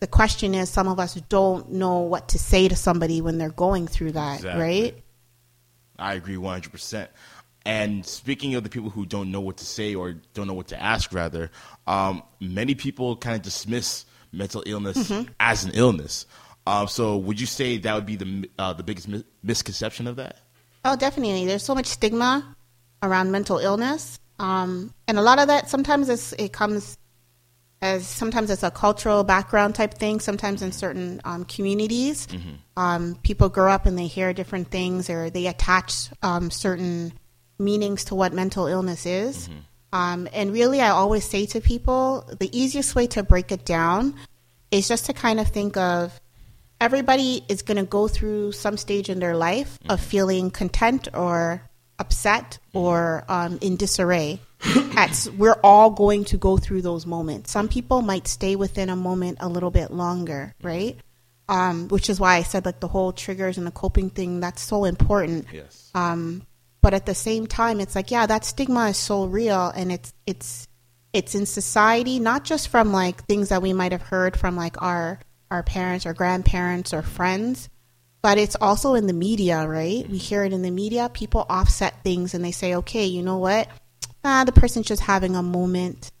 The 0.00 0.06
question 0.08 0.52
is, 0.54 0.68
some 0.68 0.88
of 0.88 0.98
us 0.98 1.14
don't 1.28 1.70
know 1.72 2.00
what 2.00 2.28
to 2.30 2.38
say 2.40 2.66
to 2.68 2.74
somebody 2.74 3.20
when 3.20 3.38
they're 3.38 3.50
going 3.50 3.86
through 3.86 4.12
that, 4.12 4.36
Exactly. 4.38 4.60
right? 4.62 5.04
I 5.98 6.14
agree 6.14 6.36
100%. 6.36 7.06
And 7.64 8.04
speaking 8.04 8.56
of 8.56 8.64
the 8.64 8.70
people 8.70 8.90
who 8.90 9.06
don't 9.06 9.30
know 9.30 9.40
what 9.40 9.58
to 9.58 9.64
say 9.64 9.94
or 9.94 10.14
don't 10.34 10.48
know 10.48 10.54
what 10.54 10.68
to 10.68 10.82
ask, 10.82 11.12
rather, 11.12 11.52
um, 11.86 12.22
many 12.40 12.74
people 12.74 13.16
kind 13.16 13.36
of 13.36 13.42
dismiss 13.42 14.04
mental 14.34 14.62
illness 14.66 14.96
Mm-hmm. 14.98 15.30
as 15.40 15.64
an 15.64 15.70
illness. 15.74 16.26
Um, 16.66 16.88
so, 16.88 17.16
would 17.18 17.38
you 17.40 17.46
say 17.46 17.76
that 17.78 17.94
would 17.94 18.06
be 18.06 18.16
the 18.16 18.50
uh, 18.58 18.72
the 18.72 18.82
biggest 18.82 19.08
mi- 19.08 19.24
misconception 19.42 20.06
of 20.06 20.16
that? 20.16 20.38
Oh, 20.84 20.96
definitely. 20.96 21.46
There's 21.46 21.62
so 21.62 21.74
much 21.74 21.86
stigma 21.86 22.56
around 23.02 23.30
mental 23.32 23.58
illness, 23.58 24.18
um, 24.38 24.92
and 25.08 25.18
a 25.18 25.22
lot 25.22 25.38
of 25.38 25.48
that 25.48 25.68
sometimes 25.68 26.08
it's, 26.08 26.32
it 26.34 26.52
comes 26.52 26.96
as 27.82 28.06
sometimes 28.06 28.48
it's 28.50 28.62
a 28.62 28.70
cultural 28.70 29.24
background 29.24 29.74
type 29.74 29.92
thing. 29.94 30.20
Sometimes 30.20 30.62
in 30.62 30.72
certain 30.72 31.20
um, 31.24 31.44
communities, 31.44 32.26
um, 32.78 33.18
people 33.22 33.50
grow 33.50 33.70
up 33.70 33.84
and 33.84 33.98
they 33.98 34.06
hear 34.06 34.32
different 34.32 34.70
things, 34.70 35.10
or 35.10 35.28
they 35.28 35.46
attach 35.48 36.08
um, 36.22 36.50
certain 36.50 37.12
meanings 37.58 38.04
to 38.04 38.14
what 38.14 38.32
mental 38.32 38.66
illness 38.66 39.04
is. 39.04 39.50
Um, 39.94 40.28
and 40.32 40.52
really, 40.52 40.80
I 40.80 40.88
always 40.88 41.24
say 41.24 41.46
to 41.46 41.60
people, 41.60 42.28
the 42.40 42.50
easiest 42.52 42.96
way 42.96 43.06
to 43.08 43.22
break 43.22 43.52
it 43.52 43.64
down 43.64 44.16
is 44.72 44.88
just 44.88 45.06
to 45.06 45.12
kind 45.12 45.38
of 45.38 45.46
think 45.46 45.76
of 45.76 46.20
everybody 46.80 47.44
is 47.48 47.62
going 47.62 47.76
to 47.76 47.84
go 47.84 48.08
through 48.08 48.50
some 48.50 48.76
stage 48.76 49.08
in 49.08 49.20
their 49.20 49.36
life 49.36 49.78
of 49.88 50.00
feeling 50.00 50.50
content 50.50 51.06
or 51.14 51.62
upset 52.00 52.58
or 52.72 53.24
um, 53.28 53.60
in 53.62 53.76
disarray. 53.76 54.40
At, 54.96 55.28
we're 55.38 55.60
all 55.62 55.90
going 55.90 56.24
to 56.24 56.38
go 56.38 56.56
through 56.56 56.82
those 56.82 57.06
moments. 57.06 57.52
Some 57.52 57.68
people 57.68 58.02
might 58.02 58.26
stay 58.26 58.56
within 58.56 58.90
a 58.90 58.96
moment 58.96 59.38
a 59.40 59.48
little 59.48 59.70
bit 59.70 59.92
longer, 59.92 60.54
right? 60.60 60.98
Um, 61.48 61.86
which 61.86 62.10
is 62.10 62.18
why 62.18 62.34
I 62.34 62.42
said 62.42 62.64
like 62.64 62.80
the 62.80 62.88
whole 62.88 63.12
triggers 63.12 63.58
and 63.58 63.66
the 63.66 63.70
coping 63.70 64.10
thing. 64.10 64.40
That's 64.40 64.60
so 64.60 64.86
important. 64.86 65.46
Yes. 65.52 65.92
Um, 65.94 66.46
but 66.84 66.92
at 66.92 67.06
the 67.06 67.14
same 67.14 67.46
time, 67.46 67.80
it's 67.80 67.94
like 67.94 68.10
yeah, 68.10 68.26
that 68.26 68.44
stigma 68.44 68.88
is 68.88 68.98
so 68.98 69.24
real, 69.24 69.72
and 69.74 69.90
it's 69.90 70.12
it's 70.26 70.68
it's 71.14 71.34
in 71.34 71.46
society, 71.46 72.18
not 72.18 72.44
just 72.44 72.68
from 72.68 72.92
like 72.92 73.24
things 73.24 73.48
that 73.48 73.62
we 73.62 73.72
might 73.72 73.92
have 73.92 74.02
heard 74.02 74.38
from 74.38 74.54
like 74.54 74.82
our 74.82 75.18
our 75.50 75.62
parents 75.62 76.04
or 76.04 76.12
grandparents 76.12 76.92
or 76.92 77.00
friends, 77.00 77.70
but 78.20 78.36
it's 78.36 78.54
also 78.60 78.92
in 78.92 79.06
the 79.06 79.14
media, 79.14 79.66
right? 79.66 80.06
We 80.10 80.18
hear 80.18 80.44
it 80.44 80.52
in 80.52 80.60
the 80.60 80.70
media. 80.70 81.08
People 81.08 81.46
offset 81.48 82.04
things 82.04 82.34
and 82.34 82.44
they 82.44 82.52
say, 82.52 82.74
okay, 82.74 83.06
you 83.06 83.22
know 83.22 83.38
what? 83.38 83.66
Ah, 84.22 84.44
the 84.44 84.52
person's 84.52 84.86
just 84.86 85.00
having 85.02 85.36
a 85.36 85.42
moment, 85.42 86.12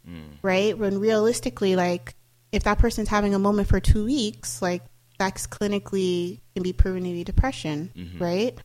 right? 0.42 0.78
When 0.78 0.98
realistically, 0.98 1.76
like, 1.76 2.14
if 2.52 2.64
that 2.64 2.78
person's 2.78 3.08
having 3.08 3.34
a 3.34 3.38
moment 3.38 3.68
for 3.68 3.80
two 3.80 4.06
weeks, 4.06 4.62
like, 4.62 4.82
that's 5.18 5.46
clinically 5.46 6.40
can 6.54 6.62
be 6.62 6.72
proven 6.72 7.04
to 7.04 7.10
be 7.10 7.22
depression, 7.24 7.90
right? 8.18 8.56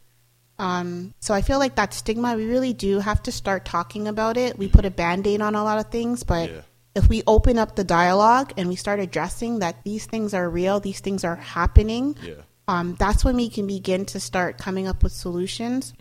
Um, 0.60 1.13
so 1.19 1.34
I 1.34 1.41
feel 1.41 1.58
like 1.58 1.76
that 1.76 1.93
stigma, 1.93 2.36
we 2.36 2.45
really 2.45 2.74
do 2.74 3.00
have 3.00 3.24
to 3.24 3.32
start 3.32 3.65
talking 3.65 4.08
about 4.08 4.38
it. 4.38 4.58
We 4.58 4.67
put 4.67 4.86
a 4.86 4.91
band 4.91 5.26
aid 5.26 5.41
on 5.41 5.56
a 5.56 5.63
lot 5.63 5.80
of 5.80 5.89
things, 5.91 6.24
but 6.24 6.50
Yeah. 6.50 6.62
if 6.95 7.08
we 7.08 7.24
open 7.28 7.58
up 7.58 7.76
the 7.76 7.84
dialogue 7.86 8.54
and 8.58 8.67
we 8.67 8.76
start 8.76 9.00
addressing 9.00 9.60
that 9.60 9.84
these 9.86 10.06
things 10.06 10.34
are 10.34 10.50
real, 10.50 10.80
these 10.82 11.00
things 11.00 11.24
are 11.24 11.38
happening, 11.38 12.17
Yeah. 12.22 12.34
um, 12.67 12.95
that's 13.00 13.24
when 13.24 13.38
we 13.38 13.50
can 13.50 13.67
begin 13.67 14.06
to 14.08 14.19
start 14.19 14.58
coming 14.58 14.86
up 14.88 15.02
with 15.02 15.13
solutions. 15.13 15.93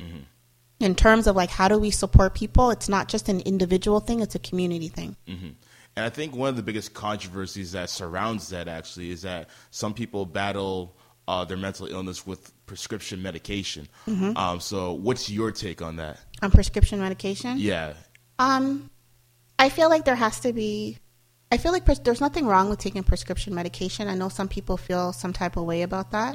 In 0.81 0.95
terms 0.95 1.27
of 1.27 1.35
like 1.35 1.51
how 1.51 1.67
do 1.69 1.79
we 1.79 1.91
support 1.91 2.35
people, 2.35 2.71
it's 2.71 2.89
not 2.89 3.09
just 3.09 3.29
an 3.29 3.41
individual 3.41 3.99
thing; 4.01 4.21
it's 4.21 4.35
a 4.37 4.39
community 4.39 4.89
thing. 4.89 5.17
And 5.27 6.05
I 6.07 6.11
think 6.11 6.37
one 6.37 6.49
of 6.51 6.55
the 6.57 6.63
biggest 6.63 6.95
controversies 6.95 7.73
that 7.73 7.91
surrounds 7.91 8.51
that 8.51 8.69
actually 8.69 9.11
is 9.11 9.23
that 9.23 9.49
some 9.71 9.93
people 9.95 10.25
battle 10.27 10.97
uh, 11.29 11.45
their 11.45 11.57
mental 11.59 11.87
illness 11.87 12.27
with 12.27 12.53
prescription 12.67 13.23
medication. 13.23 13.87
Um, 14.37 14.59
so, 14.61 14.95
what's 14.95 15.29
your 15.31 15.53
take 15.53 15.83
on 15.83 15.97
that? 15.97 16.19
On 16.43 16.51
prescription 16.51 16.99
medication, 17.01 17.59
Yeah. 17.59 17.93
Um, 18.41 18.91
I 19.59 19.69
feel 19.69 19.89
like 19.91 20.05
there 20.05 20.17
has 20.17 20.41
to 20.41 20.53
be. 20.53 20.99
I 21.53 21.57
feel 21.59 21.73
like 21.73 21.85
pres- 21.85 22.01
there's 22.01 22.21
nothing 22.21 22.47
wrong 22.47 22.69
with 22.71 22.79
taking 22.79 23.03
prescription 23.03 23.55
medication. 23.55 24.09
I 24.09 24.15
know 24.15 24.29
some 24.29 24.49
people 24.49 24.77
feel 24.77 25.13
some 25.13 25.33
type 25.33 25.57
of 25.57 25.65
way 25.65 25.83
about 25.83 26.11
that. 26.13 26.35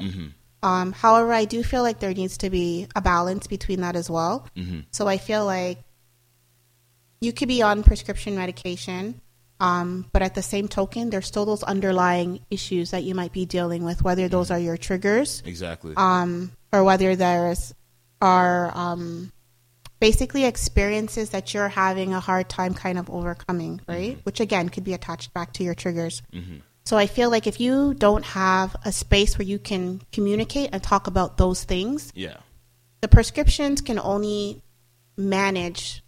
Um, 0.62 0.92
however, 0.92 1.32
I 1.32 1.44
do 1.44 1.62
feel 1.62 1.82
like 1.82 2.00
there 2.00 2.12
needs 2.14 2.38
to 2.38 2.50
be 2.50 2.86
a 2.96 3.00
balance 3.02 3.46
between 3.46 3.80
that 3.82 3.96
as 3.96 4.08
well. 4.10 4.46
So 4.90 5.06
I 5.08 5.18
feel 5.18 5.44
like 5.44 5.78
you 7.20 7.32
could 7.32 7.48
be 7.48 7.62
on 7.62 7.82
prescription 7.82 8.34
medication, 8.36 9.20
um, 9.60 10.06
but 10.12 10.22
at 10.22 10.34
the 10.34 10.42
same 10.42 10.68
token, 10.68 11.10
there's 11.10 11.26
still 11.26 11.46
those 11.46 11.62
underlying 11.62 12.40
issues 12.50 12.90
that 12.90 13.04
you 13.04 13.14
might 13.14 13.32
be 13.32 13.46
dealing 13.46 13.84
with, 13.84 14.02
whether 14.02 14.28
those 14.28 14.50
are 14.50 14.58
your 14.58 14.76
triggers 14.76 15.42
Exactly. 15.46 15.94
um, 15.96 16.52
or 16.72 16.84
whether 16.84 17.16
there's 17.16 17.74
are 18.20 18.72
um, 18.74 19.32
basically 20.00 20.44
experiences 20.44 21.30
that 21.30 21.54
you're 21.54 21.68
having 21.68 22.14
a 22.14 22.20
hard 22.20 22.48
time 22.48 22.74
kind 22.74 22.98
of 22.98 23.08
overcoming, 23.10 23.80
right? 23.88 24.18
Which 24.24 24.40
again 24.40 24.68
could 24.68 24.84
be 24.84 24.92
attached 24.92 25.32
back 25.34 25.52
to 25.54 25.64
your 25.64 25.74
triggers. 25.74 26.22
So 26.84 26.98
I 26.98 27.06
feel 27.06 27.30
like 27.30 27.46
if 27.46 27.60
you 27.60 27.94
don't 27.94 28.24
have 28.24 28.76
a 28.84 28.92
space 28.92 29.38
where 29.38 29.46
you 29.46 29.58
can 29.58 30.02
communicate 30.12 30.70
and 30.72 30.82
talk 30.82 31.06
about 31.06 31.38
those 31.38 31.64
things, 31.64 32.12
yeah. 32.14 32.36
the 33.00 33.08
prescriptions 33.08 33.80
can 33.80 33.98
only 33.98 34.62
manage 35.16 36.03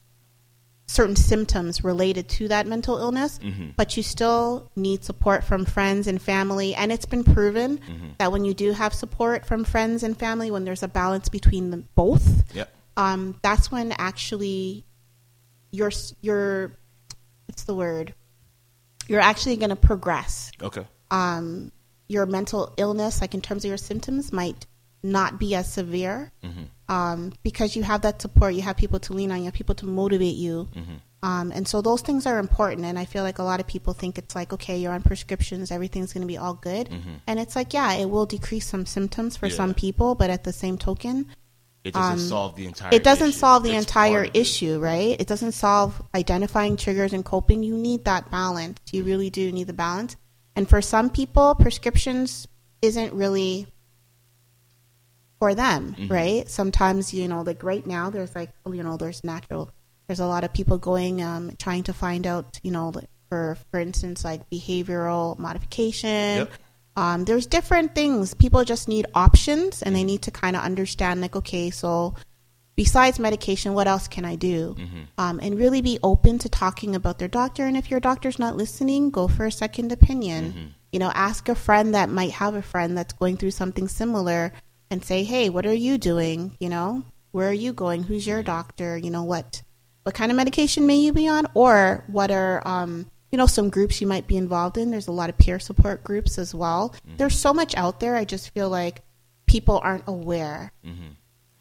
certain 0.89 1.17
symptoms 1.17 1.83
related 1.83 2.29
to 2.29 2.47
that 2.49 2.67
mental 2.67 2.99
illness, 2.99 3.41
but 3.77 3.97
you 3.97 4.03
still 4.03 4.71
need 4.77 5.03
support 5.05 5.43
from 5.45 5.65
friends 5.65 6.07
and 6.07 6.23
family. 6.23 6.75
And 6.77 6.93
it's 6.93 7.07
been 7.07 7.25
proven 7.25 7.81
that 8.19 8.31
when 8.31 8.45
you 8.45 8.55
do 8.55 8.73
have 8.73 8.95
support 8.95 9.45
from 9.45 9.65
friends 9.65 10.03
and 10.05 10.17
family, 10.17 10.51
when 10.51 10.65
there's 10.65 10.83
a 10.85 10.89
balance 10.89 11.29
between 11.29 11.71
them 11.71 11.89
both, 11.97 12.55
Yep. 12.55 12.73
um, 12.97 13.39
that's 13.43 13.71
when 13.71 13.93
actually 13.99 14.85
you're 15.73 15.91
you're 16.21 16.73
what's 17.47 17.65
the 17.65 17.75
word? 17.75 18.15
You're 19.09 19.21
actually 19.21 19.57
going 19.57 19.71
to 19.71 19.77
progress 19.77 20.51
Okay. 20.63 20.87
um, 21.11 21.73
your 22.09 22.27
mental 22.27 22.73
illness, 22.77 23.21
like 23.21 23.35
in 23.35 23.41
terms 23.41 23.65
of 23.65 23.69
your 23.69 23.77
symptoms, 23.79 24.33
might 24.33 24.67
not 25.03 25.39
be 25.39 25.55
as 25.57 25.73
severe 25.73 26.33
um, 26.89 27.33
because 27.43 27.77
you 27.77 27.83
have 27.83 28.03
that 28.03 28.23
support. 28.23 28.55
You 28.55 28.63
have 28.63 28.77
people 28.77 29.01
to 29.01 29.13
lean 29.13 29.31
on. 29.33 29.39
You 29.39 29.45
have 29.47 29.55
people 29.55 29.75
to 29.77 29.87
motivate 29.87 30.37
you. 30.37 30.69
Um, 31.23 31.51
and 31.51 31.67
so 31.67 31.83
those 31.83 32.03
things 32.03 32.27
are 32.27 32.39
important. 32.39 32.85
And 32.87 32.99
I 32.99 33.05
feel 33.05 33.23
like 33.25 33.39
a 33.39 33.43
lot 33.43 33.59
of 33.59 33.67
people 33.67 33.93
think 33.95 34.19
it's 34.19 34.35
like, 34.37 34.53
okay, 34.53 34.79
you're 34.79 34.93
on 34.93 35.03
prescriptions, 35.03 35.71
everything's 35.73 36.13
going 36.13 36.21
to 36.23 36.27
be 36.29 36.37
all 36.37 36.55
good. 36.55 36.89
And 37.27 37.41
it's 37.41 37.57
like, 37.57 37.73
yeah, 37.75 37.95
it 37.95 38.09
will 38.11 38.27
decrease 38.27 38.67
some 38.67 38.87
symptoms 38.87 39.37
for 39.37 39.47
Yeah. 39.47 39.55
some 39.57 39.75
people, 39.75 40.15
but 40.15 40.31
at 40.31 40.45
the 40.45 40.53
same 40.53 40.79
token, 40.79 41.27
It 41.83 41.95
doesn't 41.95 42.13
um, 42.13 42.19
solve 42.19 42.55
the 42.55 42.67
entire. 42.67 42.91
it 42.95 43.03
doesn't 43.03 43.31
issue. 43.31 43.39
solve 43.39 43.63
the 43.65 43.75
entire 43.75 44.13
part 44.25 44.29
of 44.29 44.35
it. 44.37 44.39
issue, 44.39 44.79
right? 44.79 45.21
It 45.21 45.27
doesn't 45.27 45.53
solve 45.53 46.01
identifying 46.15 46.77
triggers 46.77 47.13
and 47.13 47.25
coping. 47.25 47.63
You 47.65 47.75
need 47.77 48.05
that 48.05 48.31
balance. 48.31 48.79
You 48.93 49.03
really 49.03 49.31
do 49.31 49.51
need 49.51 49.67
the 49.67 49.73
balance. 49.73 50.17
And 50.55 50.69
for 50.69 50.81
some 50.83 51.11
people, 51.11 51.55
prescriptions 51.57 52.47
isn't 52.83 53.13
really 53.15 53.67
for 55.39 55.55
them, 55.55 55.95
Mm-hmm. 55.99 56.13
right? 56.13 56.49
Sometimes, 56.49 57.13
you 57.13 57.29
know, 57.29 57.43
like 57.43 57.63
right 57.63 57.87
now, 57.87 58.11
there's 58.11 58.35
like, 58.35 58.51
you 58.67 58.83
know, 58.83 58.97
there's 58.97 59.23
natural, 59.25 59.71
there's 60.07 60.21
a 60.21 60.27
lot 60.27 60.45
of 60.45 60.53
people 60.53 60.79
going, 60.79 61.23
um, 61.23 61.53
trying 61.59 61.83
to 61.85 61.93
find 61.93 62.27
out, 62.27 62.59
you 62.63 62.71
know, 62.71 62.93
for, 63.29 63.59
for 63.71 63.81
instance, 63.81 64.25
like 64.25 64.49
behavioral 64.51 65.39
modification. 65.39 66.39
Yep. 66.39 66.51
Um, 66.97 67.25
there's 67.25 67.47
different 67.47 67.95
things. 67.95 68.33
People 68.35 68.65
just 68.65 68.89
need 68.89 69.07
options 69.15 69.83
and 69.83 69.95
they 69.95 70.05
need 70.05 70.23
to 70.23 70.31
kind 70.31 70.57
of 70.57 70.63
understand, 70.63 71.21
like, 71.21 71.37
okay, 71.37 71.69
so 71.71 72.15
besides 72.75 73.19
medication, 73.19 73.75
what 73.75 73.87
else 73.87 74.09
can 74.09 74.25
I 74.25 74.37
do? 74.37 74.77
Um, 75.19 75.41
and 75.43 75.59
really 75.59 75.83
be 75.83 75.99
open 76.03 76.39
to 76.39 76.49
talking 76.49 76.95
about 76.95 77.19
their 77.19 77.29
doctor. 77.29 77.67
And 77.67 77.77
if 77.77 77.91
your 77.91 78.01
doctor's 78.01 78.39
not 78.39 78.57
listening, 78.57 79.11
go 79.11 79.29
for 79.29 79.45
a 79.45 79.53
second 79.53 79.93
opinion. 79.93 80.75
You 80.93 80.99
know, 81.01 81.11
ask 81.15 81.49
a 81.51 81.55
friend 81.55 81.95
that 81.95 82.09
might 82.09 82.31
have 82.33 82.55
a 82.55 82.63
friend 82.63 82.97
that's 82.97 83.13
going 83.13 83.37
through 83.37 83.51
something 83.51 83.89
similar 83.89 84.53
and 84.91 85.05
say, 85.05 85.25
hey, 85.25 85.49
what 85.49 85.67
are 85.67 85.75
you 85.75 85.99
doing? 85.99 86.57
You 86.61 86.69
know, 86.69 87.05
where 87.33 87.49
are 87.49 87.53
you 87.53 87.73
going? 87.73 88.05
Who's 88.05 88.27
your 88.27 88.43
doctor? 88.43 88.97
You 88.97 89.11
know, 89.11 89.25
what 89.25 89.63
what 90.05 90.15
kind 90.15 90.31
of 90.31 90.37
medication 90.37 90.87
may 90.87 90.97
you 90.97 91.13
be 91.13 91.29
on? 91.29 91.47
Or 91.55 92.05
what 92.07 92.31
are, 92.31 92.67
um, 92.67 93.11
you 93.33 93.39
know, 93.39 93.47
some 93.47 93.71
groups 93.71 94.01
you 94.01 94.07
might 94.07 94.27
be 94.27 94.37
involved 94.37 94.79
in? 94.79 94.91
There's 94.91 95.09
a 95.09 95.13
lot 95.13 95.31
of 95.31 95.37
peer 95.37 95.59
support 95.59 96.05
groups 96.05 96.39
as 96.39 96.55
well. 96.55 96.95
There's 97.17 97.37
so 97.37 97.53
much 97.53 97.75
out 97.77 97.99
there. 97.99 98.15
I 98.15 98.25
just 98.25 98.51
feel 98.51 98.69
like 98.71 99.03
people 99.47 99.81
aren't 99.83 100.05
aware. 100.07 100.71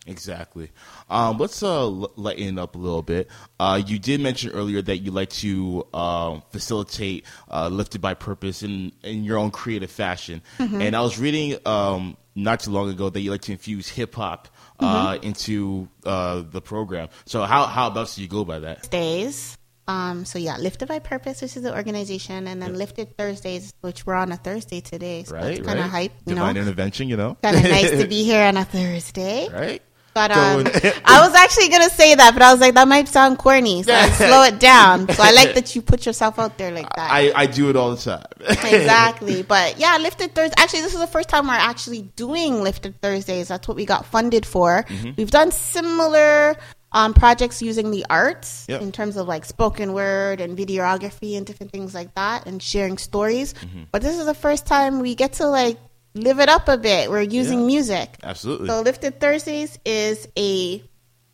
Exactly. 0.08 0.70
Um, 1.10 1.40
let's 1.40 1.64
uh, 1.64 1.88
lighten 1.88 2.60
up 2.60 2.76
a 2.76 2.78
little 2.78 3.02
bit. 3.02 3.28
Uh, 3.60 3.82
you 3.84 3.98
did 3.98 4.22
mention 4.22 4.52
earlier 4.52 4.80
that 4.84 4.98
you 4.98 5.10
like 5.10 5.30
to 5.30 5.88
um, 5.96 6.44
facilitate 6.52 7.26
uh, 7.50 7.70
lifted 7.70 8.02
by 8.02 8.14
purpose 8.14 8.62
in 8.62 8.92
in 9.02 9.24
your 9.24 9.40
own 9.40 9.50
creative 9.50 9.90
fashion. 9.90 10.44
And 10.60 10.96
I 10.96 11.02
was 11.02 11.18
reading 11.18 11.58
um, 11.66 12.18
not 12.36 12.60
too 12.60 12.72
long 12.72 12.90
ago 12.90 13.10
that 13.10 13.20
you 13.22 13.32
like 13.32 13.42
to 13.42 13.52
infuse 13.54 13.88
hip 13.90 14.16
hop 14.16 14.50
uh, 14.80 15.18
into 15.22 15.88
uh, 16.06 16.44
the 16.50 16.62
program. 16.62 17.08
So 17.26 17.44
how 17.44 17.66
how 17.66 17.92
else 17.94 18.16
do 18.16 18.22
you 18.22 18.28
go 18.28 18.44
by 18.46 18.60
that? 18.60 18.82
Thursdays. 18.82 19.58
Um, 19.88 20.26
so 20.26 20.40
yeah, 20.40 20.58
Lifted 20.58 20.88
by 20.88 20.98
Purpose, 20.98 21.44
which 21.44 21.56
is 21.56 21.62
the 21.62 21.74
organization, 21.76 22.48
and 22.48 22.60
then 22.60 22.74
Lifted 22.74 23.16
Thursdays, 23.18 23.72
which 23.82 24.04
we're 24.06 24.16
on 24.16 24.32
a 24.32 24.36
Thursday 24.38 24.82
today. 24.82 25.24
So 25.24 25.36
Right, 25.36 25.64
kind 25.64 25.78
of 25.80 25.86
right. 25.86 25.92
hype, 25.92 26.12
you 26.26 26.34
Divine 26.34 26.56
know. 26.56 26.62
intervention, 26.62 27.08
you 27.08 27.18
know. 27.18 27.38
Kind 27.44 27.58
of 27.58 27.64
nice 27.64 27.92
to 27.92 28.08
be 28.10 28.24
here 28.24 28.42
on 28.44 28.58
a 28.58 28.66
Thursday. 28.66 29.48
Right. 29.48 29.84
But 30.16 30.32
um, 30.32 30.66
I 31.06 31.20
was 31.28 31.36
actually 31.36 31.68
gonna 31.68 31.90
say 31.90 32.16
that, 32.16 32.34
but 32.34 32.42
I 32.42 32.54
was 32.54 32.62
like, 32.62 32.74
that 32.76 32.88
might 32.88 33.10
sound 33.10 33.38
corny, 33.38 33.84
so 33.84 33.94
I 33.94 34.10
slow 34.12 34.44
it 34.44 34.62
down. 34.62 35.10
So 35.10 35.22
I 35.22 35.32
like 35.32 35.54
that 35.56 35.76
you 35.76 35.82
put 35.82 36.06
yourself 36.06 36.40
out 36.40 36.58
there 36.58 36.72
like 36.72 36.88
that. 36.96 37.12
I, 37.12 37.34
I 37.36 37.46
do 37.46 37.70
it 37.70 37.76
all 37.76 37.94
the 37.94 38.02
time. 38.02 38.26
exactly. 38.50 39.44
But 39.44 39.78
yeah, 39.78 39.98
Lifted 39.98 40.34
Thursdays. 40.34 40.56
Actually, 40.58 40.84
this 40.84 40.94
is 40.94 41.02
the 41.02 41.08
first 41.08 41.28
time 41.28 41.48
we're 41.48 41.54
actually 41.54 42.04
doing 42.16 42.64
Lifted 42.64 43.00
Thursdays. 43.02 43.50
That's 43.50 43.68
what 43.68 43.76
we 43.76 43.86
got 43.86 44.06
funded 44.06 44.46
for. 44.46 44.86
Mm-hmm. 44.88 45.12
We've 45.18 45.32
done 45.32 45.52
similar 45.52 46.56
um, 46.94 47.14
projects 47.14 47.62
using 47.62 47.92
the 47.92 48.06
arts 48.10 48.66
Yep. 48.70 48.82
in 48.84 48.94
terms 48.94 49.18
of 49.18 49.28
like 49.28 49.44
spoken 49.44 49.92
word 49.92 50.40
and 50.40 50.58
videography 50.58 51.36
and 51.36 51.46
different 51.46 51.74
things 51.74 51.94
like 51.94 52.16
that 52.16 52.46
and 52.46 52.64
sharing 52.64 52.98
stories. 52.98 53.54
Mm-hmm. 53.54 53.84
But 53.92 54.02
this 54.02 54.18
is 54.18 54.26
the 54.26 54.34
first 54.34 54.66
time 54.66 55.00
we 55.02 55.14
get 55.14 55.34
to 55.34 55.48
like 55.48 55.78
live 56.16 56.40
it 56.40 56.50
up 56.50 56.68
a 56.68 56.78
bit. 56.78 57.10
We're 57.12 57.22
using 57.22 57.60
Yeah. 57.62 57.66
music. 57.68 58.18
Absolutely. 58.24 58.68
So 58.70 58.82
Lifted 58.82 59.20
Thursdays 59.20 59.78
is 59.86 60.28
a 60.38 60.82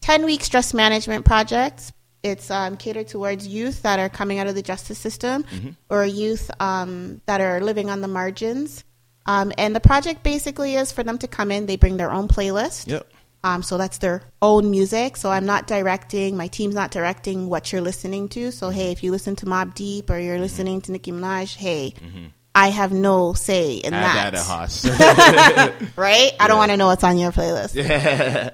10 0.02 0.26
week 0.26 0.44
stress 0.44 0.74
management 0.74 1.24
project. 1.26 1.94
It's 2.24 2.52
um, 2.52 2.78
catered 2.78 3.08
towards 3.08 3.48
youth 3.48 3.82
that 3.84 4.00
are 4.00 4.10
coming 4.10 4.38
out 4.39 4.48
of 4.48 4.56
the 4.56 4.62
justice 4.62 5.00
system 5.00 5.44
Mm-hmm. 5.44 5.70
or 5.89 6.06
youth 6.06 6.52
um, 6.60 7.22
that 7.28 7.41
are 7.41 7.62
living 7.62 7.89
on 7.89 8.02
the 8.02 8.08
margins. 8.08 8.84
Um, 9.26 9.52
and 9.58 9.76
the 9.76 9.80
project 9.80 10.24
basically 10.24 10.76
is 10.76 10.91
for 10.91 11.04
them 11.04 11.17
to 11.20 11.28
come 11.28 11.52
in, 11.52 11.67
they 11.67 11.78
bring 11.78 11.98
their 11.98 12.12
own 12.12 12.28
playlist. 12.28 12.88
Yep. 12.88 13.08
Um, 13.44 13.63
so 13.63 13.78
that's 13.80 13.98
their 14.00 14.22
own 14.41 14.70
music. 14.70 15.17
So 15.17 15.32
I'm 15.32 15.48
not 15.48 15.65
directing, 15.65 16.38
my 16.38 16.48
team's 16.48 16.76
not 16.76 16.91
directing 16.91 17.50
what 17.50 17.72
you're 17.72 17.82
listening 17.82 18.30
to. 18.30 18.52
So, 18.52 18.70
hey, 18.70 18.91
if 18.91 19.04
you 19.04 19.10
listen 19.12 19.36
to 19.38 19.46
Mobb 19.48 19.74
Deep 19.74 20.10
or 20.12 20.20
you're 20.20 20.36
Mm-hmm. 20.36 20.41
listening 20.44 20.82
to 20.82 20.91
Nicki 20.91 21.12
Minaj, 21.12 21.56
hey, 21.56 21.94
I 22.54 22.70
have 22.70 22.92
no 22.92 23.34
say 23.34 23.76
in 23.76 23.94
Add 23.94 24.02
that 24.02 24.34
that 24.34 24.44
right? 25.96 26.32
I 26.40 26.48
don't 26.48 26.58
want 26.58 26.72
to 26.72 26.78
know 26.78 26.88
what's 26.88 27.04
on 27.04 27.18
your 27.18 27.32
playlist. 27.32 27.76
Yeah. 27.76 28.52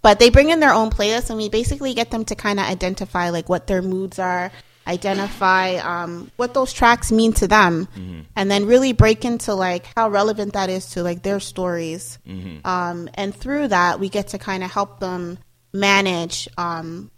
But 0.00 0.18
they 0.18 0.28
bring 0.30 0.50
in 0.50 0.60
their 0.60 0.72
own 0.72 0.90
playlist, 0.90 1.30
and 1.30 1.38
we 1.38 1.48
basically 1.48 1.94
get 1.94 2.10
them 2.10 2.24
to 2.26 2.34
kind 2.34 2.60
of 2.60 2.66
identify 2.66 3.30
like 3.30 3.48
what 3.48 3.66
their 3.66 3.80
moods 3.80 4.18
are, 4.18 4.52
identify 4.86 5.76
um, 5.76 6.30
what 6.36 6.52
those 6.52 6.72
tracks 6.74 7.10
mean 7.10 7.32
to 7.34 7.48
them, 7.48 7.88
and 8.36 8.50
then 8.50 8.66
really 8.66 8.92
break 8.92 9.24
into 9.24 9.54
like 9.54 9.86
how 9.96 10.10
relevant 10.10 10.52
that 10.54 10.68
is 10.68 10.90
to 10.90 11.02
like 11.02 11.22
their 11.22 11.40
stories. 11.40 12.18
Um, 12.64 13.08
and 13.14 13.34
through 13.34 13.68
that, 13.68 13.98
we 13.98 14.10
get 14.10 14.28
to 14.28 14.38
kind 14.38 14.62
of 14.62 14.70
help 14.70 15.00
them 15.00 15.38
manage 15.72 16.48
um, 16.58 17.10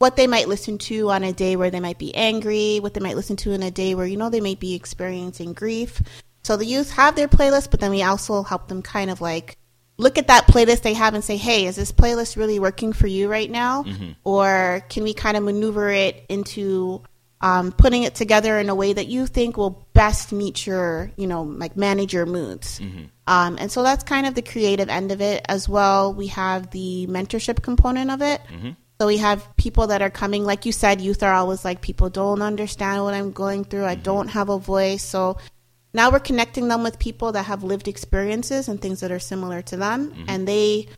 what 0.00 0.16
they 0.16 0.26
might 0.26 0.48
listen 0.48 0.78
to 0.78 1.10
on 1.10 1.22
a 1.22 1.32
day 1.32 1.56
where 1.56 1.70
they 1.70 1.78
might 1.78 1.98
be 1.98 2.14
angry, 2.14 2.80
what 2.80 2.94
they 2.94 3.00
might 3.00 3.16
listen 3.16 3.36
to 3.36 3.52
in 3.52 3.62
a 3.62 3.70
day 3.70 3.94
where 3.94 4.06
you 4.06 4.16
know 4.16 4.30
they 4.30 4.40
might 4.40 4.58
be 4.58 4.74
experiencing 4.74 5.52
grief. 5.52 6.00
So 6.42 6.56
the 6.56 6.64
youth 6.64 6.90
have 6.92 7.16
their 7.16 7.28
playlist, 7.28 7.70
but 7.70 7.80
then 7.80 7.90
we 7.90 8.02
also 8.02 8.42
help 8.42 8.68
them 8.68 8.80
kind 8.80 9.10
of 9.10 9.20
like 9.20 9.58
look 9.98 10.16
at 10.16 10.28
that 10.28 10.46
playlist 10.46 10.80
they 10.80 10.94
have 10.94 11.12
and 11.12 11.22
say, 11.22 11.36
"Hey, 11.36 11.66
is 11.66 11.76
this 11.76 11.92
playlist 11.92 12.38
really 12.38 12.58
working 12.58 12.94
for 12.94 13.06
you 13.06 13.28
right 13.28 13.50
now?" 13.50 13.84
Or 14.24 14.82
can 14.88 15.02
we 15.02 15.12
kind 15.12 15.36
of 15.36 15.42
maneuver 15.42 15.90
it 15.90 16.24
into 16.30 17.02
um, 17.42 17.70
putting 17.72 18.02
it 18.04 18.14
together 18.14 18.58
in 18.58 18.70
a 18.70 18.74
way 18.74 18.94
that 18.94 19.06
you 19.08 19.26
think 19.26 19.58
will 19.58 19.86
best 19.92 20.32
meet 20.32 20.66
your, 20.66 21.10
you 21.16 21.26
know, 21.26 21.42
like 21.42 21.76
manage 21.76 22.12
your 22.14 22.24
moods. 22.26 22.80
Um, 23.26 23.56
and 23.58 23.70
so 23.70 23.82
that's 23.82 24.04
kind 24.04 24.26
of 24.26 24.34
the 24.34 24.42
creative 24.42 24.88
end 24.88 25.12
of 25.12 25.20
it 25.20 25.44
as 25.48 25.68
well. 25.68 26.12
We 26.14 26.28
have 26.28 26.70
the 26.70 27.06
mentorship 27.08 27.62
component 27.62 28.10
of 28.10 28.20
it. 28.22 28.40
So 29.00 29.06
we 29.06 29.16
have 29.16 29.56
people 29.56 29.86
that 29.86 30.02
are 30.02 30.10
coming, 30.10 30.44
like 30.44 30.66
you 30.66 30.72
said, 30.72 31.00
youth 31.00 31.22
are 31.22 31.32
always 31.32 31.64
like, 31.64 31.80
people 31.80 32.10
don't 32.10 32.42
understand 32.42 33.02
what 33.02 33.14
I'm 33.14 33.32
going 33.32 33.64
through. 33.64 33.86
I 33.86 33.94
don't 33.94 34.26
mm-hmm. 34.26 34.38
have 34.38 34.50
a 34.50 34.58
voice. 34.58 35.02
So 35.02 35.38
now 35.94 36.10
we're 36.10 36.18
connecting 36.20 36.68
them 36.68 36.82
with 36.82 36.98
people 36.98 37.32
that 37.32 37.46
have 37.46 37.64
lived 37.64 37.88
experiences 37.88 38.68
and 38.68 38.78
things 38.78 39.00
that 39.00 39.10
are 39.10 39.18
similar 39.18 39.62
to 39.62 39.78
them. 39.78 40.10
Mm-hmm. 40.10 40.24
And 40.28 40.46
they 40.46 40.88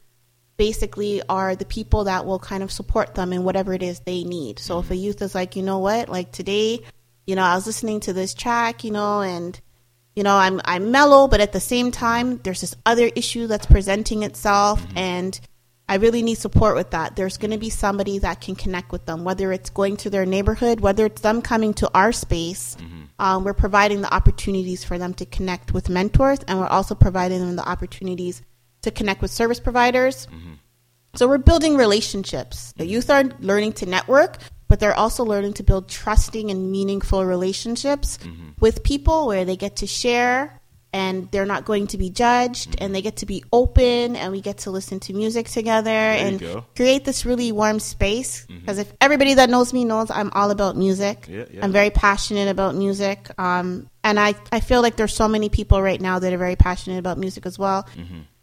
basically 0.56 1.22
are 1.28 1.54
the 1.54 1.64
people 1.64 2.02
that 2.04 2.26
will 2.26 2.40
kind 2.40 2.64
of 2.64 2.72
support 2.72 3.14
them 3.14 3.32
in 3.32 3.44
whatever 3.44 3.72
it 3.72 3.84
is 3.84 4.00
they 4.00 4.24
need. 4.24 4.58
So 4.58 4.80
if 4.80 4.90
a 4.90 4.94
mm-hmm. 4.94 5.04
youth 5.04 5.22
is 5.22 5.36
like, 5.36 5.54
you 5.54 5.62
know 5.62 5.78
what, 5.78 6.08
like 6.08 6.32
today, 6.32 6.80
you 7.24 7.36
know, 7.36 7.44
I 7.44 7.54
was 7.54 7.68
listening 7.68 8.00
to 8.00 8.12
this 8.12 8.34
track, 8.34 8.82
you 8.82 8.90
know, 8.90 9.20
and 9.20 9.60
you 10.16 10.24
know, 10.24 10.34
I'm 10.34 10.60
I'm 10.64 10.90
mellow, 10.90 11.28
but 11.28 11.40
at 11.40 11.52
the 11.52 11.60
same 11.60 11.92
time, 11.92 12.38
there's 12.38 12.62
this 12.62 12.74
other 12.84 13.08
issue 13.14 13.46
that's 13.46 13.64
presenting 13.64 14.24
itself, 14.24 14.84
and 14.96 15.40
I 15.92 15.96
really 15.96 16.22
need 16.22 16.36
support 16.36 16.74
with 16.74 16.92
that. 16.92 17.16
There's 17.16 17.36
going 17.36 17.50
to 17.50 17.58
be 17.58 17.68
somebody 17.68 18.16
that 18.20 18.40
can 18.40 18.54
connect 18.54 18.92
with 18.92 19.04
them, 19.04 19.24
whether 19.24 19.52
it's 19.52 19.68
going 19.68 19.98
to 19.98 20.08
their 20.08 20.24
neighborhood, 20.24 20.80
whether 20.80 21.04
it's 21.04 21.20
them 21.20 21.42
coming 21.42 21.74
to 21.74 21.90
our 21.92 22.12
space. 22.12 22.78
Mm-hmm. 22.80 23.02
Um, 23.18 23.44
we're 23.44 23.52
providing 23.52 24.00
the 24.00 24.10
opportunities 24.12 24.84
for 24.84 24.96
them 24.96 25.12
to 25.12 25.26
connect 25.26 25.74
with 25.74 25.90
mentors, 25.90 26.38
and 26.48 26.58
we're 26.58 26.66
also 26.66 26.94
providing 26.94 27.40
them 27.40 27.56
the 27.56 27.68
opportunities 27.68 28.40
to 28.80 28.90
connect 28.90 29.20
with 29.20 29.30
service 29.30 29.60
providers. 29.60 30.28
Mm-hmm. 30.28 30.54
So 31.14 31.28
we're 31.28 31.36
building 31.36 31.76
relationships. 31.76 32.72
The 32.72 32.84
mm-hmm. 32.84 32.92
youth 32.92 33.10
are 33.10 33.24
learning 33.40 33.74
to 33.74 33.84
network, 33.84 34.38
but 34.68 34.80
they're 34.80 34.96
also 34.96 35.24
learning 35.24 35.52
to 35.54 35.62
build 35.62 35.90
trusting 35.90 36.50
and 36.50 36.72
meaningful 36.72 37.26
relationships 37.26 38.18
with 38.60 38.82
people 38.82 39.26
where 39.26 39.44
they 39.44 39.56
get 39.56 39.76
to 39.76 39.86
share 39.86 40.61
and 40.92 41.30
they're 41.30 41.46
not 41.46 41.64
going 41.64 41.86
to 41.88 41.98
be 41.98 42.10
judged 42.10 42.76
and 42.78 42.94
they 42.94 43.02
get 43.02 43.16
to 43.16 43.26
be 43.26 43.42
open 43.52 44.16
and 44.16 44.32
we 44.32 44.40
get 44.40 44.58
to 44.58 44.70
listen 44.70 45.00
to 45.00 45.12
music 45.14 45.48
together 45.48 45.90
you 45.90 46.26
and 46.26 46.64
create 46.76 47.04
this 47.04 47.24
really 47.24 47.50
warm 47.52 47.80
space 47.80 48.46
because 48.46 48.78
if 48.78 48.92
everybody 49.00 49.34
that 49.34 49.48
knows 49.50 49.72
me 49.72 49.84
knows 49.84 50.10
I'm 50.10 50.30
all 50.34 50.50
about 50.50 50.76
music. 50.76 51.26
Yeah, 51.28 51.44
yeah. 51.50 51.64
I'm 51.64 51.72
very 51.72 51.90
passionate 51.90 52.48
about 52.48 52.74
music. 52.74 53.30
Um, 53.38 53.88
and 54.04 54.18
I, 54.18 54.34
I 54.50 54.60
feel 54.60 54.82
like 54.82 54.96
there's 54.96 55.14
so 55.14 55.28
many 55.28 55.48
people 55.48 55.80
right 55.80 56.00
now 56.00 56.18
that 56.18 56.32
are 56.32 56.38
very 56.38 56.56
passionate 56.56 56.98
about 56.98 57.18
music 57.18 57.46
as 57.46 57.58
well. 57.58 57.86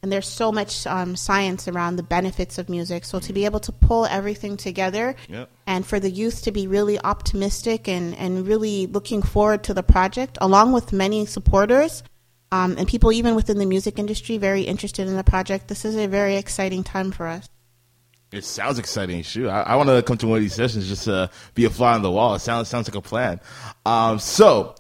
And 0.02 0.10
there's 0.14 0.28
so 0.30 0.52
much 0.54 0.88
um, 0.88 1.18
science 1.18 1.68
around 1.68 1.98
the 1.98 2.04
benefits 2.04 2.58
of 2.58 2.70
music. 2.70 3.04
So 3.04 3.20
to 3.20 3.34
be 3.34 3.44
able 3.44 3.60
to 3.62 3.74
pull 3.74 4.06
everything 4.06 4.56
together 4.56 5.16
Yep. 5.28 5.50
and 5.68 5.86
for 5.86 6.00
the 6.00 6.10
youth 6.10 6.44
to 6.44 6.52
be 6.54 6.68
really 6.68 6.98
optimistic 7.00 7.90
and, 7.90 8.16
and 8.16 8.48
really 8.48 8.88
looking 8.88 9.22
forward 9.22 9.64
to 9.66 9.74
the 9.74 9.84
project, 9.84 10.38
along 10.40 10.72
with 10.72 10.94
many 10.94 11.26
supporters, 11.26 12.02
um, 12.52 12.76
and 12.78 12.88
people 12.88 13.12
even 13.12 13.36
within 13.36 13.58
the 13.58 13.66
music 13.66 14.00
industry 14.00 14.38
very 14.38 14.64
interested 14.64 15.08
in 15.08 15.16
the 15.16 15.24
project. 15.24 15.68
This 15.68 15.86
is 15.86 15.96
a 15.96 16.08
very 16.08 16.36
exciting 16.36 16.84
time 16.84 17.12
for 17.12 17.28
us. 17.28 17.48
It 18.32 18.44
sounds 18.44 18.78
exciting. 18.78 19.24
Shoot, 19.24 19.50
I, 19.50 19.62
I 19.62 19.76
want 19.76 19.90
to 19.90 20.04
come 20.04 20.18
to 20.18 20.28
one 20.28 20.38
of 20.38 20.44
these 20.44 20.54
sessions 20.54 20.88
just 20.88 21.06
to 21.06 21.32
be 21.56 21.66
a 21.66 21.70
fly 21.70 21.94
on 21.94 22.04
the 22.04 22.12
wall. 22.12 22.36
It 22.36 22.40
sounds 22.40 22.68
sounds 22.68 22.88
like 22.88 22.96
a 22.96 23.02
plan. 23.02 23.40
Um, 23.86 24.20
so 24.20 24.76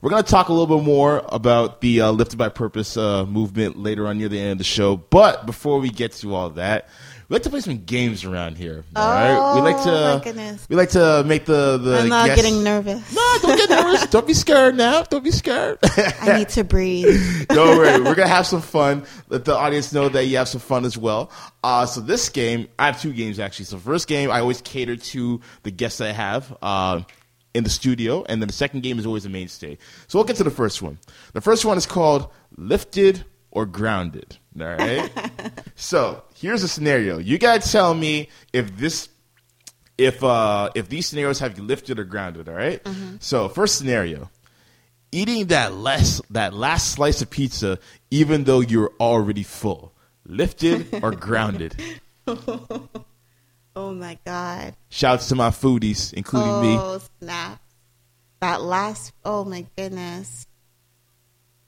we're 0.00 0.10
gonna 0.10 0.22
talk 0.22 0.48
a 0.48 0.52
little 0.52 0.78
bit 0.78 0.84
more 0.84 1.24
about 1.28 1.80
the 1.80 2.00
uh, 2.00 2.10
Lifted 2.12 2.36
by 2.36 2.48
Purpose 2.48 2.96
uh, 2.96 3.26
movement 3.26 3.76
later 3.76 4.06
on 4.06 4.18
near 4.18 4.28
the 4.28 4.38
end 4.38 4.52
of 4.52 4.58
the 4.58 4.64
show. 4.64 4.96
But 4.96 5.46
before 5.46 5.80
we 5.80 5.90
get 5.90 6.12
to 6.14 6.34
all 6.34 6.50
that, 6.50 6.88
we 7.32 7.36
like 7.36 7.44
to 7.44 7.50
play 7.50 7.60
some 7.60 7.78
games 7.84 8.26
around 8.26 8.58
here. 8.58 8.84
Oh, 8.94 9.00
right? 9.00 9.54
We 9.54 9.62
like 9.62 9.76
Oh, 9.78 9.84
to 9.84 10.18
my 10.18 10.22
goodness. 10.22 10.66
we 10.68 10.76
like 10.76 10.90
to 10.90 11.24
make 11.26 11.46
the 11.46 11.78
the. 11.78 12.00
I'm 12.00 12.10
not 12.10 12.26
getting 12.36 12.62
nervous. 12.62 13.10
No, 13.14 13.36
don't 13.40 13.56
get 13.56 13.70
nervous. 13.70 14.06
don't 14.08 14.26
be 14.26 14.34
scared 14.34 14.74
now. 14.76 15.02
Don't 15.04 15.24
be 15.24 15.30
scared. 15.30 15.78
I 15.82 16.36
need 16.36 16.50
to 16.50 16.62
breathe. 16.62 17.46
Don't 17.48 17.78
worry, 17.78 18.02
we're 18.02 18.14
gonna 18.14 18.28
have 18.28 18.46
some 18.46 18.60
fun. 18.60 19.04
Let 19.30 19.46
the 19.46 19.54
audience 19.56 19.94
know 19.94 20.10
that 20.10 20.26
you 20.26 20.36
have 20.36 20.48
some 20.48 20.60
fun 20.60 20.84
as 20.84 20.98
well. 20.98 21.30
Uh, 21.64 21.86
so 21.86 22.02
this 22.02 22.28
game, 22.28 22.68
I 22.78 22.84
have 22.84 23.00
two 23.00 23.14
games 23.14 23.40
actually. 23.40 23.64
So 23.64 23.78
first 23.78 24.08
game, 24.08 24.30
I 24.30 24.40
always 24.40 24.60
cater 24.60 24.96
to 24.96 25.40
the 25.62 25.70
guests 25.70 26.02
I 26.02 26.12
have 26.12 26.54
uh, 26.60 27.00
in 27.54 27.64
the 27.64 27.70
studio, 27.70 28.24
and 28.28 28.42
then 28.42 28.46
the 28.48 28.52
second 28.52 28.82
game 28.82 28.98
is 28.98 29.06
always 29.06 29.24
a 29.24 29.30
mainstay. 29.30 29.78
So 30.06 30.18
we'll 30.18 30.26
get 30.26 30.36
to 30.36 30.44
the 30.44 30.50
first 30.50 30.82
one. 30.82 30.98
The 31.32 31.40
first 31.40 31.64
one 31.64 31.78
is 31.78 31.86
called 31.86 32.30
Lifted 32.58 33.24
or 33.50 33.64
Grounded. 33.64 34.36
All 34.60 34.66
right. 34.66 35.10
so 35.76 36.22
here's 36.42 36.62
a 36.62 36.68
scenario. 36.68 37.16
You 37.18 37.38
gotta 37.38 37.66
tell 37.66 37.94
me 37.94 38.28
if 38.52 38.76
this 38.76 39.08
if 39.96 40.22
uh 40.22 40.70
if 40.74 40.88
these 40.88 41.06
scenarios 41.06 41.38
have 41.38 41.56
you 41.56 41.64
lifted 41.64 41.98
or 41.98 42.04
grounded 42.04 42.48
all 42.48 42.54
right? 42.54 42.80
so 43.20 43.48
first 43.48 43.76
scenario 43.78 44.28
eating 45.12 45.46
that 45.48 45.74
less 45.74 46.20
that 46.30 46.52
last 46.54 46.92
slice 46.92 47.20
of 47.22 47.28
pizza 47.30 47.78
even 48.10 48.44
though 48.44 48.60
you're 48.60 48.90
already 48.98 49.42
full 49.42 49.92
lifted 50.26 50.86
or 51.02 51.12
grounded 51.12 51.76
Oh 53.76 53.92
my 53.94 54.18
god. 54.24 54.74
shouts 54.88 55.28
to 55.28 55.34
my 55.34 55.50
foodies 55.50 56.12
including 56.14 56.60
me 56.62 56.76
Oh 56.80 57.00
snap. 57.20 57.60
That 58.40 58.60
last. 58.62 59.12
Oh 59.24 59.44
my 59.44 59.66
goodness. 59.76 60.46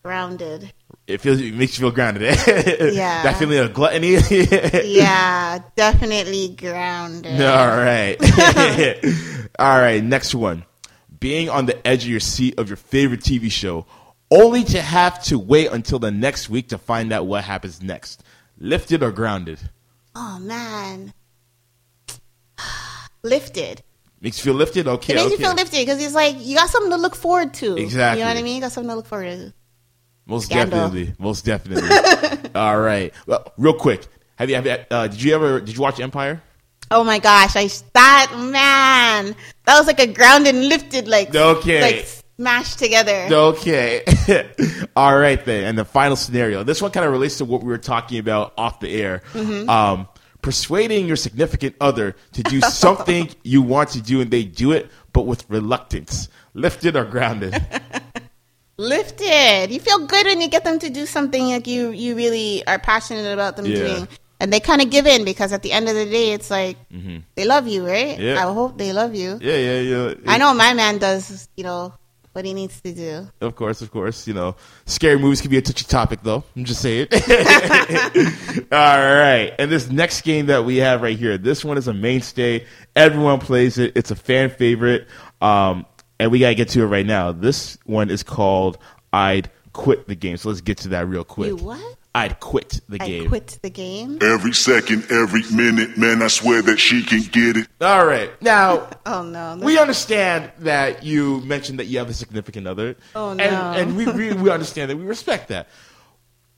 Grounded. 0.04 0.70
it 1.06 1.22
feels 1.22 1.40
it 1.40 1.54
makes 1.54 1.78
you 1.78 1.82
feel 1.82 1.90
grounded 1.90 2.22
Yeah. 2.52 3.22
that 3.22 3.36
feeling 3.38 3.58
of 3.58 3.72
gluttony 3.72 4.16
Yeah, 4.84 5.60
definitely 5.76 6.54
grounded. 6.58 7.40
all 7.40 7.68
right 7.68 8.16
all 9.58 9.78
right 9.80 10.04
next 10.04 10.34
one 10.34 10.66
being 11.20 11.48
on 11.48 11.64
the 11.64 11.86
edge 11.86 12.04
of 12.04 12.10
your 12.10 12.20
seat 12.20 12.58
of 12.58 12.68
your 12.68 12.76
favorite 12.76 13.20
tv 13.20 13.50
show 13.50 13.86
only 14.30 14.62
to 14.64 14.82
have 14.82 15.22
to 15.24 15.38
wait 15.38 15.72
until 15.72 15.98
the 15.98 16.10
next 16.10 16.50
week 16.50 16.68
to 16.68 16.76
find 16.76 17.10
out 17.10 17.24
what 17.26 17.42
happens 17.44 17.82
next 17.82 18.22
lifted 18.58 19.02
or 19.02 19.10
grounded 19.10 19.58
Oh 20.14 20.38
man. 20.38 21.12
Lifted. 23.22 23.82
makes 24.20 24.36
you 24.38 24.44
feel 24.52 24.54
lifted 24.58 24.86
okay 24.86 25.14
It 25.14 25.16
makes 25.16 25.26
okay. 25.26 25.32
you 25.42 25.48
feel 25.48 25.54
lifted 25.56 25.78
because 25.78 26.02
it's 26.04 26.14
like 26.14 26.36
you 26.40 26.56
got 26.56 26.68
something 26.68 26.90
to 26.90 26.98
look 26.98 27.16
forward 27.16 27.54
to. 27.54 27.76
Exactly. 27.76 28.20
You 28.20 28.26
know 28.26 28.30
what 28.34 28.38
I 28.38 28.42
mean? 28.42 28.56
You 28.56 28.60
got 28.60 28.72
something 28.72 28.90
to 28.90 28.96
look 28.96 29.06
forward 29.06 29.26
to. 29.38 29.52
Most 30.26 30.46
Scandal. 30.46 30.78
definitely. 30.88 31.14
Most 31.18 31.44
definitely. 31.44 32.50
All 32.54 32.78
right. 32.80 33.12
Well, 33.26 33.52
real 33.58 33.74
quick. 33.74 34.06
Have 34.36 34.48
you 34.48 34.56
have 34.56 34.66
you, 34.66 34.76
uh, 34.90 35.06
did 35.08 35.22
you 35.22 35.34
ever 35.34 35.60
did 35.60 35.76
you 35.76 35.82
watch 35.82 36.00
Empire? 36.00 36.42
Oh 36.90 37.04
my 37.04 37.18
gosh, 37.18 37.56
I 37.56 37.68
that 37.94 38.32
man. 38.38 39.34
That 39.64 39.78
was 39.78 39.86
like 39.86 40.00
a 40.00 40.06
grounded 40.06 40.54
and 40.54 40.68
lifted 40.68 41.08
like 41.08 41.34
Okay. 41.34 41.80
like 41.80 42.06
smashed 42.36 42.78
together. 42.78 43.28
Okay. 43.30 44.02
All 44.96 45.16
right 45.16 45.42
then. 45.44 45.64
And 45.64 45.78
the 45.78 45.84
final 45.84 46.16
scenario. 46.16 46.62
This 46.64 46.82
one 46.82 46.90
kind 46.90 47.06
of 47.06 47.12
relates 47.12 47.38
to 47.38 47.44
what 47.44 47.62
we 47.62 47.68
were 47.68 47.78
talking 47.78 48.18
about 48.18 48.52
off 48.58 48.80
the 48.80 48.90
air. 48.90 49.22
Mm-hmm. 49.32 49.68
Um, 49.68 50.08
persuading 50.42 51.06
your 51.06 51.16
significant 51.16 51.74
other 51.80 52.14
to 52.32 52.42
do 52.42 52.60
something 52.60 53.30
you 53.44 53.62
want 53.62 53.90
to 53.90 54.02
do 54.02 54.20
and 54.20 54.30
they 54.30 54.44
do 54.44 54.72
it, 54.72 54.90
but 55.12 55.22
with 55.22 55.48
reluctance. 55.48 56.28
Lifted 56.54 56.96
or 56.96 57.04
grounded? 57.04 57.60
Lifted. 58.76 59.68
You 59.70 59.80
feel 59.80 60.06
good 60.06 60.26
when 60.26 60.40
you 60.40 60.48
get 60.48 60.64
them 60.64 60.78
to 60.80 60.90
do 60.90 61.06
something 61.06 61.48
like 61.48 61.66
you 61.66 61.90
you 61.90 62.14
really 62.16 62.66
are 62.66 62.78
passionate 62.78 63.32
about 63.32 63.56
them 63.56 63.66
Yeah. 63.66 63.76
doing. 63.76 64.08
And 64.40 64.52
they 64.52 64.60
kind 64.60 64.82
of 64.82 64.90
give 64.90 65.06
in 65.06 65.24
because 65.24 65.52
at 65.52 65.62
the 65.62 65.72
end 65.72 65.88
of 65.88 65.94
the 65.94 66.04
day, 66.04 66.32
it's 66.32 66.50
like 66.50 66.76
they 67.36 67.44
love 67.44 67.66
you, 67.68 67.86
right? 67.86 68.14
Mm-hmm. 68.18 68.22
Yeah. 68.22 68.46
I 68.46 68.52
hope 68.52 68.76
they 68.76 68.92
love 68.92 69.14
you. 69.14 69.38
yeah, 69.40 69.56
yeah, 69.56 69.80
yeah. 69.80 70.14
I 70.26 70.38
know 70.38 70.52
my 70.52 70.74
man 70.74 70.98
does, 70.98 71.48
you 71.56 71.62
know, 71.64 71.94
what 72.32 72.44
he 72.44 72.52
needs 72.52 72.80
to 72.80 72.92
do. 72.92 73.28
Of 73.40 73.54
course, 73.54 73.80
of 73.80 73.92
course. 73.92 74.26
You 74.26 74.34
know, 74.34 74.56
scary 74.86 75.18
movies 75.20 75.40
can 75.40 75.50
be 75.52 75.56
a 75.58 75.62
touchy 75.62 75.84
topic, 75.84 76.18
though. 76.24 76.42
I'm 76.56 76.64
just 76.64 76.82
saying. 76.82 77.06
All 78.72 78.98
right. 78.98 79.52
And 79.58 79.70
this 79.70 79.88
next 79.88 80.22
game 80.22 80.46
that 80.46 80.64
we 80.64 80.78
have 80.78 81.00
right 81.00 81.16
here, 81.18 81.38
this 81.38 81.64
one 81.64 81.78
is 81.78 81.88
a 81.88 81.94
mainstay. 81.94 82.66
Everyone 82.96 83.38
plays 83.38 83.78
it. 83.78 83.92
It's 83.96 84.10
a 84.10 84.16
fan 84.16 84.50
favorite. 84.50 85.06
Um, 85.40 85.86
and 86.18 86.30
we 86.30 86.38
got 86.38 86.48
to 86.48 86.54
get 86.54 86.68
to 86.70 86.82
it 86.82 86.86
right 86.86 87.06
now. 87.06 87.32
This 87.32 87.78
one 87.84 88.10
is 88.10 88.22
called 88.22 88.78
I'd 89.12 89.50
Quit 89.72 90.06
the 90.06 90.14
Game. 90.14 90.36
So 90.36 90.48
let's 90.48 90.60
get 90.60 90.78
to 90.78 90.88
that 90.88 91.08
real 91.08 91.24
quick. 91.24 91.48
You 91.48 91.56
what? 91.56 91.96
I'd 92.16 92.38
quit 92.38 92.80
the 92.88 93.02
I 93.02 93.06
game. 93.08 93.28
quit 93.28 93.58
the 93.60 93.70
game. 93.70 94.18
Every 94.22 94.52
second, 94.52 95.10
every 95.10 95.42
minute, 95.52 95.96
man, 95.98 96.22
I 96.22 96.28
swear 96.28 96.62
that 96.62 96.78
she 96.78 97.02
can 97.02 97.22
get 97.22 97.56
it. 97.56 97.66
All 97.80 98.06
right. 98.06 98.30
Now, 98.40 98.88
Oh 99.06 99.24
no. 99.24 99.58
we 99.60 99.78
understand 99.78 100.52
that 100.60 101.02
you 101.02 101.40
mentioned 101.40 101.80
that 101.80 101.86
you 101.86 101.98
have 101.98 102.08
a 102.08 102.14
significant 102.14 102.68
other. 102.68 102.94
Oh, 103.16 103.30
and, 103.30 103.38
no. 103.38 103.72
And 103.72 103.96
we, 103.96 104.06
we, 104.06 104.32
we 104.32 104.50
understand 104.50 104.92
that. 104.92 104.96
We 104.96 105.02
respect 105.04 105.48
that. 105.48 105.68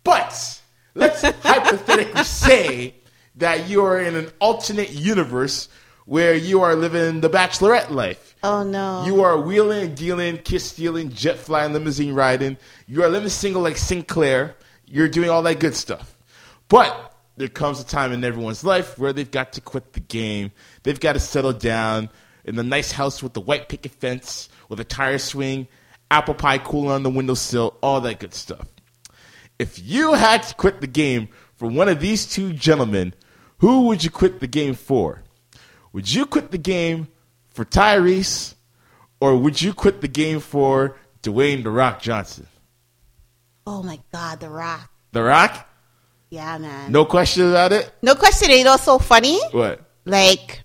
But 0.04 0.60
let's 0.94 1.22
hypothetically 1.42 2.24
say 2.24 2.94
that 3.36 3.66
you're 3.68 3.98
in 3.98 4.14
an 4.14 4.30
alternate 4.40 4.90
universe 4.90 5.70
where 6.06 6.34
you 6.34 6.62
are 6.62 6.74
living 6.74 7.20
the 7.20 7.28
bachelorette 7.28 7.90
life. 7.90 8.34
oh 8.42 8.62
no. 8.62 9.04
You 9.04 9.22
are 9.22 9.38
wheeling 9.38 9.84
and 9.84 9.96
dealing, 9.96 10.38
kiss 10.38 10.64
stealing, 10.64 11.10
jet 11.10 11.38
flying, 11.38 11.72
limousine 11.72 12.14
riding. 12.14 12.56
You 12.86 13.02
are 13.02 13.08
living 13.08 13.28
single 13.28 13.62
like 13.62 13.76
Sinclair. 13.76 14.56
You're 14.86 15.08
doing 15.08 15.28
all 15.28 15.42
that 15.42 15.60
good 15.60 15.74
stuff. 15.74 16.16
But 16.68 17.12
there 17.36 17.48
comes 17.48 17.80
a 17.80 17.84
time 17.84 18.12
in 18.12 18.24
everyone's 18.24 18.64
life 18.64 18.98
where 18.98 19.12
they've 19.12 19.30
got 19.30 19.52
to 19.54 19.60
quit 19.60 19.92
the 19.92 20.00
game. 20.00 20.52
They've 20.84 20.98
got 20.98 21.14
to 21.14 21.20
settle 21.20 21.52
down 21.52 22.08
in 22.44 22.54
the 22.54 22.62
nice 22.62 22.92
house 22.92 23.22
with 23.22 23.34
the 23.34 23.40
white 23.40 23.68
picket 23.68 23.92
fence, 23.92 24.48
with 24.68 24.78
a 24.80 24.84
tire 24.84 25.18
swing, 25.18 25.66
apple 26.10 26.34
pie 26.34 26.58
cooler 26.58 26.94
on 26.94 27.02
the 27.02 27.10
windowsill, 27.10 27.76
all 27.82 28.00
that 28.02 28.20
good 28.20 28.32
stuff. 28.32 28.68
If 29.58 29.80
you 29.82 30.14
had 30.14 30.44
to 30.44 30.54
quit 30.54 30.80
the 30.80 30.86
game 30.86 31.28
for 31.56 31.66
one 31.68 31.88
of 31.88 32.00
these 32.00 32.26
two 32.26 32.52
gentlemen, 32.52 33.12
who 33.58 33.86
would 33.86 34.04
you 34.04 34.10
quit 34.10 34.38
the 34.38 34.46
game 34.46 34.74
for? 34.74 35.22
Would 35.96 36.12
you 36.12 36.26
quit 36.26 36.50
the 36.50 36.58
game 36.58 37.08
for 37.48 37.64
Tyrese, 37.64 38.52
or 39.18 39.34
would 39.34 39.62
you 39.62 39.72
quit 39.72 40.02
the 40.02 40.08
game 40.08 40.40
for 40.40 40.94
Dwayne 41.22 41.62
The 41.62 41.70
Rock 41.70 42.02
Johnson? 42.02 42.46
oh 43.66 43.82
my 43.82 43.98
god, 44.12 44.40
The 44.40 44.50
Rock. 44.50 44.90
The 45.12 45.22
Rock? 45.22 45.66
Yeah, 46.28 46.58
man. 46.58 46.92
No 46.92 47.06
question 47.06 47.48
about 47.48 47.72
it? 47.72 47.90
No 48.02 48.14
question. 48.14 48.50
You 48.50 48.64
know, 48.64 48.72
what's 48.72 48.82
so 48.84 48.98
funny. 48.98 49.40
What? 49.52 49.80
Like, 50.04 50.64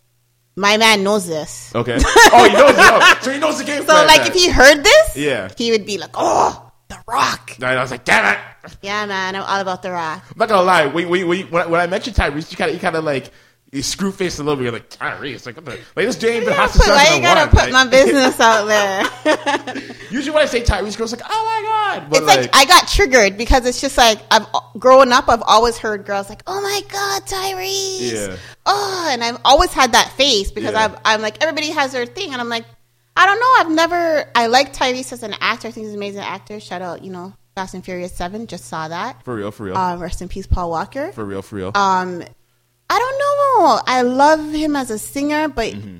my 0.57 0.75
man 0.75 1.01
knows 1.01 1.27
this. 1.27 1.73
Okay. 1.73 1.97
Oh, 2.33 2.43
he 2.49 2.53
knows. 2.53 2.75
Oh, 2.75 3.19
so 3.21 3.31
he 3.31 3.39
knows 3.39 3.57
the 3.57 3.63
game. 3.63 3.83
So, 3.83 3.93
plan, 3.93 4.07
like, 4.07 4.23
man. 4.23 4.27
if 4.27 4.33
he 4.33 4.49
heard 4.49 4.83
this, 4.83 5.15
Yeah. 5.15 5.47
he 5.57 5.71
would 5.71 5.85
be 5.85 5.97
like, 5.97 6.11
"Oh, 6.13 6.73
The 6.89 6.97
Rock." 7.07 7.55
And 7.55 7.63
I 7.63 7.81
was 7.81 7.91
like, 7.91 8.03
damn 8.03 8.35
it. 8.35 8.77
Yeah, 8.81 9.05
man. 9.05 9.37
I'm 9.37 9.43
all 9.43 9.61
about 9.61 9.81
The 9.81 9.91
Rock. 9.91 10.25
I'm 10.29 10.37
not 10.39 10.49
gonna 10.49 10.63
lie. 10.63 10.87
When, 10.87 11.07
when, 11.07 11.25
when, 11.25 11.47
when 11.49 11.79
I 11.79 11.87
mentioned 11.87 12.17
Tyrese, 12.17 12.51
you 12.51 12.57
kind 12.57 12.69
of, 12.69 12.75
you 12.75 12.81
kind 12.81 12.97
of 12.97 13.05
like, 13.05 13.31
you 13.71 13.81
screw 13.81 14.11
faced 14.11 14.39
a 14.39 14.43
little 14.43 14.57
bit. 14.57 14.63
You're 14.63 14.73
like 14.73 14.89
Tyrese, 14.89 15.45
like, 15.45 15.55
what 15.55 15.65
the, 15.65 15.71
like 15.71 16.05
this 16.05 16.21
ain't 16.23 16.45
been 16.45 16.53
hot 16.53 16.71
since 16.71 16.87
why 16.87 17.15
you 17.15 17.21
gotta 17.21 17.49
2001, 17.49 17.49
put 17.49 17.71
like- 17.71 17.71
my 17.71 17.89
business 17.89 18.39
out 18.39 18.65
there? 19.75 19.85
Usually 20.11 20.33
when 20.33 20.43
I 20.43 20.45
say 20.45 20.61
Tyrese, 20.61 20.97
girls 20.97 21.11
like, 21.13 21.21
oh 21.29 21.45
my 21.45 21.99
god. 21.99 22.09
But 22.09 22.17
it's 22.23 22.27
like, 22.27 22.49
I 22.55 22.65
got 22.65 22.87
triggered 22.87 23.37
because 23.37 23.65
it's 23.65 23.79
just 23.81 23.97
like 23.97 24.19
I've 24.29 24.45
growing 24.77 25.11
up. 25.11 25.29
I've 25.29 25.41
always 25.43 25.77
heard 25.77 26.05
girls 26.05 26.29
like, 26.29 26.41
"Oh 26.47 26.61
my 26.61 26.81
god, 26.89 27.23
Tyrese!" 27.23 28.11
Yeah. 28.11 28.35
Oh, 28.65 29.09
and 29.11 29.23
I've 29.23 29.39
always 29.45 29.71
had 29.73 29.91
that 29.93 30.09
face 30.13 30.51
because 30.51 30.73
Yeah. 30.73 30.85
I've, 30.85 30.97
I'm 31.05 31.21
like 31.21 31.41
everybody 31.43 31.69
has 31.71 31.91
their 31.91 32.05
thing, 32.05 32.31
and 32.33 32.41
I'm 32.41 32.49
like, 32.49 32.65
I 33.15 33.25
don't 33.25 33.39
know. 33.39 33.53
I've 33.59 33.75
never. 33.75 34.29
I 34.35 34.47
like 34.47 34.73
Tyrese 34.73 35.11
as 35.11 35.23
an 35.23 35.35
actor. 35.41 35.67
I 35.67 35.71
think 35.71 35.85
he's 35.85 35.93
an 35.93 35.99
amazing 35.99 36.21
actor. 36.21 36.59
Shout 36.59 36.81
out, 36.81 37.03
you 37.03 37.11
know, 37.11 37.33
Fast 37.55 37.73
and 37.73 37.83
Furious 37.83 38.13
Seven. 38.13 38.47
Just 38.47 38.65
saw 38.65 38.87
that. 38.87 39.23
for 39.23 39.35
real, 39.35 39.51
for 39.51 39.63
real, 39.63 39.77
Um, 39.77 39.99
rest 39.99 40.21
in 40.21 40.27
peace, 40.29 40.47
Paul 40.47 40.69
Walker. 40.69 41.11
for 41.11 41.25
real, 41.25 41.41
for 41.41 41.55
real. 41.57 41.71
Um, 41.75 42.23
I 42.93 42.99
don't 42.99 43.19
know. 43.19 43.79
I 43.87 44.01
love 44.01 44.51
him 44.51 44.75
as 44.75 44.91
a 44.91 44.99
singer, 44.99 45.47
but 45.47 45.73
Mm-hmm. 45.73 45.99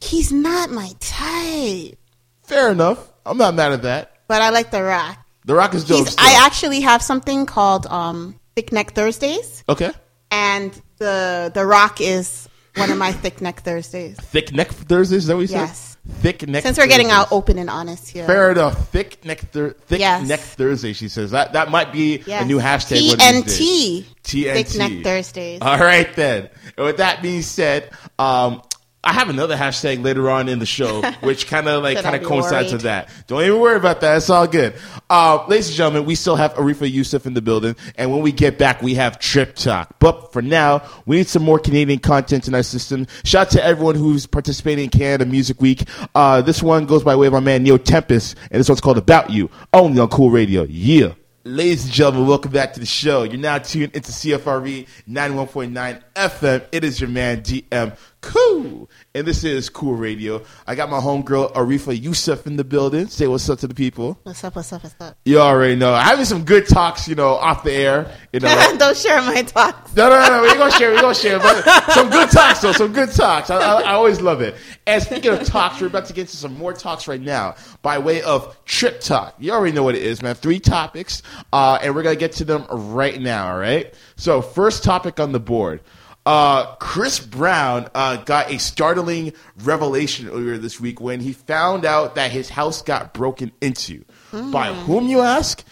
he's 0.00 0.30
not 0.32 0.70
my 0.70 0.90
type. 1.00 1.98
Fair 2.44 2.70
enough. 2.70 2.98
I'm 3.24 3.38
not 3.38 3.54
mad 3.54 3.72
at 3.72 3.82
that. 3.82 4.12
But 4.28 4.42
I 4.42 4.50
like 4.50 4.70
The 4.70 4.82
Rock. 4.82 5.18
The 5.44 5.54
Rock 5.54 5.74
is 5.74 5.84
dope. 5.84 6.06
I 6.18 6.44
actually 6.46 6.80
have 6.82 7.02
something 7.02 7.46
called 7.46 7.86
um, 7.86 8.38
Thick 8.54 8.72
Neck 8.72 8.92
Thursdays, 8.92 9.64
okay. 9.68 9.90
and 10.30 10.70
the 10.98 11.50
The 11.54 11.64
Rock 11.66 12.00
is 12.00 12.48
one 12.76 12.90
of 12.90 12.98
my 12.98 13.12
Thick 13.22 13.40
Neck 13.40 13.60
Thursdays. 13.62 14.16
Thick 14.20 14.52
neck 14.52 14.68
Thursdays. 14.68 15.22
Is 15.24 15.26
that 15.28 15.34
what 15.36 15.42
you 15.42 15.46
said? 15.48 15.66
Yes. 15.66 15.91
Thick 16.08 16.46
neck. 16.48 16.62
Since 16.62 16.78
we're 16.78 16.86
getting 16.86 17.08
Thursdays. 17.08 17.26
out 17.26 17.32
open 17.32 17.58
and 17.58 17.70
honest 17.70 18.08
here. 18.08 18.26
Fair 18.26 18.50
enough. 18.52 18.88
Thick 18.88 19.24
neck, 19.24 19.40
thir- 19.52 19.76
thick 19.86 20.00
Yes. 20.00 20.26
neck 20.26 20.40
Thursday. 20.40 20.92
She 20.92 21.08
says 21.08 21.30
that 21.30 21.52
that 21.52 21.70
might 21.70 21.92
be 21.92 22.22
Yes. 22.26 22.42
a 22.42 22.46
new 22.46 22.58
hashtag. 22.58 23.08
one 23.08 23.36
of 23.38 23.44
these 23.46 23.58
days. 23.58 24.04
TNT. 24.04 24.06
TNT. 24.24 24.52
Thick 24.64 24.78
Neck 24.78 25.04
Thursdays. 25.04 25.58
All 25.62 25.78
right 25.78 26.14
then. 26.16 26.48
And 26.76 26.86
with 26.86 26.96
that 26.98 27.22
being 27.22 27.42
said, 27.42 27.90
um, 28.18 28.62
I 29.04 29.12
have 29.14 29.28
another 29.28 29.56
hashtag 29.56 30.04
later 30.04 30.30
on 30.30 30.48
in 30.48 30.60
the 30.60 30.66
show, 30.66 31.02
which 31.22 31.48
kind 31.48 31.68
of 31.68 31.82
like 31.82 32.00
kind 32.00 32.14
of 32.14 32.22
coincides 32.22 32.66
worried? 32.66 32.72
with 32.72 32.82
that. 32.82 33.08
Don't 33.26 33.42
even 33.42 33.58
worry 33.58 33.76
about 33.76 34.00
that. 34.02 34.16
It's 34.16 34.30
all 34.30 34.46
good. 34.46 34.74
Uh, 35.10 35.44
ladies 35.48 35.68
and 35.68 35.76
gentlemen, 35.76 36.04
we 36.04 36.14
still 36.14 36.36
have 36.36 36.54
Arifah 36.54 36.90
Yusuf 36.90 37.26
in 37.26 37.34
the 37.34 37.42
building, 37.42 37.74
and 37.96 38.12
when 38.12 38.22
we 38.22 38.30
get 38.30 38.58
back, 38.58 38.80
we 38.80 38.94
have 38.94 39.18
Trip 39.18 39.56
Talk. 39.56 39.98
But 39.98 40.32
for 40.32 40.40
now, 40.40 40.82
we 41.04 41.16
need 41.16 41.26
some 41.26 41.42
more 41.42 41.58
Canadian 41.58 41.98
content 41.98 42.46
in 42.46 42.54
our 42.54 42.62
system. 42.62 43.08
Shout 43.24 43.48
out 43.48 43.50
to 43.52 43.64
everyone 43.64 43.96
who's 43.96 44.26
participating 44.26 44.84
in 44.84 44.90
Canada 44.90 45.26
Music 45.26 45.60
Week. 45.60 45.82
Uh, 46.14 46.40
this 46.42 46.62
one 46.62 46.86
goes 46.86 47.02
by 47.02 47.16
way 47.16 47.26
of 47.26 47.32
my 47.32 47.40
man 47.40 47.64
Neil 47.64 47.78
Tempest, 47.78 48.36
and 48.52 48.60
this 48.60 48.68
one's 48.68 48.80
called 48.80 48.98
About 48.98 49.30
You, 49.30 49.50
only 49.72 49.98
on 49.98 50.08
Cool 50.08 50.30
Radio. 50.30 50.62
Yeah. 50.62 51.14
Ladies 51.44 51.86
and 51.86 51.92
gentlemen, 51.92 52.28
welcome 52.28 52.52
back 52.52 52.72
to 52.74 52.78
the 52.78 52.86
show. 52.86 53.24
You're 53.24 53.36
now 53.36 53.58
tuned 53.58 53.96
into 53.96 54.12
CFRE 54.12 54.86
91.9 55.10 56.00
FM. 56.14 56.64
It 56.70 56.84
is 56.84 57.00
your 57.00 57.10
man 57.10 57.40
DM 57.42 57.96
Cool. 58.22 58.88
And 59.16 59.26
this 59.26 59.42
is 59.42 59.68
Cool 59.68 59.96
Radio. 59.96 60.42
I 60.64 60.76
got 60.76 60.88
my 60.88 61.00
homegirl 61.00 61.52
Arifah 61.54 62.00
Yusuf 62.00 62.46
in 62.46 62.56
the 62.56 62.62
building. 62.62 63.08
Say 63.08 63.26
what's 63.26 63.50
up 63.50 63.58
to 63.58 63.66
the 63.66 63.74
people. 63.74 64.16
What's 64.22 64.44
up? 64.44 64.54
What's 64.54 64.72
up? 64.72 64.84
What's 64.84 64.94
up? 65.00 65.18
You 65.24 65.40
already 65.40 65.74
know. 65.74 65.92
I 65.92 66.04
Having 66.04 66.26
some 66.26 66.44
good 66.44 66.68
talks, 66.68 67.08
you 67.08 67.16
know, 67.16 67.30
off 67.30 67.64
the 67.64 67.72
air. 67.72 68.16
You 68.32 68.38
know. 68.40 68.74
Don't 68.78 68.96
share 68.96 69.20
my 69.22 69.42
talks. 69.42 69.96
No, 69.96 70.08
no, 70.08 70.20
no, 70.20 70.28
no. 70.28 70.42
We're 70.42 70.56
gonna 70.56 70.70
share. 70.70 70.92
We're 70.92 71.00
gonna 71.00 71.14
share. 71.16 71.40
But 71.40 71.62
some 71.92 72.10
good 72.10 72.30
talks, 72.30 72.60
though. 72.60 72.72
Some 72.72 72.92
good 72.92 73.10
talks. 73.10 73.50
I, 73.50 73.56
I, 73.56 73.80
I 73.80 73.92
always 73.94 74.20
love 74.20 74.40
it. 74.40 74.54
And 74.86 75.02
speaking 75.02 75.32
of 75.32 75.44
talks, 75.44 75.80
we're 75.80 75.88
about 75.88 76.06
to 76.06 76.12
get 76.12 76.22
into 76.22 76.36
some 76.36 76.56
more 76.56 76.72
talks 76.72 77.08
right 77.08 77.20
now 77.20 77.56
by 77.82 77.98
way 77.98 78.22
of 78.22 78.56
Trip 78.66 79.00
Talk. 79.00 79.34
You 79.40 79.50
already 79.50 79.74
know 79.74 79.82
what 79.82 79.96
it 79.96 80.02
is, 80.02 80.22
man. 80.22 80.36
Three 80.36 80.60
topics, 80.60 81.22
uh, 81.52 81.78
and 81.82 81.92
we're 81.94 82.04
gonna 82.04 82.14
get 82.14 82.32
to 82.34 82.44
them 82.44 82.66
right 82.70 83.20
now. 83.20 83.52
All 83.52 83.58
right. 83.58 83.92
So, 84.14 84.42
first 84.42 84.84
topic 84.84 85.18
on 85.18 85.32
the 85.32 85.40
board. 85.40 85.80
Uh, 86.24 86.76
Chris 86.76 87.18
Brown 87.18 87.88
uh, 87.94 88.16
got 88.16 88.50
a 88.50 88.58
startling 88.58 89.32
revelation 89.64 90.28
earlier 90.28 90.56
this 90.56 90.80
week 90.80 91.00
when 91.00 91.20
he 91.20 91.32
found 91.32 91.84
out 91.84 92.14
that 92.14 92.30
his 92.30 92.48
house 92.48 92.82
got 92.82 93.12
broken 93.12 93.50
into. 93.60 94.04
By 94.32 94.72
whom, 94.72 95.08
you 95.08 95.20
ask? 95.20 95.64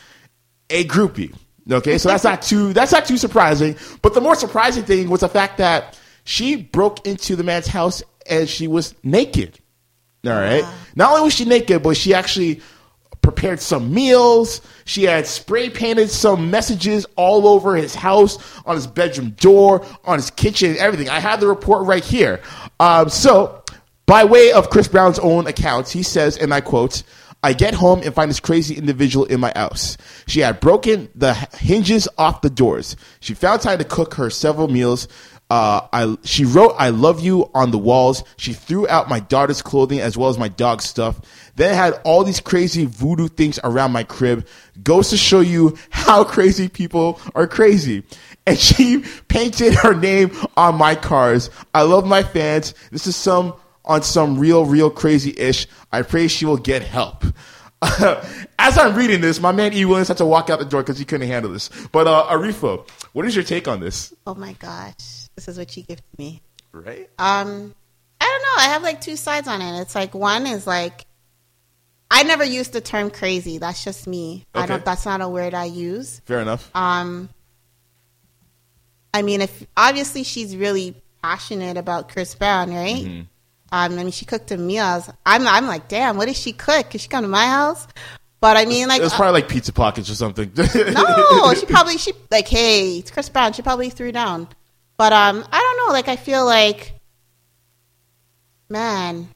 a 0.70 0.84
groupie. 0.84 1.34
Okay, 1.70 1.98
so 1.98 2.08
that's 2.08 2.24
not 2.24 2.42
too 2.42 2.72
that's 2.72 2.92
not 2.92 3.04
too 3.04 3.18
surprising. 3.18 3.76
But 4.02 4.14
the 4.14 4.20
more 4.20 4.34
surprising 4.34 4.84
thing 4.84 5.10
was 5.10 5.20
the 5.20 5.28
fact 5.28 5.58
that 5.58 5.98
she 6.24 6.56
broke 6.56 7.06
into 7.06 7.36
the 7.36 7.44
man's 7.44 7.66
house 7.66 8.02
and 8.28 8.48
she 8.48 8.66
was 8.68 8.94
naked. 9.02 9.58
All 10.24 10.32
right. 10.32 10.64
Not 10.94 11.10
only 11.10 11.22
was 11.24 11.34
she 11.34 11.44
naked, 11.44 11.82
but 11.82 11.96
she 11.96 12.14
actually 12.14 12.60
prepared 13.22 13.60
some 13.60 13.92
meals. 13.92 14.60
She 14.84 15.04
had 15.04 15.26
spray 15.26 15.70
painted 15.70 16.10
some 16.10 16.50
messages 16.50 17.06
all 17.16 17.46
over 17.46 17.76
his 17.76 17.94
house, 17.94 18.38
on 18.64 18.76
his 18.76 18.86
bedroom 18.86 19.30
door, 19.30 19.84
on 20.04 20.18
his 20.18 20.30
kitchen, 20.30 20.76
everything. 20.78 21.08
I 21.08 21.20
have 21.20 21.40
the 21.40 21.46
report 21.46 21.86
right 21.86 22.04
here. 22.04 22.40
Um, 22.78 23.08
so, 23.08 23.62
by 24.06 24.24
way 24.24 24.52
of 24.52 24.70
Chris 24.70 24.88
Brown's 24.88 25.18
own 25.18 25.46
accounts, 25.46 25.92
he 25.92 26.02
says, 26.02 26.36
and 26.36 26.52
I 26.52 26.60
quote, 26.60 27.02
I 27.42 27.54
get 27.54 27.72
home 27.74 28.02
and 28.04 28.14
find 28.14 28.28
this 28.28 28.40
crazy 28.40 28.74
individual 28.74 29.24
in 29.24 29.40
my 29.40 29.52
house. 29.56 29.96
She 30.26 30.40
had 30.40 30.60
broken 30.60 31.08
the 31.14 31.32
hinges 31.32 32.06
off 32.18 32.42
the 32.42 32.50
doors. 32.50 32.96
She 33.20 33.32
found 33.34 33.62
time 33.62 33.78
to 33.78 33.84
cook 33.84 34.14
her 34.14 34.28
several 34.28 34.68
meals. 34.68 35.08
Uh, 35.50 35.80
I, 35.92 36.16
she 36.22 36.44
wrote, 36.44 36.76
I 36.78 36.90
love 36.90 37.20
you 37.20 37.50
on 37.54 37.72
the 37.72 37.78
walls. 37.78 38.22
She 38.36 38.52
threw 38.52 38.86
out 38.88 39.08
my 39.08 39.18
daughter's 39.18 39.62
clothing 39.62 40.00
as 40.00 40.16
well 40.16 40.30
as 40.30 40.38
my 40.38 40.48
dog's 40.48 40.84
stuff. 40.84 41.20
Then 41.56 41.74
had 41.74 42.00
all 42.04 42.22
these 42.22 42.40
crazy 42.40 42.86
voodoo 42.86 43.28
things 43.28 43.58
around 43.64 43.90
my 43.90 44.04
crib. 44.04 44.46
Goes 44.82 45.10
to 45.10 45.16
show 45.16 45.40
you 45.40 45.76
how 45.90 46.22
crazy 46.34 46.68
people 46.68 47.20
are 47.34 47.48
crazy. 47.48 48.04
And 48.46 48.58
she 48.60 49.04
painted 49.28 49.74
her 49.74 49.94
name 49.94 50.30
on 50.56 50.76
my 50.76 50.94
cars. 50.94 51.50
I 51.74 51.82
love 51.82 52.06
my 52.06 52.22
fans. 52.22 52.74
This 52.92 53.06
is 53.06 53.16
some 53.16 53.54
on 53.84 54.02
some 54.02 54.38
real, 54.38 54.64
real 54.64 54.88
crazy 54.88 55.34
ish. 55.36 55.66
I 55.90 56.02
pray 56.02 56.28
she 56.28 56.46
will 56.46 56.58
get 56.58 56.82
help. 56.82 57.24
As 57.82 58.78
I'm 58.78 58.94
reading 58.94 59.20
this, 59.20 59.40
my 59.40 59.52
man 59.52 59.72
E. 59.72 59.84
Williams 59.84 60.08
had 60.08 60.18
to 60.18 60.26
walk 60.26 60.50
out 60.50 60.58
the 60.58 60.64
door 60.66 60.82
because 60.82 60.98
he 60.98 61.04
couldn't 61.04 61.26
handle 61.26 61.50
this. 61.50 61.70
But 61.90 62.06
uh, 62.06 62.26
Arifah, 62.28 62.88
what 63.14 63.24
is 63.24 63.34
your 63.34 63.44
take 63.44 63.66
on 63.66 63.80
this? 63.80 64.12
Oh 64.26 64.34
my 64.34 64.52
gosh, 64.54 65.19
this 65.36 65.48
is 65.48 65.58
what 65.58 65.70
she 65.70 65.82
gifted 65.82 66.18
me. 66.18 66.42
Right? 66.72 67.08
Um, 67.18 67.74
I 68.20 68.24
don't 68.24 68.42
know. 68.42 68.62
I 68.62 68.68
have 68.72 68.82
like 68.82 69.00
two 69.00 69.16
sides 69.16 69.48
on 69.48 69.60
it. 69.62 69.80
It's 69.80 69.94
like 69.94 70.14
one 70.14 70.46
is 70.46 70.66
like 70.66 71.06
I 72.10 72.22
never 72.24 72.44
used 72.44 72.72
the 72.72 72.80
term 72.80 73.10
crazy. 73.10 73.58
That's 73.58 73.84
just 73.84 74.06
me. 74.06 74.46
I 74.54 74.60
Okay. 74.60 74.66
don't. 74.68 74.84
That's 74.84 75.06
not 75.06 75.20
a 75.20 75.28
word 75.28 75.54
I 75.54 75.64
use. 75.66 76.20
Fair 76.26 76.40
enough. 76.40 76.70
Um, 76.74 77.28
I 79.14 79.22
mean, 79.22 79.40
if 79.40 79.66
obviously 79.76 80.22
she's 80.22 80.56
really 80.56 80.94
passionate 81.22 81.76
about 81.76 82.08
Chris 82.08 82.34
Brown, 82.34 82.72
right? 82.74 82.96
Mm-hmm. 83.04 83.20
Um, 83.20 83.28
I 83.72 83.88
mean, 83.88 84.10
she 84.10 84.24
cooked 84.24 84.50
him 84.50 84.66
meals. 84.66 85.08
I'm, 85.24 85.46
I'm 85.46 85.66
like, 85.66 85.86
damn, 85.88 86.16
what 86.16 86.26
did 86.26 86.34
she 86.36 86.52
cook? 86.52 86.90
Could 86.90 87.00
she 87.00 87.08
come 87.08 87.22
to 87.22 87.28
my 87.28 87.46
house? 87.46 87.86
But 88.40 88.56
I 88.56 88.64
mean, 88.64 88.88
like, 88.88 89.00
it 89.00 89.04
was 89.04 89.12
probably 89.14 89.40
like 89.42 89.48
pizza 89.48 89.72
pockets 89.72 90.10
or 90.10 90.14
something. 90.14 90.50
no, 90.56 91.54
she 91.54 91.66
probably 91.68 91.98
she 91.98 92.12
like, 92.30 92.48
hey, 92.48 92.98
it's 92.98 93.10
Chris 93.10 93.28
Brown. 93.28 93.52
She 93.52 93.62
probably 93.62 93.90
threw 93.90 94.10
down. 94.12 94.48
But 95.00 95.14
um, 95.14 95.42
I 95.50 95.58
don't 95.58 95.86
know. 95.88 95.94
Like, 95.94 96.08
I 96.08 96.16
feel 96.16 96.44
like, 96.44 96.92
man, 98.68 99.28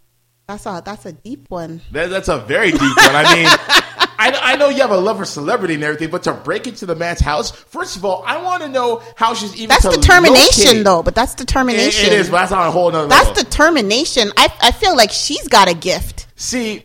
that's 0.47 0.67
a 0.67 0.83
that's 0.85 1.07
a 1.07 1.13
deep 1.13 1.47
one. 1.49 1.81
That, 1.93 2.11
that's 2.11 2.29
a 2.29 2.39
very 2.41 2.71
deep 2.71 2.81
one. 2.81 3.17
I 3.17 3.35
mean, 3.35 3.47
I, 4.19 4.39
I 4.53 4.57
know 4.57 4.69
you 4.69 4.83
have 4.83 4.91
a 4.91 4.97
love 4.99 5.17
for 5.17 5.25
celebrity 5.25 5.73
and 5.75 5.83
everything, 5.83 6.11
but 6.11 6.23
to 6.25 6.35
break 6.35 6.67
into 6.67 6.85
the 6.87 6.95
man's 6.95 7.21
house, 7.21 7.51
first 7.51 7.97
of 7.97 8.05
all, 8.05 8.23
I 8.27 8.43
want 8.43 8.63
to 8.63 8.69
know 8.69 9.03
how 9.17 9.33
she's 9.33 9.55
even. 9.57 9.69
That's 9.69 9.89
to 9.89 9.91
determination, 9.99 10.67
locate- 10.67 10.85
though. 10.85 11.03
But 11.03 11.15
that's 11.15 11.33
It, 11.33 11.39
determination. 11.39 12.07
it 12.07 12.13
is, 12.13 12.29
but 12.29 12.41
that's 12.41 12.53
on 12.53 12.67
a 12.67 12.71
whole 12.71 12.91
nother 12.93 13.09
That's 13.09 13.29
level. 13.29 13.43
determination. 13.45 14.33
I 14.37 14.53
I 14.61 14.71
feel 14.73 14.95
like 14.95 15.13
she's 15.13 15.49
got 15.49 15.69
a 15.71 15.75
gift. 15.75 16.27
See, 16.37 16.85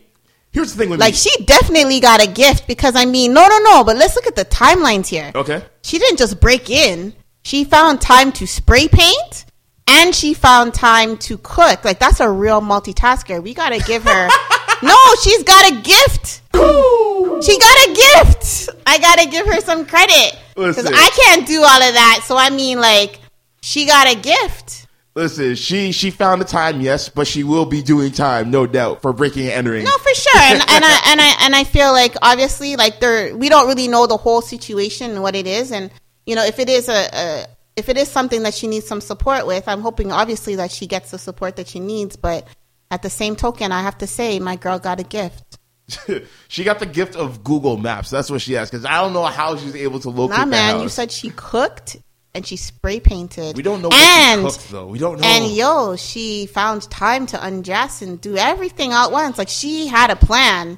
here's 0.52 0.72
the 0.74 0.80
thing 0.80 0.89
with 0.89 1.02
Like 1.02 1.15
me. 1.15 1.18
she 1.18 1.44
definitely 1.44 2.00
got 2.00 2.24
a 2.24 2.32
gift 2.32 2.65
because 2.65 2.96
I 2.96 3.04
mean, 3.06 3.34
no, 3.34 3.46
no, 3.46 3.58
no. 3.60 3.84
But 3.84 3.98
let's 3.98 4.15
look 4.15 4.26
at 4.28 4.38
the 4.38 4.46
timelines 4.46 5.08
here. 5.08 5.34
okay. 5.36 5.63
She 5.84 6.00
didn't 6.00 6.18
just 6.18 6.39
break 6.39 6.70
in. 6.70 7.13
She 7.50 7.64
found 7.64 8.00
time 8.00 8.32
to 8.34 8.46
spray 8.46 8.88
paint 8.88 9.46
and 9.88 10.14
she 10.14 10.36
found 10.36 10.72
time 10.72 11.18
to 11.18 11.40
cook. 11.40 11.84
Like 11.84 11.98
that's 11.98 12.20
a 12.20 12.30
real 12.30 12.62
multitasker. 12.62 13.42
We 13.42 13.56
gotta 13.56 13.80
give 13.80 14.04
her. 14.04 14.30
no, 14.84 14.96
she's 15.24 15.42
got 15.42 15.72
a 15.72 15.82
gift. 15.82 16.44
She 16.54 17.58
got 17.58 17.88
a 17.88 17.96
gift. 17.96 18.70
I 18.86 19.00
gotta 19.00 19.28
give 19.28 19.48
her 19.48 19.62
some 19.62 19.88
credit 19.88 20.38
because 20.54 20.86
I 20.86 21.10
can't 21.10 21.48
do 21.48 21.64
all 21.64 21.82
of 21.82 21.96
that. 21.96 22.22
So 22.24 22.38
I 22.38 22.52
mean, 22.52 22.80
like, 22.80 23.20
she 23.64 23.88
got 23.88 24.16
a 24.16 24.16
gift. 24.16 24.86
Listen, 25.16 25.56
she 25.56 25.92
she 25.92 26.12
found 26.12 26.42
the 26.42 26.46
time, 26.46 26.82
yes, 26.82 27.10
but 27.10 27.26
she 27.26 27.44
will 27.44 27.66
be 27.66 27.82
doing 27.82 28.12
time, 28.12 28.52
no 28.52 28.68
doubt, 28.68 29.02
for 29.02 29.12
breaking 29.12 29.48
and 29.48 29.54
entering. 29.54 29.86
No, 29.86 29.98
for 29.98 30.14
sure, 30.14 30.40
and, 30.40 30.62
and 30.70 30.86
I 30.86 31.02
and 31.08 31.20
I 31.20 31.36
and 31.46 31.56
I 31.56 31.64
feel 31.64 31.94
like 31.94 32.16
obviously, 32.22 32.76
like 32.76 33.00
there, 33.00 33.36
we 33.36 33.50
don't 33.50 33.66
really 33.66 33.88
know 33.88 34.06
the 34.06 34.18
whole 34.18 34.44
situation 34.44 35.10
and 35.10 35.24
what 35.24 35.36
it 35.36 35.48
is, 35.48 35.72
and 35.72 35.90
you 36.30 36.36
know, 36.36 36.46
if 36.46 36.60
it 36.60 36.70
is 36.70 36.88
a, 36.89 37.10
a 37.12 37.46
if 37.76 37.89
it 37.89 37.98
is 37.98 38.08
something 38.08 38.44
that 38.44 38.54
she 38.54 38.68
needs 38.68 38.86
some 38.86 39.02
support 39.02 39.48
with, 39.48 39.68
I'm 39.68 39.82
hoping 39.82 40.12
obviously 40.12 40.58
that 40.58 40.70
she 40.70 40.86
gets 40.86 41.10
the 41.10 41.18
support 41.18 41.56
that 41.56 41.68
she 41.68 41.80
needs. 41.80 42.18
But 42.18 42.46
at 42.92 43.02
the 43.02 43.10
same 43.10 43.36
token, 43.36 43.72
I 43.72 43.82
have 43.82 43.98
to 43.98 44.06
say, 44.08 44.38
my 44.38 44.56
girl 44.56 44.78
got 44.78 45.00
a 45.00 45.04
gift. 45.04 45.58
she 46.48 46.63
got 46.63 46.78
the 46.78 46.86
gift 46.86 47.15
of 47.15 47.44
Google 47.44 47.78
Maps. 47.78 48.12
That's 48.12 48.30
what 48.30 48.42
she 48.42 48.54
has, 48.54 48.70
because 48.70 48.86
I 48.86 49.02
don't 49.02 49.13
know 49.13 49.24
how 49.26 49.58
she's 49.58 49.76
able 49.76 50.00
to 50.02 50.12
locate 50.12 50.38
Nah, 50.38 50.46
man, 50.46 50.76
house. 50.76 50.84
you 50.84 50.89
said 50.89 51.12
she 51.12 51.32
cooked 51.32 51.98
and 52.36 52.46
she 52.46 52.58
spray 52.58 53.00
painted. 53.00 53.58
we 53.58 53.63
don't 53.63 53.82
know 53.82 53.88
what 53.88 53.98
and 53.98 54.42
she 54.42 54.46
cooked, 54.46 54.70
though. 54.70 54.86
We 54.86 55.00
don't 55.00 55.20
know. 55.20 55.28
And 55.28 55.52
yo, 55.52 55.96
she 55.96 56.46
found 56.46 56.84
time 56.92 57.26
to 57.28 57.44
undress 57.44 58.04
and 58.04 58.22
do 58.22 58.38
everything 58.38 58.94
all 58.94 59.08
at 59.08 59.12
once. 59.12 59.39
Like 59.39 59.50
she 59.50 59.88
had 59.88 60.12
a 60.12 60.15
plan. 60.15 60.78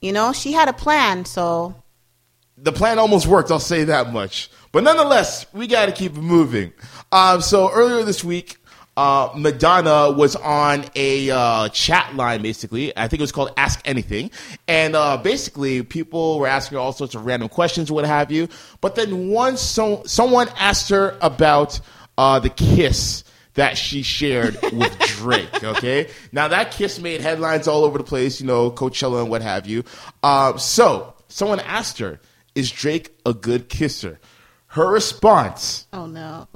You 0.00 0.10
know, 0.10 0.32
she 0.32 0.50
had 0.50 0.68
a 0.68 0.72
plan. 0.72 1.26
So 1.26 1.76
the 2.62 2.72
plan 2.72 2.98
almost 2.98 3.26
worked. 3.26 3.50
I'll 3.50 3.58
say 3.58 3.84
that 3.84 4.12
much. 4.12 4.50
But 4.72 4.84
nonetheless, 4.84 5.46
we 5.52 5.66
got 5.66 5.86
to 5.86 5.92
keep 5.92 6.16
it 6.16 6.20
moving. 6.20 6.72
Um, 7.10 7.40
so 7.40 7.70
earlier 7.72 8.04
this 8.04 8.22
week, 8.22 8.56
uh, 8.96 9.30
Madonna 9.34 10.12
was 10.12 10.36
on 10.36 10.84
a 10.94 11.30
uh, 11.30 11.68
chat 11.70 12.14
line, 12.14 12.42
basically. 12.42 12.96
I 12.96 13.08
think 13.08 13.20
it 13.20 13.22
was 13.22 13.32
called 13.32 13.52
Ask 13.56 13.80
Anything. 13.84 14.30
And 14.68 14.94
uh, 14.94 15.16
basically, 15.16 15.82
people 15.82 16.38
were 16.38 16.46
asking 16.46 16.76
her 16.76 16.80
all 16.80 16.92
sorts 16.92 17.14
of 17.14 17.24
random 17.24 17.48
questions, 17.48 17.90
what 17.90 18.04
have 18.04 18.30
you. 18.30 18.48
But 18.80 18.94
then 18.94 19.28
once 19.28 19.60
so- 19.60 20.02
someone 20.06 20.48
asked 20.58 20.90
her 20.90 21.16
about 21.20 21.80
uh, 22.18 22.38
the 22.38 22.50
kiss 22.50 23.24
that 23.54 23.76
she 23.76 24.02
shared 24.02 24.56
with 24.72 24.96
Drake. 25.00 25.64
Okay, 25.64 26.08
now 26.30 26.48
that 26.48 26.70
kiss 26.72 27.00
made 27.00 27.20
headlines 27.20 27.66
all 27.66 27.84
over 27.84 27.98
the 27.98 28.04
place, 28.04 28.40
you 28.40 28.46
know, 28.46 28.70
Coachella 28.70 29.22
and 29.22 29.30
what 29.30 29.42
have 29.42 29.66
you. 29.66 29.82
Um, 30.22 30.58
so 30.58 31.14
someone 31.28 31.60
asked 31.60 31.98
her, 31.98 32.20
"Is 32.54 32.70
Drake 32.70 33.12
a 33.24 33.32
good 33.34 33.68
kisser?" 33.68 34.20
Her 34.70 34.88
response: 34.88 35.86
oh 35.92 36.06
no. 36.06 36.48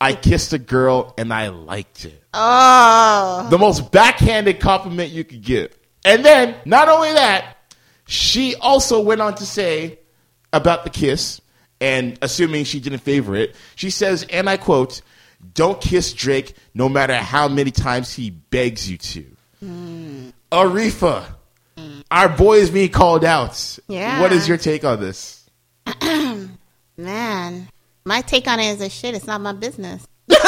I 0.00 0.14
kissed 0.14 0.52
a 0.52 0.58
girl 0.58 1.12
and 1.18 1.32
I 1.32 1.48
liked 1.48 2.04
it. 2.04 2.22
Oh, 2.32 3.48
The 3.50 3.58
most 3.58 3.90
backhanded 3.90 4.60
compliment 4.60 5.10
you 5.10 5.24
could 5.24 5.42
give. 5.42 5.76
And 6.04 6.24
then, 6.24 6.54
not 6.64 6.88
only 6.88 7.12
that, 7.12 7.56
she 8.06 8.54
also 8.56 9.00
went 9.00 9.20
on 9.20 9.34
to 9.34 9.44
say 9.46 9.98
about 10.52 10.84
the 10.84 10.90
kiss, 10.90 11.40
and 11.80 12.16
assuming 12.22 12.64
she 12.64 12.80
didn't 12.80 13.00
favor 13.00 13.34
it, 13.34 13.54
she 13.74 13.90
says, 13.90 14.24
and 14.30 14.48
I 14.48 14.56
quote, 14.56 15.02
Don't 15.54 15.80
kiss 15.80 16.12
Drake 16.12 16.54
no 16.74 16.88
matter 16.88 17.16
how 17.16 17.48
many 17.48 17.70
times 17.70 18.14
he 18.14 18.30
begs 18.30 18.88
you 18.90 18.98
to. 18.98 19.26
Hmm. 19.60 20.28
Arifah, 20.50 21.24
our 22.10 22.28
boy 22.28 22.58
is 22.58 22.70
being 22.70 22.90
called 22.90 23.24
out. 23.24 23.78
Yeah. 23.88 24.20
What 24.20 24.32
is 24.32 24.48
your 24.48 24.56
take 24.56 24.84
on 24.84 25.00
this? 25.00 25.37
Man. 26.98 27.68
My 28.04 28.20
take 28.22 28.46
on 28.48 28.60
it 28.60 28.66
is 28.74 28.80
a 28.82 28.88
shit. 28.90 29.14
It's 29.14 29.26
not 29.26 29.40
my 29.40 29.52
business. 29.52 30.06
you 30.28 30.36
know 30.36 30.44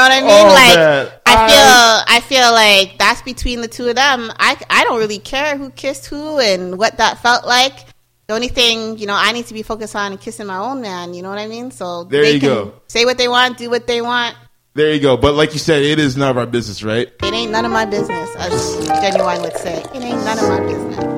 what 0.00 0.12
I 0.12 0.20
mean? 0.20 0.30
Oh, 0.30 0.52
like 0.54 0.76
man. 0.76 1.08
I 1.26 1.34
I- 1.34 1.48
feel 1.48 2.16
I 2.16 2.20
feel 2.20 2.52
like 2.52 2.98
that's 2.98 3.22
between 3.22 3.60
the 3.60 3.68
two 3.68 3.88
of 3.88 3.96
them. 3.96 4.30
I 4.38 4.56
I 4.70 4.84
don't 4.84 4.98
really 4.98 5.18
care 5.18 5.56
who 5.56 5.70
kissed 5.70 6.06
who 6.06 6.38
and 6.38 6.78
what 6.78 6.98
that 6.98 7.18
felt 7.22 7.46
like. 7.46 7.72
The 8.26 8.34
only 8.34 8.48
thing, 8.48 8.96
you 8.98 9.06
know, 9.06 9.14
I 9.14 9.32
need 9.32 9.46
to 9.46 9.54
be 9.54 9.62
focused 9.62 9.94
on 9.94 10.16
kissing 10.16 10.46
my 10.46 10.56
own 10.56 10.80
man, 10.80 11.12
you 11.12 11.20
know 11.22 11.28
what 11.28 11.38
I 11.38 11.46
mean? 11.46 11.70
So 11.70 12.04
There 12.04 12.22
they 12.22 12.34
you 12.34 12.40
can 12.40 12.48
go. 12.48 12.74
say 12.88 13.04
what 13.04 13.18
they 13.18 13.28
want, 13.28 13.58
do 13.58 13.68
what 13.68 13.86
they 13.86 14.00
want. 14.00 14.34
There 14.72 14.92
you 14.94 14.98
go. 15.00 15.16
But 15.18 15.34
like 15.34 15.52
you 15.52 15.58
said, 15.58 15.82
it 15.82 15.98
is 15.98 16.16
none 16.16 16.30
of 16.30 16.38
our 16.38 16.46
business, 16.46 16.82
right? 16.82 17.08
It 17.22 17.34
ain't 17.34 17.52
none 17.52 17.64
of 17.66 17.70
my 17.70 17.84
business, 17.84 18.34
as 18.36 18.86
Genuine 18.88 19.42
would 19.42 19.56
say. 19.58 19.82
It 19.94 20.02
ain't 20.02 20.24
none 20.24 20.38
of 20.38 20.48
my 20.48 20.60
business. 20.60 21.13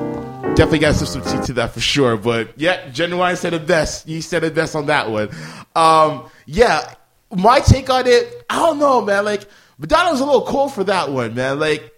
Definitely 0.57 0.79
got 0.79 0.95
some 0.95 1.21
tea 1.21 1.45
to 1.45 1.53
that 1.53 1.71
for 1.71 1.79
sure. 1.79 2.17
But 2.17 2.59
yeah, 2.59 2.89
Genuine 2.89 3.35
said 3.35 3.53
it 3.53 3.67
best. 3.67 4.07
He 4.07 4.21
said 4.21 4.43
it 4.43 4.55
best 4.55 4.75
on 4.75 4.87
that 4.87 5.07
one. 5.11 5.29
Um, 5.75 6.31
yeah, 6.47 6.95
my 7.29 7.59
take 7.59 7.91
on 7.91 8.07
it, 8.07 8.43
I 8.49 8.55
don't 8.55 8.79
know, 8.79 9.03
man. 9.03 9.23
Like 9.23 9.45
Madonna 9.77 10.09
was 10.09 10.19
a 10.19 10.25
little 10.25 10.41
cold 10.41 10.73
for 10.73 10.83
that 10.85 11.11
one, 11.11 11.35
man. 11.35 11.59
Like 11.59 11.93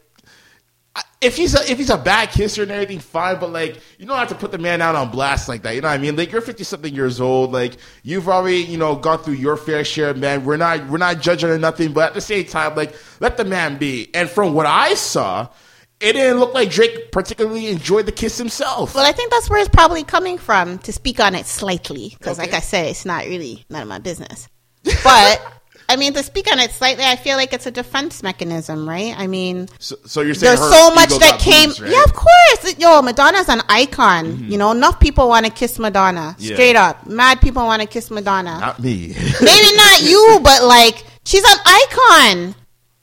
if 1.22 1.38
he's 1.38 1.56
a, 1.56 1.72
if 1.72 1.78
he's 1.78 1.90
a 1.90 1.98
bad 1.98 2.32
kisser 2.32 2.64
and 2.64 2.72
everything, 2.72 3.00
fine. 3.00 3.40
But 3.40 3.54
like 3.54 3.80
you 3.98 4.06
don't 4.06 4.18
have 4.18 4.28
to 4.28 4.36
put 4.36 4.52
the 4.52 4.58
man 4.58 4.82
out 4.82 4.94
on 4.94 5.10
blast 5.10 5.48
like 5.48 5.62
that. 5.62 5.76
You 5.76 5.80
know 5.80 5.88
what 5.88 5.94
I 5.94 5.98
mean? 5.98 6.18
Like 6.18 6.34
you're 6.34 6.42
fifty 6.42 6.66
something 6.66 6.94
years 6.94 7.22
old. 7.22 7.54
Like 7.54 7.78
you've 8.04 8.28
already 8.28 8.58
you 8.58 8.78
know 8.78 8.94
gone 8.98 9.20
through 9.20 9.36
your 9.36 9.56
fair 9.56 9.86
share, 9.86 10.14
man. 10.14 10.44
We're 10.44 10.58
not 10.58 10.86
we're 10.90 10.98
not 10.98 11.22
judging 11.22 11.50
or 11.50 11.58
nothing, 11.58 11.94
but 11.94 12.10
at 12.10 12.14
the 12.14 12.20
same 12.20 12.44
time, 12.44 12.76
like 12.76 12.94
let 13.22 13.38
the 13.38 13.46
man 13.46 13.78
be. 13.78 14.10
And 14.14 14.30
from 14.30 14.54
what 14.54 14.66
I 14.66 14.96
saw. 14.96 15.48
It 16.02 16.14
didn't 16.14 16.40
look 16.40 16.54
like 16.54 16.70
Drake 16.72 17.12
particularly 17.12 17.68
enjoyed 17.68 18.06
the 18.06 18.12
kiss 18.14 18.38
himself. 18.38 18.96
Well, 18.96 19.06
I 19.06 19.12
think 19.12 19.32
that's 19.32 19.50
where 19.50 19.60
it's 19.60 19.68
probably 19.70 20.04
coming 20.04 20.38
from 20.38 20.78
to 20.80 20.94
speak 20.94 21.20
on 21.20 21.36
it 21.36 21.46
slightly, 21.46 22.16
because 22.18 22.40
Okay. 22.40 22.48
like 22.50 22.56
I 22.56 22.62
said, 22.62 22.86
it's 22.88 23.06
not 23.06 23.26
really 23.26 23.66
none 23.70 23.82
of 23.82 23.88
my 23.90 24.00
business. 24.00 24.48
But 25.04 25.42
I 25.90 25.96
mean, 25.98 26.14
to 26.14 26.24
speak 26.24 26.50
on 26.52 26.58
it 26.60 26.72
slightly, 26.72 27.04
I 27.04 27.16
feel 27.18 27.36
like 27.36 27.52
it's 27.52 27.66
a 27.66 27.72
defense 27.72 28.24
mechanism, 28.24 28.88
right? 28.88 29.14
I 29.18 29.28
mean, 29.28 29.68
So, 29.80 29.98
so 30.06 30.22
you're 30.22 30.36
saying 30.36 30.56
there's 30.56 30.70
so 30.72 30.94
much 30.94 31.10
that 31.20 31.40
came. 31.40 31.72
right? 31.72 31.92
Yeah, 31.92 32.04
of 32.04 32.14
course. 32.14 32.78
Yo, 32.78 33.02
Madonna's 33.02 33.50
an 33.50 33.62
icon. 33.68 34.26
Mm-hmm. 34.28 34.52
You 34.52 34.58
know, 34.58 34.72
enough 34.72 35.00
people 35.02 35.28
want 35.28 35.48
to 35.48 35.52
kiss 35.52 35.80
Madonna. 35.80 36.36
Yeah. 36.40 36.54
Straight 36.56 36.76
up, 36.78 37.08
mad 37.08 37.42
people 37.42 37.64
want 37.66 37.82
to 37.82 37.88
kiss 37.88 38.10
Madonna. 38.10 38.58
Not 38.60 38.80
me. 38.80 39.08
Maybe 39.42 39.76
not 39.76 40.02
you, 40.04 40.40
but 40.44 40.64
like 40.64 41.04
she's 41.26 41.44
an 41.44 41.58
icon. 41.66 42.56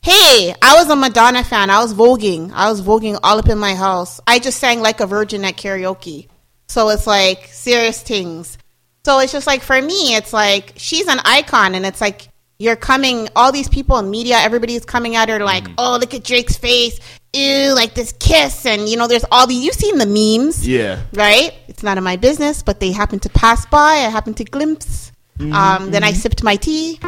Hey, 0.07 0.55
I 0.63 0.77
was 0.77 0.89
a 0.89 0.95
Madonna 0.95 1.43
fan. 1.43 1.69
I 1.69 1.81
was 1.81 1.93
voguing. 1.93 2.53
I 2.55 2.71
was 2.71 2.81
voguing 2.81 3.19
all 3.25 3.41
up 3.41 3.49
in 3.49 3.59
my 3.59 3.75
house. 3.75 4.21
I 4.25 4.39
just 4.39 4.61
sang 4.61 4.81
like 4.81 5.01
a 5.01 5.07
virgin 5.09 5.45
at 5.45 5.57
karaoke. 5.57 6.29
So 6.69 6.91
it's 6.91 7.09
like 7.09 7.47
serious 7.47 8.03
things. 8.03 8.57
So 9.05 9.19
it's 9.19 9.33
just 9.33 9.49
like 9.49 9.63
for 9.65 9.83
me, 9.83 10.15
it's 10.15 10.33
like 10.33 10.75
she's 10.77 11.09
an 11.09 11.19
icon, 11.25 11.75
and 11.75 11.85
it's 11.85 12.01
like 12.01 12.29
you're 12.61 12.77
coming. 12.77 13.29
All 13.35 13.51
these 13.51 13.69
people 13.69 13.99
in 13.99 14.09
media, 14.09 14.37
everybody's 14.37 14.85
coming 14.85 15.17
at 15.17 15.29
her 15.29 15.41
like, 15.41 15.65
Mm-hmm. 15.65 15.75
"Oh, 15.77 15.99
look 16.01 16.15
at 16.15 16.23
Drake's 16.23 16.57
face. 16.57 17.01
Ew, 17.33 17.75
like 17.75 17.95
this 17.95 18.13
kiss." 18.21 18.65
And 18.65 18.89
you 18.89 18.97
know, 18.97 19.09
there's 19.09 19.25
all 19.33 19.49
these. 19.49 19.65
You've 19.65 19.75
seen 19.75 19.99
the 19.99 20.07
memes 20.07 20.69
yeah. 20.69 21.03
right? 21.15 21.53
It's 21.67 21.83
none 21.83 21.99
of 21.99 22.05
my 22.05 22.15
business, 22.15 22.63
but 22.63 22.79
they 22.79 22.93
happened 22.93 23.23
to 23.23 23.29
pass 23.31 23.67
by. 23.67 24.07
I 24.07 24.09
happened 24.09 24.37
to 24.37 24.45
glimpse. 24.45 25.11
Mm-hmm. 25.41 25.53
Um, 25.53 25.91
then 25.91 26.05
I 26.05 26.13
sipped 26.13 26.45
my 26.45 26.55
tea. 26.55 27.01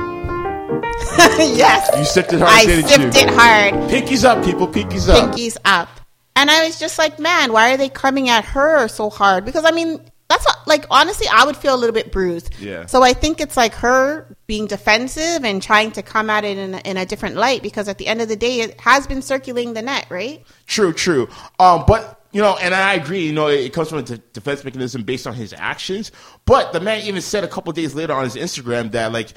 yes, 1.38 1.88
You 1.96 2.04
sipped 2.04 2.32
it 2.32 2.40
hard, 2.40 2.50
I 2.50 2.64
didn't 2.66 2.88
sipped 2.88 3.14
you? 3.14 3.20
it 3.22 3.30
hard. 3.30 3.74
Pinkies 3.90 4.24
up, 4.24 4.44
people. 4.44 4.68
Pinkies 4.68 5.08
up. 5.08 5.34
Pinkies 5.34 5.56
up, 5.64 5.88
and 6.36 6.50
I 6.50 6.66
was 6.66 6.78
just 6.78 6.98
like, 6.98 7.18
man, 7.18 7.52
why 7.52 7.72
are 7.72 7.76
they 7.76 7.88
coming 7.88 8.28
at 8.28 8.44
her 8.46 8.88
so 8.88 9.10
hard? 9.10 9.44
Because 9.44 9.64
I 9.64 9.70
mean, 9.70 10.00
that's 10.28 10.44
what, 10.44 10.58
like 10.66 10.84
honestly, 10.90 11.26
I 11.32 11.44
would 11.44 11.56
feel 11.56 11.74
a 11.74 11.78
little 11.78 11.94
bit 11.94 12.12
bruised. 12.12 12.54
Yeah. 12.60 12.86
So 12.86 13.02
I 13.02 13.12
think 13.14 13.40
it's 13.40 13.56
like 13.56 13.74
her 13.74 14.36
being 14.46 14.66
defensive 14.66 15.44
and 15.44 15.62
trying 15.62 15.92
to 15.92 16.02
come 16.02 16.28
at 16.30 16.44
it 16.44 16.58
in 16.58 16.74
a, 16.74 16.78
in 16.78 16.96
a 16.96 17.06
different 17.06 17.36
light. 17.36 17.62
Because 17.62 17.88
at 17.88 17.98
the 17.98 18.06
end 18.06 18.20
of 18.20 18.28
the 18.28 18.36
day, 18.36 18.60
it 18.60 18.78
has 18.80 19.06
been 19.06 19.22
circulating 19.22 19.72
the 19.74 19.82
net, 19.82 20.06
right? 20.10 20.44
True, 20.66 20.92
true. 20.92 21.28
Um, 21.58 21.84
but 21.86 22.20
you 22.32 22.42
know, 22.42 22.58
and 22.60 22.74
I 22.74 22.92
agree. 22.94 23.24
You 23.26 23.32
know, 23.32 23.46
it 23.48 23.72
comes 23.72 23.88
from 23.88 23.98
a 23.98 24.02
de- 24.02 24.18
defense 24.18 24.62
mechanism 24.64 25.02
based 25.02 25.26
on 25.26 25.32
his 25.32 25.54
actions. 25.54 26.12
But 26.44 26.74
the 26.74 26.80
man 26.80 27.00
even 27.06 27.22
said 27.22 27.42
a 27.42 27.48
couple 27.48 27.72
days 27.72 27.94
later 27.94 28.12
on 28.12 28.24
his 28.24 28.36
Instagram 28.36 28.92
that 28.92 29.12
like 29.12 29.32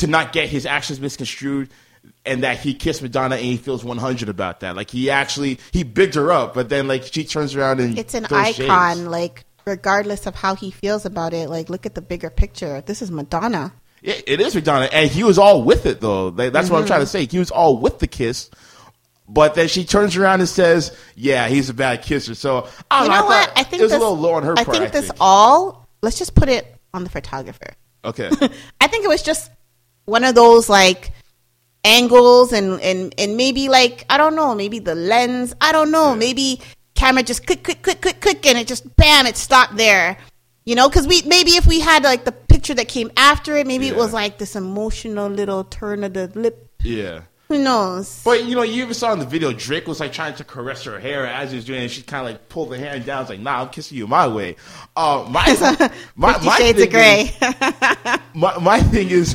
to 0.00 0.06
not 0.06 0.32
get 0.32 0.48
his 0.48 0.66
actions 0.66 1.00
misconstrued. 1.00 1.70
And 2.24 2.44
that 2.44 2.58
he 2.58 2.72
kissed 2.74 3.02
Madonna 3.02 3.36
and 3.36 3.44
he 3.44 3.56
feels 3.58 3.84
100 3.84 4.28
about 4.30 4.60
that. 4.60 4.74
Like 4.74 4.88
he 4.90 5.10
actually 5.10 5.58
he 5.70 5.82
bigged 5.82 6.14
her 6.14 6.32
up, 6.32 6.54
but 6.54 6.68
then 6.70 6.88
like 6.88 7.02
she 7.04 7.24
turns 7.24 7.54
around 7.54 7.78
and 7.80 7.98
it's 7.98 8.14
an 8.14 8.24
throws 8.24 8.54
shades. 8.56 8.60
icon 8.70 9.06
like 9.10 9.44
regardless 9.66 10.26
of 10.26 10.34
how 10.34 10.54
he 10.54 10.70
feels 10.70 11.04
about 11.04 11.34
it 11.34 11.50
like 11.50 11.68
look 11.68 11.84
at 11.84 11.94
the 11.94 12.00
bigger 12.00 12.30
picture 12.30 12.80
this 12.80 13.02
is 13.02 13.10
madonna 13.10 13.70
It, 14.02 14.24
it 14.26 14.40
is 14.40 14.54
Madonna, 14.54 14.88
and 14.90 15.10
he 15.10 15.22
was 15.24 15.36
all 15.38 15.62
with 15.62 15.84
it 15.84 16.00
though. 16.00 16.30
That's 16.30 16.70
what 16.70 16.78
I'm 16.78 16.82
Mm-hmm. 16.84 16.86
trying 16.86 17.00
to 17.00 17.06
say. 17.06 17.26
He 17.26 17.38
was 17.38 17.50
all 17.50 17.76
with 17.76 17.98
the 17.98 18.06
kiss, 18.06 18.48
but 19.28 19.54
then 19.54 19.68
she 19.68 19.84
turns 19.84 20.16
around 20.16 20.40
and 20.40 20.48
says, 20.48 20.96
"Yeah, 21.16 21.48
he's 21.48 21.68
a 21.68 21.74
bad 21.74 22.00
kisser." 22.02 22.34
So 22.34 22.66
I 22.90 23.02
you 23.04 23.10
know 23.10 23.20
know. 23.20 23.26
what 23.26 23.52
i 23.56 23.62
think 23.62 23.80
it 23.80 23.84
was 23.84 23.92
this, 23.92 24.00
a 24.00 24.02
little 24.02 24.16
low 24.18 24.32
on 24.34 24.42
her 24.44 24.54
i 24.58 24.64
part. 24.64 24.78
think 24.78 24.92
this 24.92 25.10
all 25.20 25.86
let's 26.02 26.18
just 26.18 26.34
put 26.34 26.48
it 26.48 26.66
on 26.94 27.04
the 27.04 27.10
photographer 27.10 27.74
okay. 28.06 28.30
i 28.80 28.86
think 28.88 29.04
it 29.04 29.08
was 29.08 29.22
just 29.22 29.50
one 30.10 30.24
of 30.24 30.34
those 30.34 30.68
like 30.68 31.12
angles 31.84 32.52
and 32.52 32.78
and 32.82 33.14
and 33.16 33.36
maybe 33.38 33.70
like 33.70 34.04
i 34.10 34.18
don't 34.18 34.36
know 34.36 34.54
maybe 34.54 34.78
the 34.78 34.94
lens 34.94 35.54
i 35.62 35.72
don't 35.72 35.90
know 35.90 36.14
maybe 36.14 36.60
camera 37.00 37.22
just 37.22 37.46
click 37.46 37.62
click 37.62 37.80
click 37.80 38.02
click 38.02 38.20
click 38.20 38.46
and 38.46 38.58
it 38.58 38.66
just 38.66 38.94
bam 38.96 39.26
it 39.26 39.36
stopped 39.36 39.76
there. 39.76 40.18
You 40.66 40.74
know 40.74 40.88
because 40.88 41.06
we 41.06 41.22
maybe 41.22 41.52
if 41.52 41.66
we 41.66 41.80
had 41.80 42.04
like 42.04 42.24
the 42.26 42.32
picture 42.32 42.74
that 42.74 42.88
came 42.88 43.10
after 43.16 43.56
it 43.56 43.66
maybe 43.66 43.88
it 43.88 43.96
was 43.96 44.12
like 44.12 44.36
this 44.36 44.54
emotional 44.54 45.28
little 45.28 45.64
turn 45.64 46.04
of 46.04 46.12
the 46.12 46.30
lip. 46.34 46.70
Yeah. 46.82 47.22
Who 47.50 47.58
knows 47.58 48.22
But 48.24 48.44
you 48.44 48.54
know, 48.54 48.62
you 48.62 48.82
even 48.82 48.94
saw 48.94 49.12
in 49.12 49.18
the 49.18 49.26
video, 49.26 49.52
Drake 49.52 49.88
was 49.88 49.98
like 49.98 50.12
trying 50.12 50.34
to 50.36 50.44
caress 50.44 50.84
her 50.84 51.00
hair 51.00 51.26
as 51.26 51.50
he 51.50 51.56
was 51.56 51.64
doing 51.64 51.80
it. 51.80 51.82
And 51.82 51.90
she 51.90 52.02
kind 52.02 52.24
of 52.24 52.32
like 52.32 52.48
pulled 52.48 52.70
the 52.70 52.78
hand 52.78 53.04
down. 53.04 53.22
It's 53.22 53.30
like, 53.30 53.40
"Nah, 53.40 53.62
I'm 53.62 53.70
kissing 53.70 53.98
you 53.98 54.06
my 54.06 54.28
way." 54.28 54.54
Uh, 54.96 55.26
my 55.28 55.90
my, 56.14 56.38
my 56.38 56.56
Shades 56.56 56.78
thing 56.78 56.86
of 56.86 56.92
Grey. 56.92 57.22
Is, 57.22 58.20
my 58.34 58.56
my 58.58 58.80
thing 58.80 59.10
is, 59.10 59.34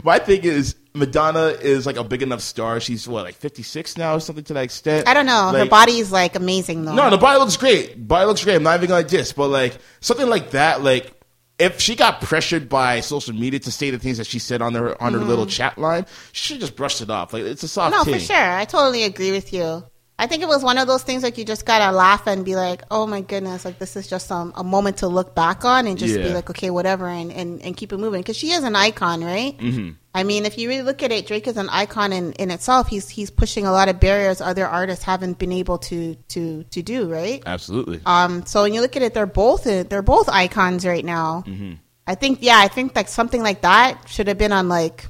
my 0.04 0.18
thing 0.18 0.42
is, 0.42 0.74
Madonna 0.94 1.46
is 1.60 1.86
like 1.86 1.96
a 1.96 2.02
big 2.02 2.22
enough 2.22 2.40
star. 2.40 2.80
She's 2.80 3.06
what, 3.06 3.24
like 3.24 3.36
56 3.36 3.96
now, 3.96 4.16
or 4.16 4.20
something 4.20 4.44
to 4.44 4.54
that 4.54 4.64
extent. 4.64 5.06
I 5.06 5.14
don't 5.14 5.26
know. 5.26 5.52
Her 5.52 5.60
Like- 5.60 5.70
body 5.70 5.98
is 5.98 6.10
like 6.10 6.34
amazing 6.34 6.84
though. 6.84 6.94
No, 6.94 7.08
the 7.08 7.18
body 7.18 7.38
looks 7.38 7.56
great. 7.56 8.06
Body 8.08 8.26
looks 8.26 8.42
great. 8.42 8.56
I'm 8.56 8.64
not 8.64 8.76
even 8.76 8.88
gonna 8.88 9.06
diss, 9.06 9.32
but 9.32 9.46
like 9.48 9.78
something 10.00 10.28
like 10.28 10.50
that, 10.50 10.82
like 10.82 11.12
if 11.58 11.80
she 11.80 11.94
got 11.94 12.20
pressured 12.20 12.68
by 12.68 13.00
social 13.00 13.34
media 13.34 13.60
to 13.60 13.72
say 13.72 13.90
the 13.90 13.98
things 13.98 14.18
that 14.18 14.26
she 14.26 14.38
said 14.38 14.60
on 14.60 14.74
her 14.74 15.00
on 15.02 15.12
her 15.12 15.20
little 15.20 15.46
chat 15.46 15.78
line, 15.78 16.06
she 16.32 16.54
should 16.54 16.60
just 16.60 16.76
brushed 16.76 17.00
it 17.00 17.10
off. 17.10 17.32
Like 17.32 17.44
it's 17.44 17.62
a 17.62 17.68
soft 17.68 17.94
Mm-hmm. 17.94 18.10
No, 18.10 18.18
for 18.18 18.20
sure. 18.20 18.36
I 18.36 18.64
totally 18.64 19.04
agree 19.04 19.30
with 19.32 19.52
you. 19.52 19.84
I 20.16 20.28
think 20.28 20.42
it 20.42 20.48
was 20.48 20.62
one 20.62 20.78
of 20.78 20.86
those 20.86 21.02
things 21.02 21.24
like 21.24 21.38
you 21.38 21.44
just 21.44 21.66
gotta 21.66 21.90
laugh 21.94 22.28
and 22.28 22.44
be 22.44 22.54
like, 22.54 22.82
"Oh 22.90 23.04
my 23.06 23.20
goodness!" 23.20 23.64
Like 23.64 23.80
this 23.80 23.96
is 23.96 24.06
just 24.06 24.30
um, 24.30 24.52
a 24.54 24.62
moment 24.62 24.98
to 24.98 25.08
look 25.08 25.34
back 25.34 25.64
on 25.64 25.88
and 25.88 25.98
just 25.98 26.14
be 26.14 26.28
like, 26.32 26.48
"Okay, 26.50 26.70
whatever," 26.70 27.08
and, 27.08 27.32
and, 27.32 27.60
and 27.62 27.76
keep 27.76 27.92
it 27.92 27.96
moving 27.96 28.20
because 28.20 28.36
she 28.36 28.52
is 28.52 28.62
an 28.62 28.76
icon, 28.76 29.24
right? 29.24 29.58
Mm-hmm. 29.58 29.90
I 30.16 30.22
mean, 30.22 30.46
if 30.46 30.56
you 30.58 30.68
really 30.68 30.82
look 30.82 31.02
at 31.02 31.10
it, 31.10 31.26
Drake 31.26 31.48
is 31.48 31.56
an 31.56 31.68
icon 31.70 32.12
in, 32.12 32.32
in 32.34 32.50
itself. 32.52 32.86
He's 32.88 33.08
he's 33.08 33.30
pushing 33.30 33.66
a 33.66 33.72
lot 33.72 33.88
of 33.88 33.98
barriers 33.98 34.40
other 34.40 34.64
artists 34.66 35.04
haven't 35.04 35.38
been 35.38 35.50
able 35.52 35.78
to 35.78 36.14
to 36.28 36.62
to 36.64 36.82
do, 36.82 37.10
right? 37.12 37.42
Absolutely. 37.44 38.00
Um, 38.06 38.46
so 38.46 38.62
when 38.62 38.72
you 38.74 38.80
look 38.80 38.94
at 38.96 39.02
it, 39.02 39.12
they're 39.14 39.26
both 39.26 39.64
they're 39.64 40.02
both 40.02 40.28
icons 40.28 40.86
right 40.86 41.04
now. 41.04 41.42
Mm-hmm. 41.46 41.72
I 42.06 42.14
think 42.14 42.38
yeah, 42.42 42.58
I 42.58 42.68
think 42.68 42.94
like 42.94 43.08
something 43.08 43.42
like 43.42 43.62
that 43.62 44.08
should 44.08 44.28
have 44.28 44.38
been 44.38 44.52
on 44.52 44.68
like 44.68 45.06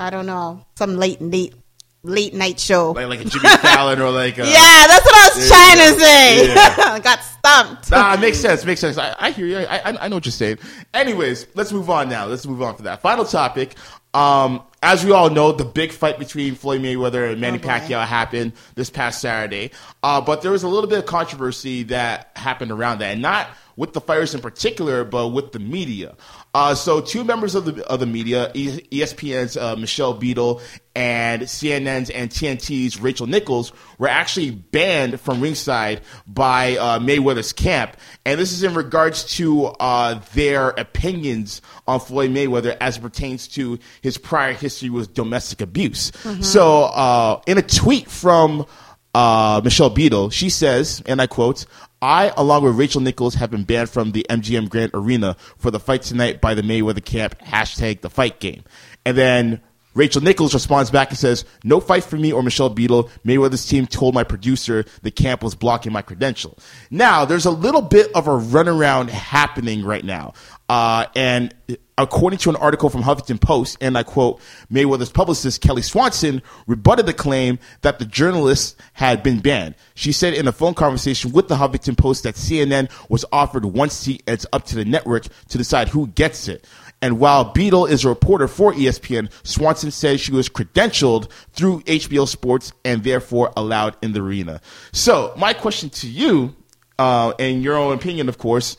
I 0.00 0.10
don't 0.10 0.26
know 0.26 0.66
some 0.76 0.96
late 0.96 1.22
late 1.22 1.54
late 2.02 2.34
night 2.34 2.58
show. 2.58 2.90
like 2.90 3.06
like 3.06 3.20
a 3.20 3.24
Jimmy 3.26 3.48
Fallon 3.58 4.00
or 4.00 4.10
like 4.10 4.36
a, 4.38 4.44
yeah, 4.46 4.86
that's 4.88 5.04
what 5.04 5.14
I 5.14 5.28
was 5.36 5.48
Yeah. 5.48 5.56
trying 5.56 5.78
to 5.94 6.00
say. 6.00 6.46
Yeah. 6.48 6.98
Got 7.04 7.20
stumped. 7.22 7.90
Nah, 7.92 8.14
it 8.14 8.20
makes 8.20 8.38
sense. 8.38 8.64
Makes 8.64 8.80
sense. 8.80 8.98
I, 8.98 9.14
I 9.18 9.30
hear 9.30 9.46
you. 9.46 9.58
I, 9.58 9.78
I, 9.78 10.04
I 10.04 10.08
know 10.08 10.16
what 10.16 10.26
you're 10.26 10.32
saying. 10.32 10.58
Anyways, 10.92 11.46
let's 11.54 11.72
move 11.72 11.88
on 11.88 12.08
now. 12.08 12.26
Let's 12.26 12.46
move 12.46 12.60
on 12.62 12.74
for 12.76 12.82
that 12.82 13.00
final 13.00 13.24
topic. 13.24 13.76
Um, 14.14 14.62
as 14.82 15.04
we 15.04 15.12
all 15.12 15.30
know, 15.30 15.50
the 15.52 15.64
big 15.64 15.92
fight 15.92 16.18
between 16.18 16.54
Floyd 16.54 16.80
Mayweather 16.82 17.32
and 17.32 17.40
Manny 17.40 17.58
Oh. 17.58 17.66
Pacquiao 17.66 18.04
happened 18.06 18.52
this 18.74 18.90
past 18.90 19.20
Saturday. 19.20 19.70
Uh, 20.02 20.20
but 20.20 20.42
there 20.42 20.52
was 20.52 20.62
a 20.62 20.68
little 20.68 20.88
bit 20.88 20.98
of 21.00 21.06
controversy 21.06 21.82
that 21.84 22.30
happened 22.36 22.70
around 22.70 22.98
that, 22.98 23.12
and 23.12 23.22
not 23.22 23.48
with 23.76 23.92
the 23.92 24.00
fighters 24.00 24.34
in 24.34 24.40
particular, 24.40 25.02
but 25.02 25.28
with 25.28 25.52
the 25.52 25.58
media. 25.58 26.14
Uh, 26.54 26.72
so, 26.72 27.00
two 27.00 27.24
members 27.24 27.56
of 27.56 27.64
the 27.64 27.84
of 27.88 27.98
the 27.98 28.06
media, 28.06 28.52
ESPN's 28.54 29.56
uh, 29.56 29.74
Michelle 29.74 30.14
Beadle 30.14 30.60
and 30.94 31.42
CNN's 31.42 32.10
and 32.10 32.30
TNT's 32.30 33.00
Rachel 33.00 33.26
Nichols, 33.26 33.72
were 33.98 34.06
actually 34.06 34.52
banned 34.52 35.20
from 35.20 35.40
ringside 35.40 36.02
by 36.28 36.76
uh, 36.76 37.00
Mayweather's 37.00 37.52
camp, 37.52 37.96
and 38.24 38.38
this 38.38 38.52
is 38.52 38.62
in 38.62 38.74
regards 38.74 39.24
to 39.36 39.66
uh, 39.80 40.20
their 40.34 40.70
opinions 40.70 41.60
on 41.88 41.98
Floyd 41.98 42.30
Mayweather 42.30 42.76
as 42.80 42.98
it 42.98 43.00
pertains 43.00 43.48
to 43.48 43.80
his 44.00 44.16
prior 44.16 44.52
history 44.52 44.90
with 44.90 45.12
domestic 45.12 45.60
abuse. 45.60 46.12
So, 46.40 46.84
uh, 46.84 47.40
in 47.48 47.58
a 47.58 47.62
tweet 47.62 48.08
from 48.08 48.66
uh, 49.12 49.60
Michelle 49.64 49.90
Beadle, 49.90 50.30
she 50.30 50.50
says, 50.50 51.02
and 51.06 51.20
I 51.20 51.26
quote, 51.26 51.66
I, 52.04 52.34
along 52.36 52.64
with 52.64 52.76
Rachel 52.76 53.00
Nichols, 53.00 53.36
have 53.36 53.50
been 53.50 53.64
banned 53.64 53.88
from 53.88 54.12
the 54.12 54.26
MGM 54.28 54.68
Grand 54.68 54.90
Arena 54.92 55.36
for 55.56 55.70
the 55.70 55.80
fight 55.80 56.02
tonight 56.02 56.38
by 56.38 56.52
the 56.52 56.60
Mayweather 56.60 57.02
camp, 57.02 57.38
hashtag 57.38 58.02
the 58.02 58.10
fight 58.10 58.40
game. 58.40 58.62
And 59.06 59.16
then 59.16 59.62
Rachel 59.94 60.20
Nichols 60.20 60.52
responds 60.52 60.90
back 60.90 61.08
and 61.08 61.18
says, 61.18 61.46
No 61.62 61.80
fight 61.80 62.04
for 62.04 62.16
me 62.16 62.30
or 62.30 62.42
Michelle 62.42 62.68
Beadle. 62.68 63.08
Mayweather's 63.24 63.64
team 63.64 63.86
told 63.86 64.12
my 64.12 64.22
producer 64.22 64.84
the 65.00 65.10
camp 65.10 65.42
was 65.42 65.54
blocking 65.54 65.92
my 65.92 66.02
credential. 66.02 66.58
Now, 66.90 67.24
there's 67.24 67.46
a 67.46 67.50
little 67.50 67.80
bit 67.80 68.10
of 68.14 68.26
a 68.26 68.32
runaround 68.32 69.08
happening 69.08 69.82
right 69.82 70.04
now. 70.04 70.34
Uh, 70.68 71.06
and 71.14 71.54
according 71.98 72.38
to 72.38 72.50
an 72.50 72.56
article 72.56 72.88
from 72.88 73.02
Huffington 73.02 73.40
Post, 73.40 73.76
and 73.80 73.96
I 73.98 74.02
quote, 74.02 74.40
Mayweather's 74.72 75.10
publicist 75.10 75.60
Kelly 75.60 75.82
Swanson 75.82 76.42
rebutted 76.66 77.06
the 77.06 77.12
claim 77.12 77.58
that 77.82 77.98
the 77.98 78.06
journalist 78.06 78.80
had 78.94 79.22
been 79.22 79.40
banned. 79.40 79.74
She 79.94 80.10
said 80.10 80.34
in 80.34 80.48
a 80.48 80.52
phone 80.52 80.74
conversation 80.74 81.32
with 81.32 81.48
the 81.48 81.56
Huffington 81.56 81.96
Post 81.96 82.22
that 82.22 82.34
CNN 82.34 82.90
was 83.08 83.24
offered 83.30 83.64
one 83.66 83.90
seat 83.90 84.22
and 84.26 84.34
it's 84.34 84.46
up 84.52 84.64
to 84.66 84.76
the 84.76 84.84
network 84.84 85.26
to 85.48 85.58
decide 85.58 85.88
who 85.88 86.06
gets 86.08 86.48
it. 86.48 86.66
And 87.02 87.18
while 87.18 87.52
Beadle 87.52 87.84
is 87.84 88.04
a 88.04 88.08
reporter 88.08 88.48
for 88.48 88.72
ESPN, 88.72 89.30
Swanson 89.46 89.90
says 89.90 90.22
she 90.22 90.32
was 90.32 90.48
credentialed 90.48 91.30
through 91.52 91.80
HBO 91.80 92.26
Sports 92.26 92.72
and 92.82 93.04
therefore 93.04 93.52
allowed 93.58 93.96
in 94.00 94.12
the 94.12 94.22
arena. 94.22 94.62
So, 94.92 95.34
my 95.36 95.52
question 95.52 95.90
to 95.90 96.08
you, 96.08 96.56
uh, 96.98 97.34
in 97.38 97.60
your 97.60 97.76
own 97.76 97.92
opinion, 97.92 98.30
of 98.30 98.38
course, 98.38 98.78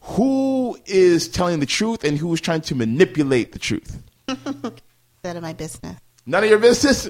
who 0.00 0.55
is 0.88 1.28
telling 1.28 1.60
the 1.60 1.66
truth 1.66 2.04
and 2.04 2.18
who 2.18 2.32
is 2.32 2.40
trying 2.40 2.60
to 2.62 2.74
manipulate 2.74 3.52
the 3.52 3.58
truth? 3.58 4.02
None 4.28 5.36
of 5.36 5.42
my 5.42 5.52
business. 5.52 5.96
None 6.26 6.44
of 6.44 6.50
your 6.50 6.58
business. 6.58 7.08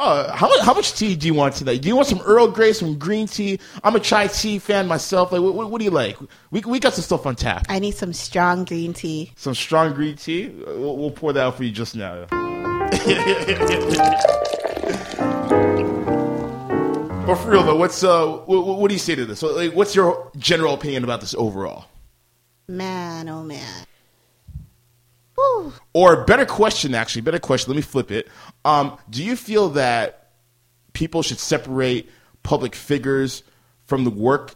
Oh, 0.00 0.30
how 0.30 0.48
much, 0.48 0.60
how 0.60 0.74
much 0.74 0.94
tea 0.94 1.16
do 1.16 1.26
you 1.26 1.34
want 1.34 1.56
tonight? 1.56 1.82
Do 1.82 1.88
you 1.88 1.96
want 1.96 2.06
some 2.06 2.20
Earl 2.20 2.46
Grey, 2.48 2.72
some 2.72 2.98
green 2.98 3.26
tea? 3.26 3.58
I'm 3.82 3.96
a 3.96 4.00
chai 4.00 4.28
tea 4.28 4.60
fan 4.60 4.86
myself. 4.86 5.32
Like, 5.32 5.40
what, 5.40 5.54
what, 5.54 5.72
what 5.72 5.78
do 5.80 5.84
you 5.84 5.90
like? 5.90 6.16
We, 6.52 6.60
we 6.60 6.78
got 6.78 6.94
some 6.94 7.02
stuff 7.02 7.26
on 7.26 7.34
tap. 7.34 7.66
I 7.68 7.80
need 7.80 7.96
some 7.96 8.12
strong 8.12 8.64
green 8.64 8.92
tea. 8.92 9.32
Some 9.34 9.56
strong 9.56 9.94
green 9.94 10.16
tea. 10.16 10.50
We'll, 10.66 10.96
we'll 10.96 11.10
pour 11.10 11.32
that 11.32 11.42
out 11.42 11.56
for 11.56 11.64
you 11.64 11.72
just 11.72 11.96
now. 11.96 12.26
but 17.26 17.34
for 17.34 17.50
real 17.50 17.64
though, 17.64 17.74
what's 17.74 18.04
uh, 18.04 18.24
what, 18.24 18.78
what 18.78 18.86
do 18.88 18.94
you 18.94 19.00
say 19.00 19.16
to 19.16 19.26
this? 19.26 19.42
Like, 19.42 19.72
what's 19.72 19.96
your 19.96 20.30
general 20.36 20.74
opinion 20.74 21.02
about 21.02 21.20
this 21.20 21.34
overall? 21.34 21.86
Man, 22.68 23.28
oh 23.28 23.42
man. 23.42 23.86
Whew. 25.34 25.72
Or 25.94 26.24
better 26.24 26.44
question, 26.44 26.94
actually, 26.94 27.22
better 27.22 27.38
question. 27.38 27.72
Let 27.72 27.76
me 27.76 27.82
flip 27.82 28.10
it. 28.10 28.28
Um, 28.64 28.98
do 29.08 29.24
you 29.24 29.36
feel 29.36 29.70
that 29.70 30.32
people 30.92 31.22
should 31.22 31.38
separate 31.38 32.10
public 32.42 32.74
figures 32.74 33.42
from 33.86 34.04
the 34.04 34.10
work 34.10 34.54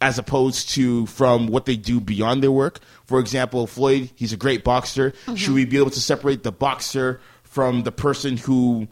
as 0.00 0.18
opposed 0.18 0.70
to 0.70 1.06
from 1.06 1.46
what 1.46 1.66
they 1.66 1.76
do 1.76 2.00
beyond 2.00 2.42
their 2.42 2.50
work? 2.50 2.80
For 3.06 3.20
example, 3.20 3.66
Floyd, 3.66 4.10
he's 4.16 4.32
a 4.32 4.36
great 4.36 4.64
boxer. 4.64 5.12
Should 5.36 5.54
we 5.54 5.64
be 5.64 5.78
able 5.78 5.90
to 5.90 6.00
separate 6.00 6.42
the 6.42 6.52
boxer 6.52 7.20
from 7.42 7.82
the 7.82 7.92
person 7.92 8.36
who, 8.36 8.88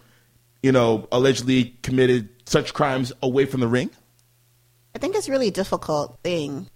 you 0.63 0.71
know, 0.71 1.09
allegedly 1.11 1.77
committed 1.83 2.29
such 2.47 2.75
crimes 2.75 3.13
away 3.23 3.47
from 3.47 3.61
the 3.61 3.69
ring? 3.69 3.91
I 4.95 4.99
think 4.99 5.17
it's 5.17 5.29
a 5.29 5.33
really 5.33 5.51
difficult 5.51 6.19
thing. 6.23 6.69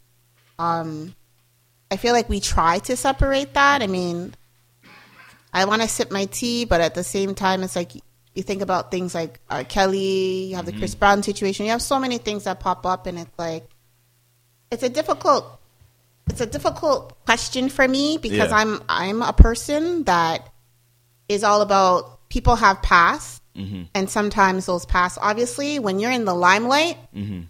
Um, 0.59 1.15
I 1.91 1.97
feel 1.97 2.13
like 2.13 2.29
we 2.29 2.41
try 2.41 2.79
to 2.81 2.97
separate 2.97 3.55
that. 3.55 3.83
I 3.83 3.87
mean, 3.87 4.35
I 5.53 5.65
want 5.65 5.83
to 5.83 5.89
sip 5.89 6.11
my 6.11 6.25
tea, 6.27 6.65
but 6.65 6.81
at 6.81 6.95
the 6.95 7.05
same 7.05 7.35
time, 7.35 7.63
it's 7.63 7.77
like 7.77 7.95
you 7.95 8.43
think 8.43 8.61
about 8.61 8.91
things 8.91 9.15
like 9.15 9.41
R. 9.49 9.65
Kelly, 9.65 10.45
you 10.45 10.57
have 10.57 10.67
the 10.67 10.73
mm-hmm. 10.73 10.81
Chris 10.81 10.95
Brown 10.95 11.23
situation. 11.23 11.65
You 11.67 11.73
have 11.73 11.83
so 11.83 11.99
many 11.99 12.19
things 12.19 12.45
that 12.45 12.61
pop 12.61 12.85
up, 12.85 13.07
and 13.07 13.19
it's 13.19 13.39
like 13.39 13.69
it's 14.71 14.83
a 14.83 14.89
difficult 14.89 15.61
it's 16.29 16.41
a 16.41 16.47
difficult 16.47 17.17
question 17.25 17.69
for 17.69 17.87
me 17.87 18.19
because 18.19 18.51
Yeah. 18.51 18.57
I'm 18.57 18.83
I'm 18.89 19.23
a 19.23 19.33
person 19.33 20.05
that 20.05 20.53
is 21.29 21.45
all 21.45 21.61
about 21.63 22.29
people 22.29 22.57
have 22.57 22.83
past 22.83 23.43
Mm-hmm. 23.57 23.83
and 23.95 24.11
sometimes 24.11 24.67
those 24.67 24.85
pass. 24.85 25.17
obviously 25.21 25.79
when 25.79 25.99
you're 25.99 26.11
in 26.13 26.25
the 26.27 26.35
limelight 26.35 26.99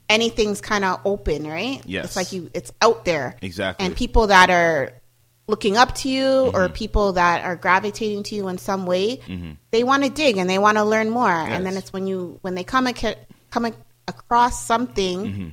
anything's 0.08 0.60
kind 0.60 0.84
of 0.84 1.00
open 1.04 1.46
right 1.46 1.78
Mm-hmm. 1.80 1.90
Yes. 1.90 2.04
it's 2.06 2.16
like 2.16 2.32
you 2.32 2.50
it's 2.54 2.72
out 2.80 3.04
there 3.04 3.36
Exactly. 3.42 3.84
and 3.84 3.96
people 3.96 4.28
that 4.28 4.50
are 4.50 4.92
looking 5.48 5.76
up 5.76 5.94
to 5.96 6.08
you 6.08 6.24
Mm-hmm. 6.24 6.56
or 6.56 6.68
people 6.68 7.12
that 7.14 7.44
are 7.44 7.56
gravitating 7.56 8.22
to 8.24 8.34
you 8.34 8.48
in 8.48 8.58
some 8.58 8.86
way 8.86 9.20
they 9.70 9.84
want 9.84 10.04
to 10.04 10.10
dig 10.10 10.36
and 10.38 10.48
they 10.48 10.58
want 10.58 10.76
to 10.78 10.84
learn 10.84 11.10
more 11.10 11.30
and 11.30 11.64
then 11.66 11.76
it's 11.76 11.92
when 11.92 12.06
you 12.06 12.38
when 12.42 12.54
they 12.54 12.64
come 12.64 12.86
ac- 12.86 13.14
come 13.50 13.66
ac- 13.66 13.76
across 14.08 14.64
something 14.64 15.18
Mm-hmm. 15.26 15.48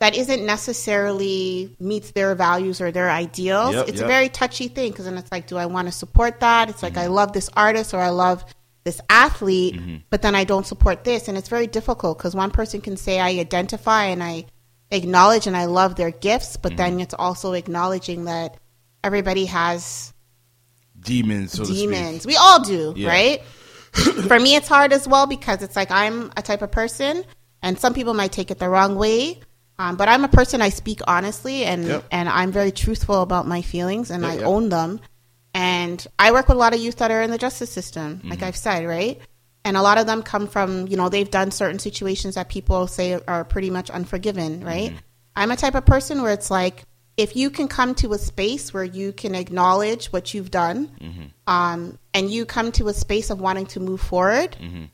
that 0.00 0.16
isn't 0.16 0.44
necessarily 0.44 1.76
meets 1.78 2.10
their 2.12 2.34
values 2.34 2.80
or 2.80 2.90
their 2.90 3.10
ideals 3.10 3.74
Yep, 3.74 3.88
it's 3.88 3.98
yep. 4.00 4.04
a 4.04 4.08
very 4.08 4.28
touchy 4.28 4.68
thing 4.68 4.90
because 4.90 5.04
then 5.04 5.16
it's 5.18 5.30
like 5.30 5.46
do 5.46 5.56
i 5.56 5.66
want 5.66 5.86
to 5.88 5.92
support 5.92 6.40
that 6.40 6.68
it's 6.70 6.82
like 6.82 6.96
i 6.96 7.06
love 7.06 7.32
this 7.32 7.48
artist 7.54 7.94
or 7.94 8.00
i 8.00 8.08
love 8.10 8.44
this 8.84 9.00
athlete 9.08 9.78
but 10.10 10.22
then 10.22 10.34
i 10.34 10.44
don't 10.44 10.66
support 10.66 11.04
this 11.04 11.28
and 11.28 11.38
it's 11.38 11.48
very 11.48 11.66
difficult 11.66 12.18
because 12.18 12.34
one 12.34 12.50
person 12.50 12.80
can 12.80 12.96
say 12.96 13.20
i 13.20 13.28
identify 13.30 14.04
and 14.06 14.22
i 14.22 14.44
acknowledge 14.90 15.46
and 15.46 15.56
i 15.56 15.64
love 15.66 15.94
their 15.96 16.10
gifts 16.10 16.56
but 16.56 16.76
then 16.76 16.98
it's 17.00 17.14
also 17.14 17.52
acknowledging 17.52 18.24
that 18.24 18.56
everybody 19.04 19.46
has 19.46 20.12
Demons, 21.00 21.52
so 21.52 21.64
to 21.64 21.66
speak. 21.66 21.76
demons. 21.90 22.26
We 22.26 22.36
all 22.36 22.62
do, 22.62 22.94
Yeah. 22.96 23.08
right? 23.08 23.42
For 24.28 24.38
me, 24.38 24.54
it's 24.54 24.68
hard 24.68 24.92
as 24.92 25.06
well 25.08 25.26
because 25.26 25.62
it's 25.62 25.74
like 25.74 25.90
I'm 25.90 26.32
a 26.36 26.42
type 26.42 26.62
of 26.62 26.70
person, 26.70 27.24
and 27.60 27.78
some 27.78 27.92
people 27.92 28.14
might 28.14 28.30
take 28.30 28.50
it 28.52 28.58
the 28.60 28.68
wrong 28.68 28.94
way. 28.96 29.40
Um, 29.78 29.96
but 29.96 30.08
I'm 30.08 30.22
a 30.24 30.28
person 30.28 30.62
I 30.62 30.68
speak 30.68 31.00
honestly, 31.08 31.64
and 31.64 31.84
Yep. 31.86 32.04
and 32.12 32.28
I'm 32.28 32.52
very 32.52 32.70
truthful 32.70 33.20
about 33.22 33.48
my 33.48 33.62
feelings, 33.62 34.10
and 34.12 34.22
Yeah, 34.22 34.30
I 34.30 34.34
yeah. 34.36 34.44
own 34.46 34.68
them. 34.68 35.00
And 35.54 36.04
I 36.18 36.32
work 36.32 36.48
with 36.48 36.56
a 36.56 36.60
lot 36.60 36.74
of 36.74 36.80
youth 36.80 36.96
that 36.96 37.10
are 37.10 37.22
in 37.22 37.30
the 37.30 37.38
justice 37.38 37.70
system, 37.70 38.18
Mm-hmm. 38.18 38.30
like 38.30 38.42
I've 38.42 38.56
said, 38.56 38.86
right? 38.86 39.20
And 39.64 39.76
a 39.76 39.82
lot 39.82 39.98
of 39.98 40.06
them 40.06 40.22
come 40.22 40.48
from, 40.48 40.88
you 40.88 40.96
know, 40.96 41.08
they've 41.08 41.30
done 41.30 41.50
certain 41.50 41.78
situations 41.78 42.34
that 42.34 42.48
people 42.48 42.86
say 42.86 43.20
are 43.28 43.44
pretty 43.44 43.70
much 43.70 43.90
unforgiven, 43.90 44.64
right? 44.64 44.90
Mm-hmm. 44.90 44.98
I'm 45.36 45.50
a 45.50 45.56
type 45.56 45.74
of 45.74 45.86
person 45.86 46.22
where 46.22 46.32
it's 46.32 46.50
like, 46.50 46.84
if 47.16 47.36
you 47.36 47.50
can 47.50 47.68
come 47.68 47.94
to 47.96 48.12
a 48.14 48.18
space 48.18 48.72
where 48.72 48.84
you 48.84 49.12
can 49.12 49.34
acknowledge 49.34 50.06
what 50.06 50.32
you've 50.34 50.50
done, 50.50 50.88
Mm-hmm. 51.00 51.22
um, 51.46 51.98
and 52.14 52.30
you 52.30 52.44
come 52.46 52.72
to 52.72 52.88
a 52.88 52.94
space 52.94 53.30
of 53.30 53.40
wanting 53.40 53.66
to 53.66 53.80
move 53.80 54.00
forward, 54.00 54.56
Mm-hmm. 54.60 54.84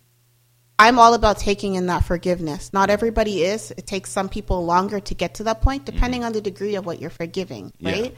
I'm 0.80 1.00
all 1.00 1.14
about 1.14 1.38
taking 1.38 1.74
in 1.74 1.86
that 1.86 2.04
forgiveness. 2.04 2.72
Not 2.72 2.88
everybody 2.88 3.42
is. 3.42 3.72
It 3.72 3.84
takes 3.86 4.10
some 4.12 4.28
people 4.28 4.64
longer 4.64 5.00
to 5.00 5.14
get 5.14 5.34
to 5.34 5.44
that 5.44 5.60
point, 5.60 5.84
depending 5.84 6.22
on 6.22 6.32
the 6.32 6.40
degree 6.40 6.76
of 6.76 6.86
what 6.86 7.00
you're 7.00 7.10
forgiving, 7.10 7.72
Mm-hmm. 7.82 8.04
Yeah. 8.04 8.10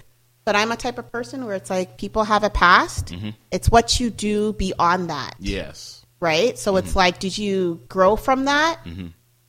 But 0.44 0.56
I'm 0.56 0.72
a 0.72 0.76
type 0.76 0.98
of 0.98 1.10
person 1.12 1.44
where 1.46 1.54
it's 1.54 1.70
like 1.70 1.98
people 1.98 2.24
have 2.24 2.42
a 2.44 2.50
past. 2.50 3.06
Mm-hmm. 3.08 3.30
It's 3.50 3.68
what 3.70 4.00
you 4.00 4.10
do 4.10 4.52
beyond 4.54 5.10
that, 5.10 5.34
Yes. 5.38 6.04
right? 6.20 6.58
So 6.58 6.72
Mm-hmm. 6.74 6.86
it's 6.86 6.96
like, 6.96 7.18
did 7.18 7.36
you 7.38 7.82
grow 7.88 8.16
from 8.16 8.46
that? 8.46 8.80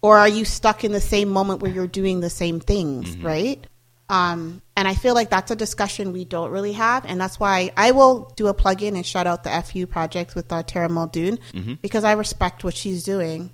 Or 0.02 0.18
are 0.18 0.28
you 0.28 0.46
stuck 0.46 0.84
in 0.84 0.92
the 0.92 1.00
same 1.02 1.30
moment 1.30 1.62
where 1.62 1.72
you're 1.72 1.88
doing 1.88 2.20
the 2.20 2.30
same 2.30 2.60
things, 2.60 3.16
Mm-hmm. 3.16 3.26
right? 3.26 3.68
Um, 4.10 4.62
and 4.76 4.88
I 4.90 4.94
feel 4.96 5.14
like 5.14 5.30
that's 5.30 5.52
a 5.52 5.56
discussion 5.56 6.12
we 6.12 6.26
don't 6.26 6.52
really 6.52 6.74
have. 6.74 7.06
And 7.06 7.20
that's 7.22 7.40
why 7.40 7.72
I 7.78 7.92
will 7.92 8.30
do 8.36 8.48
a 8.48 8.54
plug 8.54 8.84
in 8.84 8.98
and 8.98 9.06
shout 9.06 9.26
out 9.26 9.46
the 9.46 9.50
FU 9.62 9.88
project 9.88 10.36
with 10.36 10.52
uh, 10.52 10.64
Tara 10.64 10.90
Muldoon 10.90 11.40
Mm-hmm. 11.54 11.76
because 11.76 12.04
I 12.04 12.12
respect 12.14 12.64
what 12.66 12.76
she's 12.76 13.04
doing. 13.06 13.54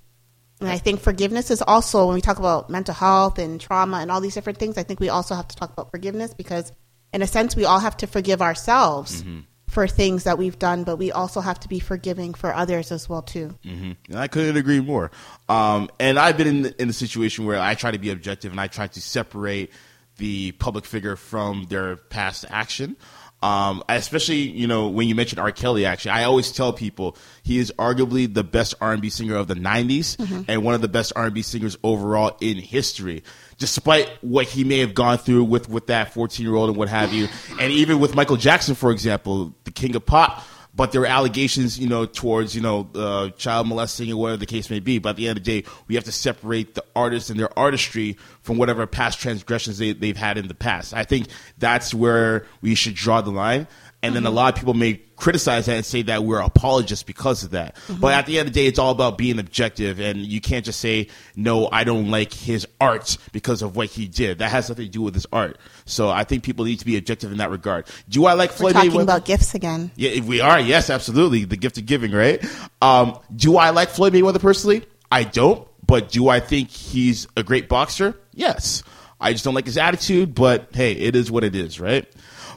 And 0.60 0.70
I 0.70 0.80
think 0.80 1.00
forgiveness 1.02 1.52
is 1.52 1.62
also, 1.62 2.08
when 2.08 2.16
we 2.16 2.22
talk 2.22 2.40
about 2.40 2.72
mental 2.72 2.96
health 2.96 3.38
and 3.38 3.62
trauma 3.62 3.98
and 3.98 4.10
all 4.10 4.20
these 4.22 4.34
different 4.34 4.58
things, 4.58 4.76
I 4.80 4.82
think 4.84 5.00
we 5.00 5.10
also 5.10 5.36
have 5.36 5.48
to 5.50 5.56
talk 5.56 5.72
about 5.72 5.92
forgiveness 5.92 6.34
because, 6.34 6.72
in 7.14 7.22
a 7.22 7.28
sense, 7.28 7.56
we 7.56 7.66
all 7.66 7.80
have 7.80 7.98
to 7.98 8.08
forgive 8.08 8.42
ourselves 8.42 9.22
Mm-hmm. 9.24 9.40
for 9.68 9.88
things 9.88 10.24
that 10.24 10.38
we've 10.38 10.58
done, 10.58 10.84
but 10.84 10.96
we 10.98 11.12
also 11.12 11.42
have 11.42 11.60
to 11.60 11.68
be 11.68 11.80
forgiving 11.80 12.34
for 12.34 12.54
others 12.54 12.92
as 12.92 13.10
well, 13.10 13.22
too. 13.22 13.54
And 13.64 13.96
I 14.16 14.28
couldn't 14.28 14.56
agree 14.58 14.80
more. 14.80 15.12
Um, 15.50 15.90
and 16.00 16.18
I've 16.18 16.38
been 16.38 16.48
in, 16.48 16.62
the, 16.64 16.82
in 16.82 16.90
a 16.90 16.94
situation 16.94 17.46
where 17.46 17.60
I 17.60 17.76
try 17.76 17.92
to 17.92 18.00
be 18.00 18.10
objective 18.10 18.52
and 18.52 18.60
I 18.62 18.68
try 18.68 18.88
to 18.88 19.02
separate 19.02 19.72
the 20.18 20.54
public 20.54 20.86
figure 20.86 21.16
from 21.16 21.66
their 21.70 21.98
past 21.98 22.46
action. 22.50 22.96
Um, 23.44 23.84
especially 23.88 24.38
you 24.38 24.66
know 24.66 24.88
when 24.88 25.08
you 25.08 25.14
mentioned 25.14 25.40
R. 25.40 25.52
Kelly. 25.52 25.86
Actually, 25.86 26.10
I 26.12 26.24
always 26.24 26.52
tell 26.52 26.74
people 26.74 27.16
he 27.44 27.60
is 27.60 27.72
arguably 27.78 28.34
the 28.34 28.44
best 28.44 28.74
R 28.82 28.94
and 28.94 29.00
B 29.02 29.12
singer 29.12 29.36
of 29.36 29.48
the 29.48 29.54
'90s 29.54 30.18
and 30.48 30.64
one 30.64 30.74
of 30.74 30.82
the 30.82 30.88
best 30.88 31.14
R 31.16 31.26
and 31.26 31.36
B 31.36 31.44
singers 31.44 31.78
overall 31.84 32.36
in 32.42 32.58
history. 32.58 33.22
Despite 33.58 34.10
what 34.22 34.46
he 34.46 34.64
may 34.64 34.80
have 34.80 34.94
gone 34.94 35.18
through 35.18 35.46
with 35.46 35.68
with 35.68 35.88
that 35.88 36.14
14 36.14 36.46
year 36.46 36.56
old 36.56 36.70
and 36.70 36.78
what 36.78 36.90
have 36.90 37.12
you, 37.12 37.28
and 37.60 37.72
even 37.72 38.00
with 38.00 38.14
Michael 38.16 38.38
Jackson, 38.38 38.76
for 38.76 38.92
example, 38.92 39.54
the 39.64 39.72
king 39.72 39.96
of 39.96 40.06
pop. 40.06 40.44
But 40.76 40.92
there 40.92 41.02
are 41.02 41.08
allegations, 41.08 41.80
you 41.80 41.88
know, 41.90 42.06
towards 42.06 42.56
you 42.56 42.62
know 42.62 42.88
uh, 42.94 43.30
child 43.32 43.68
molesting 43.68 44.14
or 44.14 44.22
whatever 44.22 44.38
the 44.38 44.46
case 44.46 44.70
may 44.70 44.80
be. 44.80 45.00
But 45.00 45.10
at 45.10 45.16
the 45.16 45.28
end 45.28 45.40
of 45.40 45.44
the 45.44 45.62
day, 45.62 45.68
we 45.88 45.96
have 45.96 46.04
to 46.04 46.12
separate 46.12 46.76
the 46.76 46.86
artist 46.96 47.32
and 47.32 47.40
their 47.40 47.50
artistry 47.58 48.16
from 48.44 48.60
whatever 48.60 48.86
past 48.86 49.20
transgressions 49.20 49.80
they, 49.80 49.94
they've 49.94 50.16
had 50.16 50.38
in 50.38 50.48
the 50.48 50.54
past. 50.54 50.94
I 50.94 51.04
think 51.04 51.30
that's 51.58 51.96
where 51.96 52.46
we 52.62 52.76
should 52.76 52.94
draw 52.94 53.22
the 53.22 53.32
line. 53.32 53.68
And 54.08 54.16
then 54.16 54.26
a 54.26 54.30
lot 54.32 54.54
of 54.54 54.60
people 54.60 54.74
may 54.74 55.02
criticize 55.16 55.66
that 55.66 55.76
and 55.76 55.86
say 55.86 56.04
that 56.04 56.24
we're 56.24 56.40
apologists 56.40 57.04
because 57.04 57.44
of 57.44 57.52
that. 57.52 57.76
But 58.00 58.14
at 58.14 58.26
the 58.26 58.40
end 58.40 58.48
of 58.48 58.54
the 58.54 58.60
day, 58.62 58.68
it's 58.68 58.80
all 58.80 58.92
about 58.92 59.18
being 59.18 59.40
objective, 59.40 60.00
and 60.00 60.20
you 60.20 60.40
can't 60.42 60.64
just 60.66 60.80
say, 60.80 61.08
"No, 61.36 61.70
I 61.72 61.84
don't 61.84 62.10
like 62.10 62.34
his 62.34 62.68
art 62.80 63.18
because 63.32 63.62
of 63.62 63.76
what 63.76 63.88
he 63.90 64.08
did." 64.08 64.40
That 64.40 64.52
has 64.52 64.70
nothing 64.70 64.86
to 64.86 64.92
do 64.92 65.02
with 65.02 65.14
his 65.14 65.26
art. 65.32 65.58
So 65.86 66.10
I 66.10 66.24
think 66.24 66.44
people 66.44 66.66
need 66.66 66.80
to 66.80 66.86
be 66.86 66.98
objective 66.98 67.32
in 67.32 67.38
that 67.40 67.50
regard. 67.52 67.88
Do 68.10 68.26
I 68.26 68.34
like 68.34 68.52
We're 68.52 68.58
Floyd 68.58 68.74
talking 68.74 68.92
Mayweather? 68.92 69.04
about 69.04 69.26
gifts 69.26 69.54
again. 69.56 69.92
Yeah, 69.96 70.12
if 70.12 70.26
we 70.26 70.42
are. 70.42 70.60
Yes, 70.60 70.90
absolutely. 70.90 71.46
The 71.46 71.58
gift 71.58 71.78
of 71.78 71.86
giving, 71.86 72.12
right? 72.12 72.44
Um, 72.82 73.18
do 73.36 73.58
I 73.58 73.72
like 73.72 73.90
Floyd 73.90 74.14
Mayweather 74.14 74.40
personally? 74.42 74.84
I 75.12 75.24
don't. 75.24 75.68
But 75.86 76.10
do 76.10 76.28
I 76.28 76.42
think 76.42 76.70
he's 76.70 77.28
a 77.38 77.44
great 77.44 77.70
boxer? 77.70 78.20
Yes. 78.34 78.84
I 79.22 79.32
just 79.32 79.46
don't 79.46 79.56
like 79.56 79.66
his 79.66 79.78
attitude, 79.78 80.36
but 80.36 80.68
hey, 80.74 80.92
it 80.92 81.16
is 81.16 81.32
what 81.32 81.44
it 81.46 81.56
is, 81.56 81.80
right? 81.80 82.06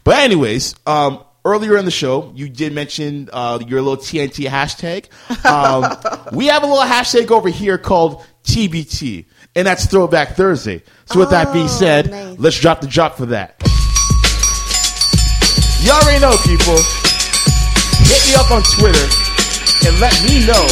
But 0.02 0.18
anyways, 0.18 0.74
um, 0.86 1.22
earlier 1.44 1.76
in 1.76 1.84
the 1.84 1.90
show, 1.90 2.32
you 2.34 2.48
did 2.48 2.72
mention 2.72 3.28
uh, 3.32 3.58
your 3.66 3.80
little 3.82 3.96
TNT 4.02 4.46
hashtag. 4.48 5.06
Um, 5.44 6.26
we 6.36 6.46
have 6.46 6.62
a 6.62 6.66
little 6.66 6.82
hashtag 6.84 7.30
over 7.30 7.48
here 7.48 7.78
called 7.78 8.24
TBT, 8.44 9.26
and 9.56 9.66
that's 9.66 9.86
Throwback 9.86 10.36
Thursday. 10.36 10.82
So 11.06 11.18
with 11.20 11.30
that 11.30 11.52
being 11.52 11.64
Oh, 11.66 11.68
said, 11.68 12.10
nice. 12.10 12.38
let's 12.38 12.60
drop 12.60 12.80
the 12.80 12.86
drop 12.86 13.16
for 13.16 13.26
that. 13.26 13.56
Y'all 15.82 15.96
already 16.02 16.20
know, 16.20 16.36
people. 16.44 16.76
Hit 18.04 18.20
me 18.26 18.34
up 18.34 18.50
on 18.50 18.62
Twitter 18.62 19.06
and 19.86 19.98
let 20.00 20.12
me 20.24 20.44
know 20.46 20.66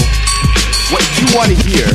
what 0.91 1.03
you 1.19 1.37
want 1.37 1.49
to 1.51 1.57
hear 1.69 1.87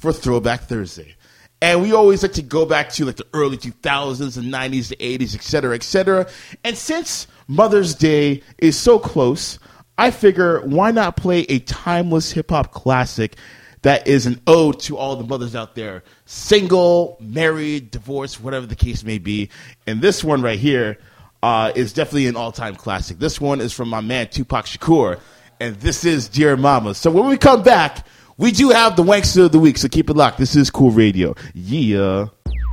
for 0.00 0.12
Throwback 0.12 0.62
Thursday. 0.62 1.14
And 1.60 1.82
we 1.82 1.92
always 1.92 2.22
like 2.22 2.32
to 2.34 2.42
go 2.42 2.64
back 2.64 2.90
to 2.92 3.04
like 3.04 3.16
the 3.16 3.26
early 3.32 3.56
2000s, 3.56 4.34
the 4.34 4.40
90s, 4.42 4.88
the 4.88 4.96
80s, 4.96 5.34
et 5.34 5.42
cetera, 5.42 5.74
et 5.74 5.82
cetera. 5.82 6.28
And 6.62 6.76
since 6.76 7.26
Mother's 7.48 7.94
Day 7.94 8.42
is 8.58 8.78
so 8.78 8.98
close, 8.98 9.58
I 9.96 10.12
figure 10.12 10.60
why 10.60 10.92
not 10.92 11.16
play 11.16 11.40
a 11.42 11.58
timeless 11.58 12.30
hip 12.30 12.50
hop 12.50 12.70
classic 12.72 13.36
that 13.82 14.06
is 14.06 14.26
an 14.26 14.40
ode 14.46 14.80
to 14.80 14.96
all 14.96 15.16
the 15.16 15.24
mothers 15.24 15.54
out 15.54 15.74
there, 15.74 16.02
single, 16.26 17.16
married, 17.20 17.90
divorced, 17.90 18.40
whatever 18.40 18.66
the 18.66 18.76
case 18.76 19.04
may 19.04 19.18
be. 19.18 19.50
And 19.86 20.00
this 20.00 20.22
one 20.22 20.42
right 20.42 20.58
here 20.58 20.98
uh, 21.42 21.72
is 21.74 21.92
definitely 21.92 22.26
an 22.26 22.36
all 22.36 22.52
time 22.52 22.76
classic. 22.76 23.18
This 23.18 23.40
one 23.40 23.60
is 23.60 23.72
from 23.72 23.88
my 23.88 24.00
man 24.00 24.28
Tupac 24.28 24.66
Shakur, 24.66 25.20
and 25.60 25.76
this 25.76 26.04
is 26.04 26.28
Dear 26.28 26.56
Mama. 26.56 26.94
So 26.94 27.10
when 27.10 27.26
we 27.26 27.36
come 27.36 27.62
back, 27.62 28.06
we 28.38 28.52
do 28.52 28.70
have 28.70 28.94
the 28.96 29.02
Wankster 29.02 29.46
of 29.46 29.52
the 29.52 29.58
Week, 29.58 29.76
so 29.76 29.88
keep 29.88 30.08
it 30.08 30.16
locked. 30.16 30.38
This 30.38 30.54
is 30.54 30.70
Cool 30.70 30.92
Radio. 30.92 31.34
Yeah. 31.54 32.28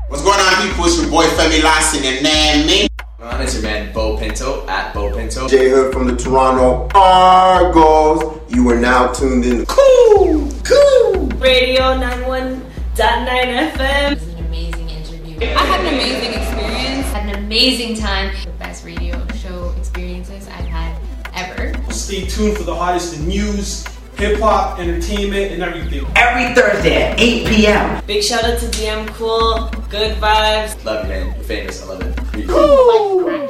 What's 0.08 0.24
going 0.24 0.40
on, 0.40 0.68
people? 0.70 0.86
It's 0.86 1.02
your 1.02 1.10
boy 1.10 1.26
Femi 1.26 1.64
Lawson 1.64 2.04
and 2.04 2.22
man, 2.24 2.68
me. 2.68 2.88
On 3.20 3.42
is 3.42 3.56
your 3.56 3.64
man 3.64 3.92
Bo 3.92 4.16
Pinto 4.18 4.66
at 4.68 4.94
Bo 4.94 5.12
Pinto. 5.12 5.48
J 5.48 5.70
Hood 5.72 5.92
from 5.92 6.08
the 6.08 6.16
Toronto 6.16 6.88
Argos. 6.94 8.40
You 8.54 8.70
are 8.70 8.80
now 8.80 9.12
tuned 9.12 9.44
in 9.44 9.66
Cool, 9.66 10.52
Cool. 10.64 11.28
Radio 11.40 11.98
91.9 11.98 12.62
FM. 12.96 14.12
It 14.12 14.20
was 14.20 14.28
an 14.28 14.46
amazing 14.46 14.90
interview. 14.90 15.40
I 15.40 15.66
had 15.66 15.80
an 15.82 15.88
amazing 15.96 16.34
experience. 16.40 17.08
Had 17.08 17.36
an 17.36 17.44
amazing 17.44 17.96
time. 17.96 18.36
The 18.46 18.52
best 18.52 18.86
radio 18.86 19.26
show 19.34 19.74
experiences 19.80 20.48
I've 20.48 20.66
had 20.66 20.96
ever. 21.34 21.74
Stay 21.92 22.28
tuned 22.28 22.56
for 22.56 22.64
the 22.64 22.76
hottest 22.76 23.18
in 23.18 23.28
news, 23.28 23.84
hip 24.18 24.40
hop, 24.40 24.80
entertainment, 24.80 25.52
and 25.52 25.64
everything. 25.64 26.06
Every 26.16 26.54
Thursday 26.56 27.04
at 27.04 27.20
8 27.20 27.48
p.m. 27.48 28.04
Big 28.06 28.24
shout 28.24 28.44
out 28.44 28.60
to 28.60 28.66
DM 28.68 29.08
Cool. 29.08 29.70
Good 29.90 30.18
vibes. 30.18 30.84
Love 30.84 31.06
you, 31.06 31.10
man. 31.10 31.36
You're 31.36 31.44
famous. 31.44 31.82
I 31.84 31.86
love 31.86 32.02
it. 32.02 32.20
I 32.50 33.46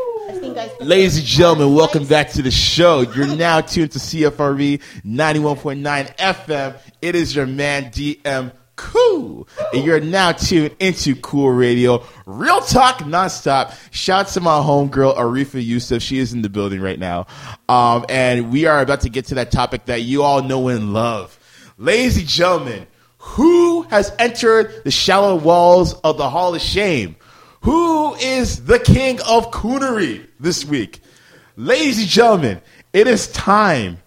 Ladies 0.80 1.18
and 1.18 1.26
gentlemen, 1.26 1.74
welcome 1.74 2.06
back 2.06 2.30
to 2.32 2.42
the 2.42 2.52
show. 2.52 3.02
You're 3.02 3.36
now 3.36 3.62
tuned 3.62 3.92
to 3.94 4.00
CFRE 4.00 4.82
91.9 5.04 6.16
FM. 6.18 6.78
It 7.02 7.16
is 7.16 7.36
your 7.36 7.46
man 7.46 7.86
DM 7.86 8.52
Cool. 8.76 9.48
And 9.74 9.86
you're 9.86 10.02
now 10.02 10.34
tuned 10.34 10.76
into 10.80 11.16
Cool 11.16 11.52
Radio. 11.52 12.04
Real 12.26 12.60
talk 12.62 13.00
nonstop. 13.00 13.74
Shout 13.92 14.28
to 14.30 14.42
my 14.42 14.60
homegirl 14.60 15.16
Arifah 15.16 15.64
Yusuf. 15.66 16.02
She 16.02 16.18
is 16.18 16.34
in 16.34 16.42
the 16.42 16.50
building 16.50 16.82
right 16.82 17.00
now. 17.00 17.28
Um, 17.70 18.06
and 18.10 18.52
we 18.52 18.66
are 18.66 18.82
about 18.82 19.02
to 19.02 19.10
get 19.10 19.26
to 19.28 19.36
that 19.36 19.52
topic 19.52 19.86
that 19.86 20.02
you 20.02 20.24
all 20.24 20.44
know 20.44 20.68
and 20.68 20.94
love. 20.94 21.40
Ladies 21.78 22.18
and 22.18 22.28
gentlemen, 22.28 22.88
who 23.18 23.84
has 23.84 24.14
entered 24.20 24.84
the 24.84 24.92
shallow 24.92 25.36
walls 25.36 25.94
of 25.94 26.18
the 26.18 26.30
Hall 26.30 26.54
of 26.54 26.62
Shame? 26.62 27.16
Who 27.62 28.14
is 28.16 28.66
the 28.66 28.80
king 28.80 29.20
of 29.28 29.52
coonery 29.52 30.28
this 30.40 30.64
week? 30.64 31.00
Ladies 31.56 32.00
and 32.00 32.08
gentlemen, 32.08 32.62
it 32.94 33.08
is 33.08 33.32
time 33.32 33.98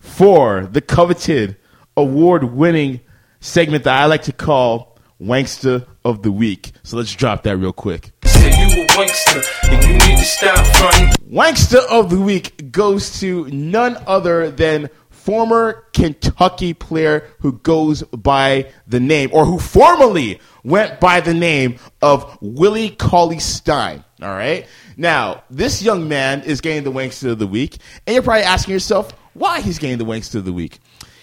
for 0.00 0.66
the 0.66 0.80
coveted 0.80 1.56
award 1.96 2.44
winning 2.44 3.00
segment 3.48 3.84
that 3.84 4.00
I 4.00 4.06
like 4.06 4.22
to 4.22 4.32
call 4.32 4.98
Wankster 5.20 5.86
of 6.04 6.22
the 6.22 6.30
Week. 6.30 6.72
So 6.82 6.96
let's 6.96 7.14
drop 7.14 7.42
that 7.44 7.56
real 7.56 7.72
quick. 7.72 8.12
Say 8.24 8.50
wankster 8.50 9.44
and 9.64 9.84
you 9.84 9.92
need 9.94 10.18
to 10.18 10.24
stop 10.24 10.66
fronting. 10.76 11.08
Wankster 11.32 11.84
of 11.90 12.10
the 12.10 12.20
Week 12.20 12.70
goes 12.70 13.18
to 13.20 13.48
none 13.48 13.96
other 14.06 14.50
than 14.50 14.90
former 15.10 15.84
Kentucky 15.92 16.72
player 16.72 17.28
who 17.40 17.52
goes 17.52 18.02
by 18.04 18.70
the 18.86 19.00
name, 19.00 19.28
or 19.32 19.44
who 19.44 19.58
formerly 19.58 20.40
went 20.64 21.00
by 21.00 21.20
the 21.20 21.34
name 21.34 21.78
of 22.00 22.38
Willie 22.40 22.90
Cauley 22.90 23.38
Stein. 23.38 24.04
All 24.22 24.28
right. 24.28 24.66
Now, 24.96 25.42
this 25.50 25.82
young 25.82 26.08
man 26.08 26.42
is 26.42 26.60
getting 26.60 26.84
the 26.84 26.92
Wankster 26.92 27.32
of 27.32 27.38
the 27.38 27.46
Week, 27.46 27.76
and 28.06 28.14
you're 28.14 28.22
probably 28.22 28.44
asking 28.44 28.72
yourself 28.72 29.12
why 29.34 29.60
he's 29.60 29.78
getting 29.78 29.98
the 29.98 30.04
Wankster 30.04 30.36
of 30.36 30.44
the 30.44 30.52
Week. 30.52 30.78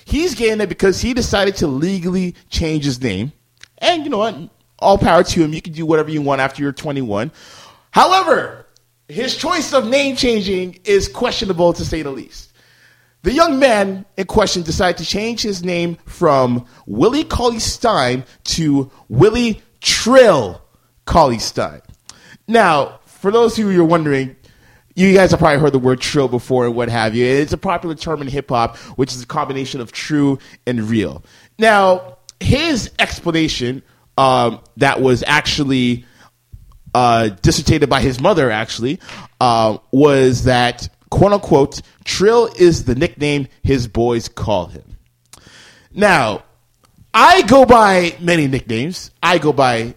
He's 0.06 0.36
getting 0.36 0.62
it 0.62 0.70
because 0.70 1.01
he 1.01 1.14
decided 1.14 1.58
to 1.58 1.68
legally 1.68 2.36
change 2.49 2.86
his 2.86 3.01
name. 3.01 3.34
And 3.80 4.03
you 4.03 4.10
know 4.10 4.20
what? 4.20 4.38
All 4.80 4.97
power 4.97 5.24
to 5.24 5.43
him. 5.43 5.53
You 5.53 5.62
can 5.62 5.74
do 5.74 5.86
whatever 5.86 6.10
you 6.10 6.22
want 6.22 6.41
after 6.41 6.62
you're 6.62 6.72
21. 6.72 7.32
However, 7.91 8.68
his 9.08 9.36
choice 9.36 9.74
of 9.74 9.88
name 9.88 10.16
changing 10.16 10.80
is 10.86 11.08
questionable 11.08 11.74
to 11.74 11.84
say 11.84 12.03
the 12.03 12.12
least. 12.12 12.53
The 13.24 13.34
young 13.34 13.58
man 13.58 14.06
in 14.18 14.28
question 14.28 14.62
decided 14.62 14.97
to 14.97 15.06
change 15.06 15.41
his 15.41 15.64
name 15.64 15.97
from 16.06 16.68
Willie 16.86 17.24
Cauley 17.24 17.60
Stein 17.60 18.24
to 18.43 18.91
Willie 19.10 19.64
Trill 19.82 20.62
Cauley 21.06 21.39
Stein. 21.39 21.82
Now, 22.47 22.99
for 23.06 23.32
those 23.32 23.53
of 23.53 23.66
you 23.66 23.72
who 23.72 23.82
are 23.82 23.86
wondering, 23.86 24.36
you 24.96 25.14
guys 25.14 25.32
have 25.32 25.39
probably 25.39 25.60
heard 25.60 25.74
the 25.74 25.80
word 25.80 26.00
trill 26.00 26.28
before 26.28 26.66
and 26.66 26.76
what 26.76 26.89
have 26.89 27.16
you. 27.16 27.26
It's 27.26 27.54
a 27.54 27.58
popular 27.58 27.96
term 27.96 28.22
in 28.22 28.28
hip 28.28 28.50
hop, 28.50 28.78
which 28.98 29.14
is 29.14 29.22
a 29.22 29.28
combination 29.28 29.82
of 29.82 29.91
true 29.91 30.39
and 30.66 30.89
real. 30.89 31.24
Now, 31.60 32.18
his 32.39 32.91
explanation 32.98 33.84
um, 34.18 34.62
that 34.78 35.02
was 35.02 35.24
actually 35.28 36.06
uh, 36.93 37.28
dissertated 37.41 37.89
by 37.89 38.00
his 38.00 38.22
mother, 38.22 38.50
actually, 38.50 39.02
uh, 39.41 39.78
was 39.91 40.46
that, 40.46 40.88
quote 41.10 41.34
unquote, 41.34 41.82
Trill 42.06 42.48
is 42.58 42.86
the 42.86 42.96
nickname 42.96 43.48
his 43.64 43.88
boys 43.88 44.30
call 44.30 44.68
him. 44.68 44.98
Now, 45.91 46.43
I 47.14 47.41
go 47.43 47.66
by 47.66 48.16
many 48.22 48.48
nicknames. 48.48 49.12
I 49.22 49.39
go 49.39 49.52
by 49.52 49.96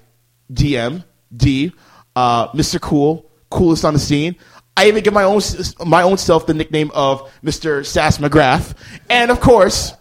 DM, 0.52 1.04
D, 1.36 1.72
uh, 2.16 2.48
Mr. 2.48 2.80
Cool, 2.80 3.30
coolest 3.50 3.84
on 3.84 3.94
the 3.94 4.00
scene. 4.00 4.36
I 4.78 4.86
even 4.86 5.02
give 5.02 5.12
my 5.12 5.24
own 5.24 5.40
my 5.84 6.02
own 6.02 6.18
self 6.18 6.46
the 6.46 6.54
nickname 6.54 6.92
of 6.94 7.28
Mr. 7.42 7.84
Sass 7.84 8.18
McGrath, 8.18 8.74
and 9.10 9.32
of 9.32 9.40
course, 9.40 9.92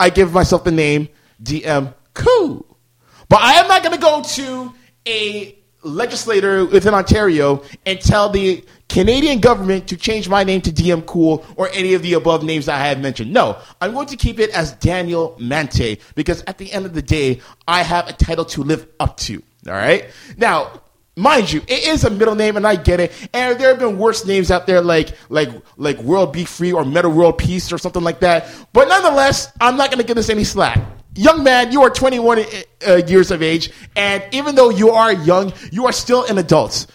I 0.00 0.08
give 0.08 0.32
myself 0.32 0.64
the 0.64 0.72
name 0.72 1.10
DM 1.42 1.92
Cool. 2.14 2.64
But 3.28 3.40
I 3.42 3.52
am 3.54 3.68
not 3.68 3.82
going 3.82 3.94
to 3.94 4.00
go 4.00 4.22
to 4.22 4.72
a 5.06 5.58
legislator 5.82 6.64
within 6.64 6.94
Ontario 6.94 7.62
and 7.84 8.00
tell 8.00 8.30
the 8.30 8.64
Canadian 8.88 9.38
government 9.40 9.88
to 9.88 9.98
change 9.98 10.30
my 10.30 10.44
name 10.44 10.62
to 10.62 10.72
DM 10.72 11.04
Cool 11.04 11.44
or 11.56 11.68
any 11.74 11.92
of 11.92 12.00
the 12.00 12.14
above 12.14 12.42
names 12.42 12.68
I 12.68 12.78
have 12.78 13.00
mentioned. 13.00 13.34
No, 13.34 13.58
I'm 13.82 13.92
going 13.92 14.06
to 14.06 14.16
keep 14.16 14.40
it 14.40 14.48
as 14.50 14.72
Daniel 14.72 15.36
Mante 15.38 16.00
because 16.14 16.42
at 16.46 16.56
the 16.56 16.72
end 16.72 16.86
of 16.86 16.94
the 16.94 17.02
day, 17.02 17.42
I 17.68 17.82
have 17.82 18.08
a 18.08 18.14
title 18.14 18.46
to 18.46 18.62
live 18.62 18.88
up 18.98 19.18
to. 19.18 19.42
All 19.66 19.74
right. 19.74 20.08
Now, 20.38 20.80
mind 21.16 21.52
you, 21.52 21.60
it 21.68 21.86
is 21.88 22.04
a 22.04 22.10
middle 22.10 22.34
name, 22.34 22.56
and 22.56 22.66
I 22.66 22.76
get 22.76 23.00
it. 23.00 23.12
And 23.32 23.58
there 23.58 23.68
have 23.68 23.78
been 23.78 23.98
worse 23.98 24.24
names 24.24 24.50
out 24.50 24.66
there, 24.66 24.80
like 24.80 25.10
like 25.28 25.50
like 25.76 25.98
World 25.98 26.32
B. 26.32 26.44
Free 26.44 26.72
or 26.72 26.84
Meta 26.84 27.08
World 27.08 27.38
Peace 27.38 27.72
or 27.72 27.78
something 27.78 28.02
like 28.02 28.20
that. 28.20 28.48
But 28.72 28.88
nonetheless, 28.88 29.52
I'm 29.60 29.76
not 29.76 29.90
going 29.90 30.00
to 30.00 30.06
give 30.06 30.16
this 30.16 30.30
any 30.30 30.44
slack. 30.44 30.80
Young 31.14 31.44
man, 31.44 31.72
you 31.72 31.82
are 31.82 31.90
21 31.90 32.44
uh, 32.88 32.94
years 33.06 33.30
of 33.30 33.42
age, 33.42 33.70
and 33.94 34.24
even 34.32 34.54
though 34.54 34.70
you 34.70 34.90
are 34.90 35.12
young, 35.12 35.52
you 35.70 35.84
are 35.86 35.92
still 35.92 36.24
an 36.24 36.38
adult. 36.38 36.86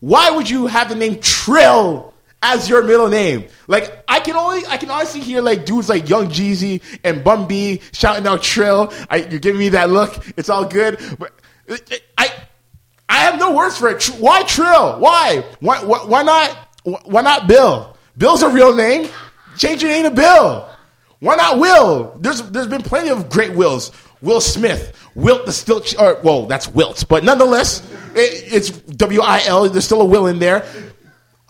Why 0.00 0.30
would 0.30 0.48
you 0.48 0.66
have 0.66 0.88
the 0.88 0.94
name 0.94 1.20
Trill 1.20 2.14
as 2.42 2.68
your 2.68 2.82
middle 2.82 3.08
name? 3.08 3.46
Like 3.66 4.04
I 4.08 4.20
can 4.20 4.36
only 4.36 4.66
I 4.66 4.78
can 4.78 4.90
honestly 4.90 5.20
hear 5.20 5.42
like 5.42 5.66
dudes 5.66 5.90
like 5.90 6.08
Young 6.08 6.28
Jeezy 6.28 6.80
and 7.04 7.22
Bun 7.22 7.46
B 7.46 7.82
shouting 7.92 8.26
out 8.26 8.42
Trill. 8.42 8.92
I, 9.10 9.16
you're 9.16 9.40
giving 9.40 9.58
me 9.58 9.70
that 9.70 9.90
look. 9.90 10.24
It's 10.38 10.48
all 10.48 10.64
good, 10.64 10.98
but 11.18 11.32
uh, 11.68 11.76
I 12.16 12.30
I 13.08 13.18
have 13.18 13.38
no 13.38 13.54
words 13.54 13.76
for 13.78 13.88
it. 13.88 14.04
Why 14.18 14.42
Trill? 14.42 14.98
Why? 14.98 15.44
Why? 15.60 15.84
Why, 15.84 15.98
why 16.04 16.22
not? 16.22 16.56
Why 17.04 17.22
not 17.22 17.46
Bill? 17.46 17.96
Bill's 18.16 18.42
a 18.42 18.48
real 18.48 18.74
name. 18.74 19.08
Change 19.56 19.82
your 19.82 19.90
name 19.90 20.04
to 20.04 20.10
Bill. 20.10 20.68
Why 21.20 21.36
not 21.36 21.58
Will? 21.58 22.16
There's 22.20 22.42
there's 22.50 22.66
been 22.66 22.82
plenty 22.82 23.10
of 23.10 23.28
great 23.30 23.54
Wills. 23.54 23.92
Will 24.22 24.40
Smith, 24.40 24.96
Wilt 25.14 25.44
the 25.46 25.52
Stilt, 25.52 25.94
or 25.98 26.18
well, 26.22 26.46
that's 26.46 26.68
Wilt, 26.68 27.04
but 27.08 27.22
nonetheless, 27.22 27.86
it, 28.14 28.52
it's 28.52 28.70
W 28.70 29.20
I 29.20 29.42
L. 29.46 29.68
There's 29.68 29.84
still 29.84 30.00
a 30.00 30.04
Will 30.04 30.26
in 30.26 30.38
there. 30.38 30.66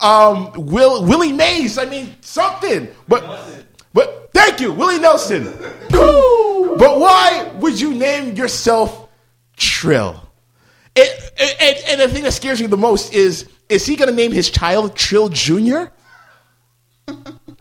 Um, 0.00 0.52
Will 0.54 1.04
Willie 1.04 1.32
Mays. 1.32 1.78
I 1.78 1.86
mean 1.86 2.14
something, 2.20 2.88
but 3.08 3.24
but 3.92 4.30
thank 4.34 4.60
you, 4.60 4.72
Willie 4.72 4.98
Nelson. 4.98 5.44
but 5.90 7.00
why 7.00 7.50
would 7.56 7.80
you 7.80 7.94
name 7.94 8.34
yourself 8.36 9.08
Trill? 9.56 10.25
It- 10.96 11.22
and, 11.38 11.76
and 11.88 12.00
the 12.00 12.08
thing 12.14 12.22
that 12.24 12.32
scares 12.32 12.60
me 12.60 12.66
the 12.66 12.76
most 12.78 13.12
is 13.12 13.48
is 13.68 13.84
he 13.84 13.96
going 13.96 14.08
to 14.08 14.14
name 14.14 14.32
his 14.32 14.48
child 14.50 14.94
Trill 14.96 15.28
Junior? 15.28 15.92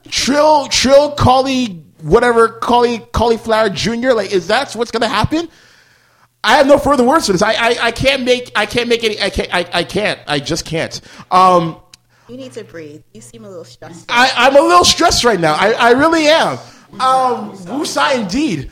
Trill 0.09 0.67
Trill 0.67 1.11
Collie 1.11 1.83
whatever 2.01 2.47
Collie 2.49 2.99
Cauliflower 3.11 3.69
Junior? 3.69 4.13
Like 4.13 4.31
is 4.31 4.47
that 4.47 4.73
what's 4.73 4.91
going 4.91 5.01
to 5.01 5.07
happen? 5.09 5.49
I 6.43 6.57
have 6.57 6.67
no 6.67 6.77
further 6.77 7.03
words 7.03 7.25
for 7.25 7.31
this. 7.31 7.41
I, 7.41 7.53
I, 7.53 7.77
I 7.87 7.91
can't 7.91 8.23
make 8.23 8.51
I 8.55 8.65
can't 8.65 8.87
make 8.87 9.03
any 9.03 9.19
I 9.21 9.29
can't 9.29 9.53
I, 9.53 9.67
I 9.73 9.83
can't 9.83 10.19
I 10.27 10.39
just 10.39 10.65
can't. 10.65 10.99
Um, 11.31 11.77
You 12.29 12.37
need 12.37 12.53
to 12.53 12.63
breathe. 12.63 13.01
You 13.13 13.21
seem 13.21 13.45
a 13.45 13.49
little 13.49 13.63
stressed. 13.65 14.05
I, 14.09 14.31
I'm 14.35 14.55
a 14.55 14.61
little 14.61 14.85
stressed 14.85 15.23
right 15.23 15.39
now. 15.39 15.53
I, 15.55 15.71
I 15.73 15.91
really 15.91 16.27
am. 16.27 16.53
Um, 16.93 17.51
Wusa 17.67 18.21
indeed. 18.21 18.71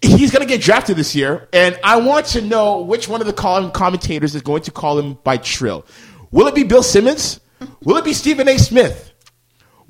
He's 0.00 0.30
going 0.30 0.46
to 0.46 0.48
get 0.48 0.60
drafted 0.62 0.96
this 0.96 1.14
year, 1.16 1.48
and 1.52 1.78
I 1.82 1.96
want 1.96 2.26
to 2.26 2.40
know 2.40 2.82
which 2.82 3.08
one 3.08 3.20
of 3.20 3.26
the 3.26 3.32
commentators 3.32 4.34
is 4.34 4.42
going 4.42 4.62
to 4.62 4.70
call 4.70 4.98
him 4.98 5.18
by 5.24 5.38
Trill. 5.38 5.84
Will 6.30 6.46
it 6.46 6.54
be 6.54 6.62
Bill 6.62 6.82
Simmons? 6.84 7.40
Will 7.82 7.96
it 7.96 8.04
be 8.04 8.12
Stephen 8.12 8.48
A. 8.48 8.58
Smith? 8.58 9.12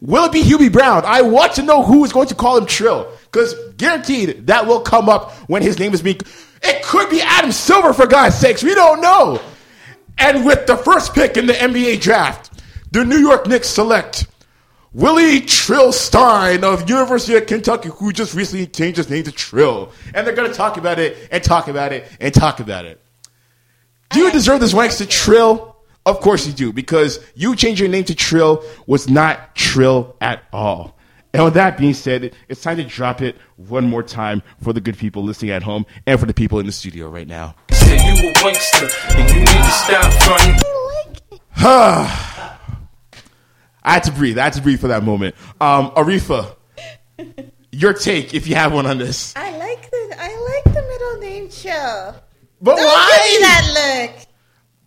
Will 0.01 0.25
it 0.25 0.33
be 0.33 0.43
Hubie 0.43 0.73
Brown? 0.73 1.03
I 1.05 1.23
want 1.23 1.55
to 1.55 1.63
know 1.63 1.83
who 1.83 2.05
is 2.05 2.13
going 2.13 2.29
to 2.29 2.35
call 2.35 2.57
him 2.57 2.65
Trill, 2.65 3.11
because 3.25 3.55
guaranteed 3.77 4.47
that 4.47 4.67
will 4.67 4.81
come 4.81 5.11
up 5.11 5.33
when 5.49 5.61
his 5.61 5.79
name 5.79 5.93
is 5.93 6.01
being. 6.01 6.21
It 6.63 6.83
could 6.83 7.11
be 7.11 7.21
Adam 7.21 7.53
Silver, 7.53 7.93
for 7.93 8.07
God's 8.07 8.37
sakes. 8.37 8.63
We 8.63 8.75
don't 8.75 9.03
know. 9.03 9.41
And 10.17 10.47
with 10.47 10.67
the 10.67 10.77
first 10.77 11.15
pick 11.15 11.37
in 11.37 11.47
the 11.47 11.53
NBA 11.53 12.01
draft, 12.01 12.63
the 12.93 13.05
New 13.05 13.19
York 13.19 13.47
Knicks 13.47 13.69
select 13.69 14.27
Willie 14.93 15.43
Trill 15.43 15.93
Stein 15.93 16.65
of 16.65 16.89
University 16.89 17.37
of 17.37 17.47
Kentucky, 17.47 17.91
who 17.91 18.11
just 18.13 18.35
recently 18.35 18.67
changed 18.67 18.97
his 18.97 19.11
name 19.11 19.25
to 19.25 19.33
Trill. 19.33 19.93
And 20.15 20.27
they're 20.27 20.35
going 20.35 20.51
to 20.51 20.57
talk 20.57 20.79
about 20.79 20.99
it 20.99 21.29
and 21.31 21.45
talk 21.45 21.69
about 21.69 21.93
it 21.93 22.11
and 22.21 22.33
talk 22.33 22.61
about 22.61 22.87
it. 22.87 23.01
Do 24.11 24.21
you 24.21 24.33
deserve 24.33 24.61
this 24.61 24.73
ranks 24.73 24.99
to 24.99 25.07
Trill? 25.07 25.77
Of 26.07 26.21
course 26.21 26.47
you 26.47 26.55
do, 26.55 26.73
because 26.73 27.21
you 27.35 27.55
changed 27.55 27.81
your 27.81 27.91
name 27.91 28.05
to 28.05 28.15
Trill 28.15 28.65
was 28.87 29.11
not 29.11 29.55
Trill 29.55 30.17
at 30.23 30.43
all. 30.55 30.97
And 31.35 31.45
with 31.45 31.55
that 31.55 31.77
being 31.77 31.93
said, 31.93 32.35
it's 32.49 32.63
time 32.63 32.79
to 32.79 32.85
drop 32.85 33.21
it 33.21 33.37
one 33.57 33.85
more 33.85 34.03
time 34.03 34.43
for 34.63 34.73
the 34.73 34.81
good 34.81 34.97
people 34.97 35.23
listening 35.23 35.51
at 35.51 35.63
home 35.63 35.85
and 36.07 36.19
for 36.19 36.25
the 36.25 36.33
people 36.33 36.59
in 36.61 36.65
the 36.65 36.73
studio 36.73 37.11
right 37.11 37.29
now. 37.29 37.55
Said 37.73 38.01
you 38.01 38.31
a 38.31 38.33
wankster, 38.33 39.17
and 39.19 39.29
you 39.29 39.41
need 39.41 39.47
to 39.47 39.71
stop 39.71 40.13
fronting. 40.23 40.61
Ah. 41.61 42.38
I 43.83 43.93
had 43.93 44.03
to 44.05 44.13
breathe. 44.13 44.39
I 44.39 44.45
had 44.45 44.53
to 44.55 44.63
breathe 44.63 44.81
for 44.81 44.89
that 44.89 45.03
moment. 45.03 45.35
Um, 45.61 45.91
Arifah, 45.93 46.55
your 47.73 47.93
take, 47.93 48.35
if 48.35 48.47
you 48.47 48.55
have 48.55 48.73
one 48.73 48.87
on 48.87 48.99
this. 48.99 49.35
I 49.37 49.57
like 49.57 49.91
the 49.91 50.17
I 50.19 50.63
like 50.65 50.75
the 50.75 50.83
middle 50.83 51.19
name 51.21 51.49
Chill. 51.49 52.15
But 52.61 52.77
Don't 52.77 52.85
why? 52.85 53.21
give 53.25 53.41
me 53.41 53.47
that 53.47 54.09
look. 54.11 54.27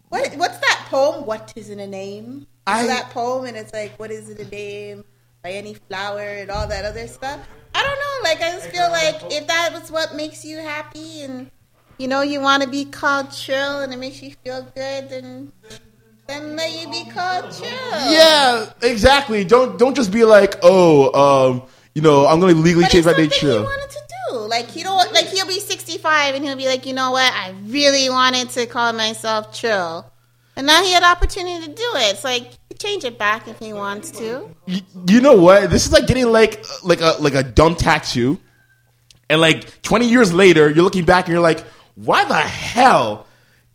What 0.10 0.36
what's 0.36 0.58
that 0.60 0.86
poem? 0.90 1.26
What 1.26 1.54
is 1.56 1.70
in 1.70 1.80
a 1.80 1.88
name? 1.88 2.48
I, 2.68 2.86
that 2.88 3.10
poem 3.10 3.46
and 3.46 3.58
it's 3.58 3.74
like 3.74 3.98
what 3.98 4.12
is 4.12 4.30
in 4.30 4.46
a 4.46 4.50
name 4.50 5.04
by 5.44 5.52
any 5.52 5.74
flower 5.74 6.22
and 6.22 6.52
all 6.52 6.68
that 6.68 6.86
other 6.86 7.08
stuff. 7.08 7.40
I 7.74 7.82
don't 7.82 7.98
know. 7.98 8.30
Like 8.30 8.42
I 8.42 8.52
just 8.52 8.70
feel 8.70 8.90
like 8.92 9.34
if 9.34 9.48
that 9.48 9.72
was 9.74 9.92
what 9.92 10.16
makes 10.16 10.46
you 10.46 10.58
happy 10.58 11.22
and 11.22 11.50
you 11.98 12.08
know 12.08 12.22
you 12.22 12.40
want 12.42 12.62
to 12.64 12.70
be 12.70 12.86
called 12.86 13.32
Trill 13.32 13.82
and 13.82 13.94
it 13.94 13.98
makes 13.98 14.22
you 14.22 14.32
feel 14.44 14.64
good, 14.76 15.10
then 15.10 15.52
then 16.32 16.56
let 16.56 16.72
you 16.72 16.90
be 16.90 17.10
called. 17.12 17.54
Yeah, 17.62 18.72
exactly. 18.82 19.44
Don't 19.44 19.78
don't 19.78 19.96
just 19.96 20.12
be 20.12 20.24
like, 20.24 20.56
oh, 20.64 21.12
um, 21.14 21.64
you 21.94 22.02
know, 22.02 22.26
I'm 22.26 22.40
going 22.40 22.56
to 22.56 22.62
legally 22.62 22.86
change 22.88 23.06
my 23.06 23.14
name 23.14 23.30
do. 23.30 24.38
Like 24.38 24.76
you 24.76 24.84
know, 24.84 24.96
like 24.96 25.28
he'll 25.28 25.48
be 25.48 25.60
sixty 25.60 25.98
five 25.98 26.36
and 26.36 26.44
he'll 26.44 26.56
be 26.56 26.68
like, 26.68 26.86
you 26.86 26.94
know 26.94 27.12
what? 27.12 27.32
I 27.32 27.54
really 27.66 28.10
wanted 28.10 28.50
to 28.52 28.66
call 28.66 28.94
myself 28.94 29.58
Trill, 29.58 30.10
and 30.56 30.66
now 30.66 30.82
he 30.84 30.92
had 30.92 31.04
opportunity 31.04 31.66
to 31.66 31.74
do 31.74 31.90
it. 31.96 32.14
It's 32.14 32.24
like 32.24 32.52
change 32.80 33.04
it 33.04 33.18
back 33.18 33.48
if 33.48 33.60
he 33.60 33.74
wants 33.74 34.12
to. 34.12 34.50
You 34.66 35.22
know 35.22 35.36
what? 35.36 35.70
This 35.70 35.86
is 35.86 35.92
like 35.92 36.08
getting 36.08 36.28
like 36.32 36.64
like 36.84 37.02
a 37.02 37.16
like 37.20 37.36
a 37.36 37.44
dumb 37.44 37.76
tattoo, 37.76 38.40
and 39.30 39.42
like 39.42 39.82
20 39.82 40.08
years 40.08 40.34
later, 40.34 40.70
you're 40.70 40.84
looking 40.84 41.06
back 41.06 41.26
and 41.26 41.34
you're 41.34 41.42
like, 41.42 41.66
why 41.96 42.24
the 42.26 42.36
hell 42.36 43.28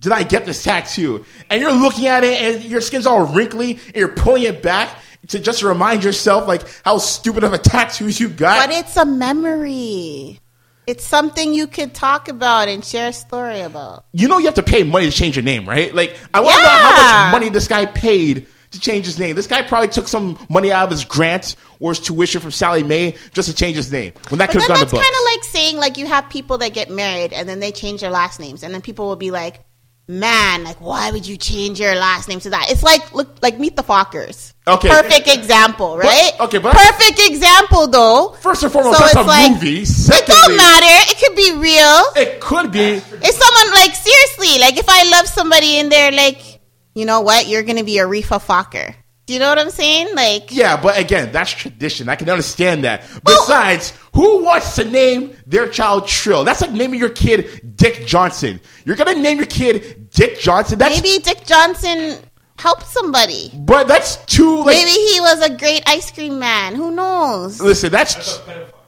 did 0.06 0.12
I 0.12 0.22
get 0.22 0.46
this 0.46 0.62
tattoo? 0.62 1.24
And 1.50 1.60
you're 1.60 1.72
looking 1.72 2.06
at 2.06 2.22
it 2.22 2.40
and 2.40 2.64
your 2.64 2.80
skin's 2.80 3.08
all 3.08 3.26
wrinkly 3.26 3.72
and 3.86 3.96
you're 3.96 4.06
pulling 4.06 4.44
it 4.44 4.62
back 4.62 4.88
to 5.26 5.40
just 5.40 5.64
remind 5.64 6.04
yourself 6.04 6.46
like 6.46 6.62
how 6.84 6.98
stupid 6.98 7.42
of 7.42 7.52
a 7.52 7.58
tattoo 7.58 8.06
you 8.06 8.28
got. 8.28 8.68
But 8.68 8.76
it's 8.76 8.96
a 8.96 9.04
memory. 9.04 10.38
It's 10.86 11.02
something 11.02 11.52
you 11.52 11.66
could 11.66 11.92
talk 11.92 12.28
about 12.28 12.68
and 12.68 12.84
share 12.84 13.08
a 13.08 13.12
story 13.12 13.62
about. 13.62 14.04
you 14.12 14.28
know 14.28 14.38
you 14.38 14.44
have 14.44 14.54
to 14.54 14.62
pay 14.62 14.84
money 14.84 15.06
to 15.06 15.10
change 15.10 15.34
your 15.34 15.42
name, 15.42 15.68
right? 15.68 15.92
Like 15.92 16.16
I 16.32 16.38
want 16.38 16.54
to 16.54 16.62
know 16.62 16.68
how 16.68 17.24
much 17.24 17.32
money 17.32 17.48
this 17.48 17.66
guy 17.66 17.86
paid 17.86 18.46
to 18.70 18.78
change 18.78 19.06
his 19.06 19.18
name. 19.18 19.34
This 19.34 19.48
guy 19.48 19.62
probably 19.62 19.88
took 19.88 20.06
some 20.06 20.38
money 20.48 20.70
out 20.70 20.84
of 20.84 20.90
his 20.92 21.04
grant 21.04 21.56
or 21.80 21.90
his 21.90 21.98
tuition 21.98 22.40
from 22.40 22.52
Sallie 22.52 22.84
Mae 22.84 23.16
just 23.32 23.48
to 23.48 23.54
change 23.56 23.74
his 23.74 23.90
name 23.90 24.12
when 24.28 24.38
that 24.38 24.50
could 24.50 24.60
have 24.60 24.68
gone 24.68 24.78
that's 24.78 24.92
kind 24.92 25.04
of 25.04 25.24
like 25.34 25.42
saying 25.42 25.78
like 25.78 25.98
you 25.98 26.06
have 26.06 26.30
people 26.30 26.58
that 26.58 26.74
get 26.74 26.90
married 26.90 27.32
and 27.32 27.48
then 27.48 27.58
they 27.58 27.72
change 27.72 28.02
their 28.02 28.10
last 28.10 28.38
names 28.38 28.62
and 28.62 28.72
then 28.72 28.82
people 28.82 29.08
will 29.08 29.16
be 29.16 29.32
like, 29.32 29.64
"Man, 30.08 30.64
like 30.64 30.80
why 30.80 31.10
would 31.10 31.26
you 31.26 31.36
change 31.36 31.80
your 31.80 31.94
last 31.96 32.28
name 32.28 32.40
to 32.40 32.50
that?" 32.50 32.70
It's 32.70 32.82
like 32.82 33.12
look 33.14 33.38
like 33.42 33.58
Meet 33.58 33.76
the 33.76 33.82
Fockers. 33.82 34.52
Okay. 34.68 34.88
Perfect 34.88 35.28
example, 35.28 35.96
right? 35.98 36.32
okay, 36.40 36.58
but- 36.58 36.74
perfect 36.74 37.20
example 37.30 37.86
though. 37.88 38.36
First 38.40 38.62
and 38.64 38.72
foremost, 38.72 38.98
So 38.98 39.04
that's 39.04 39.14
it's 39.16 39.24
a 39.24 39.26
like- 39.26 39.52
movie. 39.52 39.82
It 39.82 40.26
don't 40.26 40.56
matter. 40.56 41.10
It 41.10 41.18
could 41.18 41.36
be 41.36 41.52
real. 41.58 42.02
It 42.16 42.40
could 42.40 42.72
be. 42.72 42.80
If 43.02 43.34
someone 43.34 43.70
like 43.80 43.94
seriously, 43.94 44.58
like 44.60 44.76
if 44.78 44.88
I 44.88 45.08
love 45.10 45.26
somebody 45.28 45.78
and 45.78 45.90
they're 45.90 46.12
like, 46.12 46.60
you 46.94 47.04
know 47.04 47.20
what, 47.20 47.46
you're 47.48 47.62
gonna 47.62 47.84
be 47.84 47.98
a 47.98 48.06
Reefa 48.06 48.40
Fokker. 48.42 48.94
Do 49.26 49.34
you 49.34 49.40
know 49.40 49.48
what 49.48 49.58
I'm 49.58 49.70
saying? 49.70 50.14
Like, 50.14 50.54
Yeah, 50.54 50.80
but 50.80 50.98
again, 50.98 51.32
that's 51.32 51.50
tradition. 51.50 52.08
I 52.08 52.14
can 52.14 52.30
understand 52.30 52.84
that. 52.84 53.02
Besides, 53.24 53.92
who 54.14 54.44
wants 54.44 54.76
to 54.76 54.84
name 54.84 55.36
their 55.46 55.68
child 55.68 56.06
Trill? 56.06 56.44
That's 56.44 56.60
like 56.60 56.70
naming 56.70 57.00
your 57.00 57.08
kid 57.10 57.76
Dick 57.76 58.06
Johnson. 58.06 58.60
You're 58.84 58.94
gonna 58.96 59.16
name 59.16 59.38
your 59.38 59.46
kid 59.46 60.10
Dick 60.10 60.38
Johnson. 60.38 60.78
That's 60.78 61.02
maybe 61.02 61.22
Dick 61.22 61.44
Johnson 61.44 62.18
helped 62.58 62.86
somebody. 62.86 63.50
but 63.54 63.88
that's 63.88 64.16
too 64.26 64.58
like 64.58 64.76
Maybe 64.76 64.90
he 64.90 65.20
was 65.20 65.42
a 65.42 65.56
great 65.56 65.82
ice 65.86 66.10
cream 66.12 66.38
man. 66.38 66.74
Who 66.76 66.92
knows? 66.92 67.60
Listen, 67.60 67.90
that's 67.90 68.40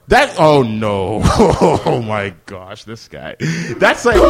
that. 0.08 0.34
Oh 0.38 0.62
no! 0.62 1.22
Oh 1.88 2.02
my 2.02 2.34
gosh, 2.46 2.84
this 2.84 3.08
guy. 3.08 3.36
That's 3.78 4.04
like 4.04 4.20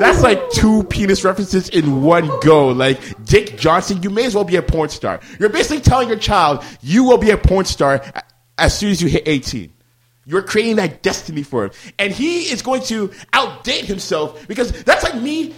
that's 0.00 0.22
like 0.22 0.50
two 0.50 0.84
penis 0.84 1.24
references 1.24 1.68
in 1.68 2.02
one 2.02 2.30
go. 2.40 2.68
Like 2.68 3.00
Dick 3.24 3.58
Johnson, 3.58 4.02
you 4.02 4.10
may 4.10 4.24
as 4.26 4.34
well 4.34 4.44
be 4.44 4.56
a 4.56 4.62
porn 4.62 4.88
star. 4.88 5.20
You're 5.38 5.50
basically 5.50 5.80
telling 5.80 6.08
your 6.08 6.18
child 6.18 6.64
you 6.80 7.04
will 7.04 7.18
be 7.18 7.30
a 7.30 7.36
porn 7.36 7.64
star 7.64 8.04
as 8.58 8.76
soon 8.76 8.90
as 8.90 9.02
you 9.02 9.08
hit 9.08 9.24
18. 9.26 9.72
You're 10.26 10.42
creating 10.42 10.76
that 10.76 11.02
destiny 11.02 11.42
for 11.42 11.64
him, 11.66 11.70
and 11.98 12.12
he 12.12 12.44
is 12.44 12.62
going 12.62 12.82
to 12.84 13.08
outdate 13.32 13.84
himself 13.84 14.48
because 14.48 14.72
that's 14.84 15.04
like 15.04 15.16
me, 15.20 15.54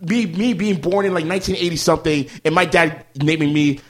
me, 0.00 0.26
me 0.26 0.54
being 0.54 0.80
born 0.80 1.06
in 1.06 1.14
like 1.14 1.24
1980 1.24 1.76
something, 1.76 2.28
and 2.44 2.54
my 2.54 2.64
dad 2.64 3.06
naming 3.16 3.52
me 3.52 3.80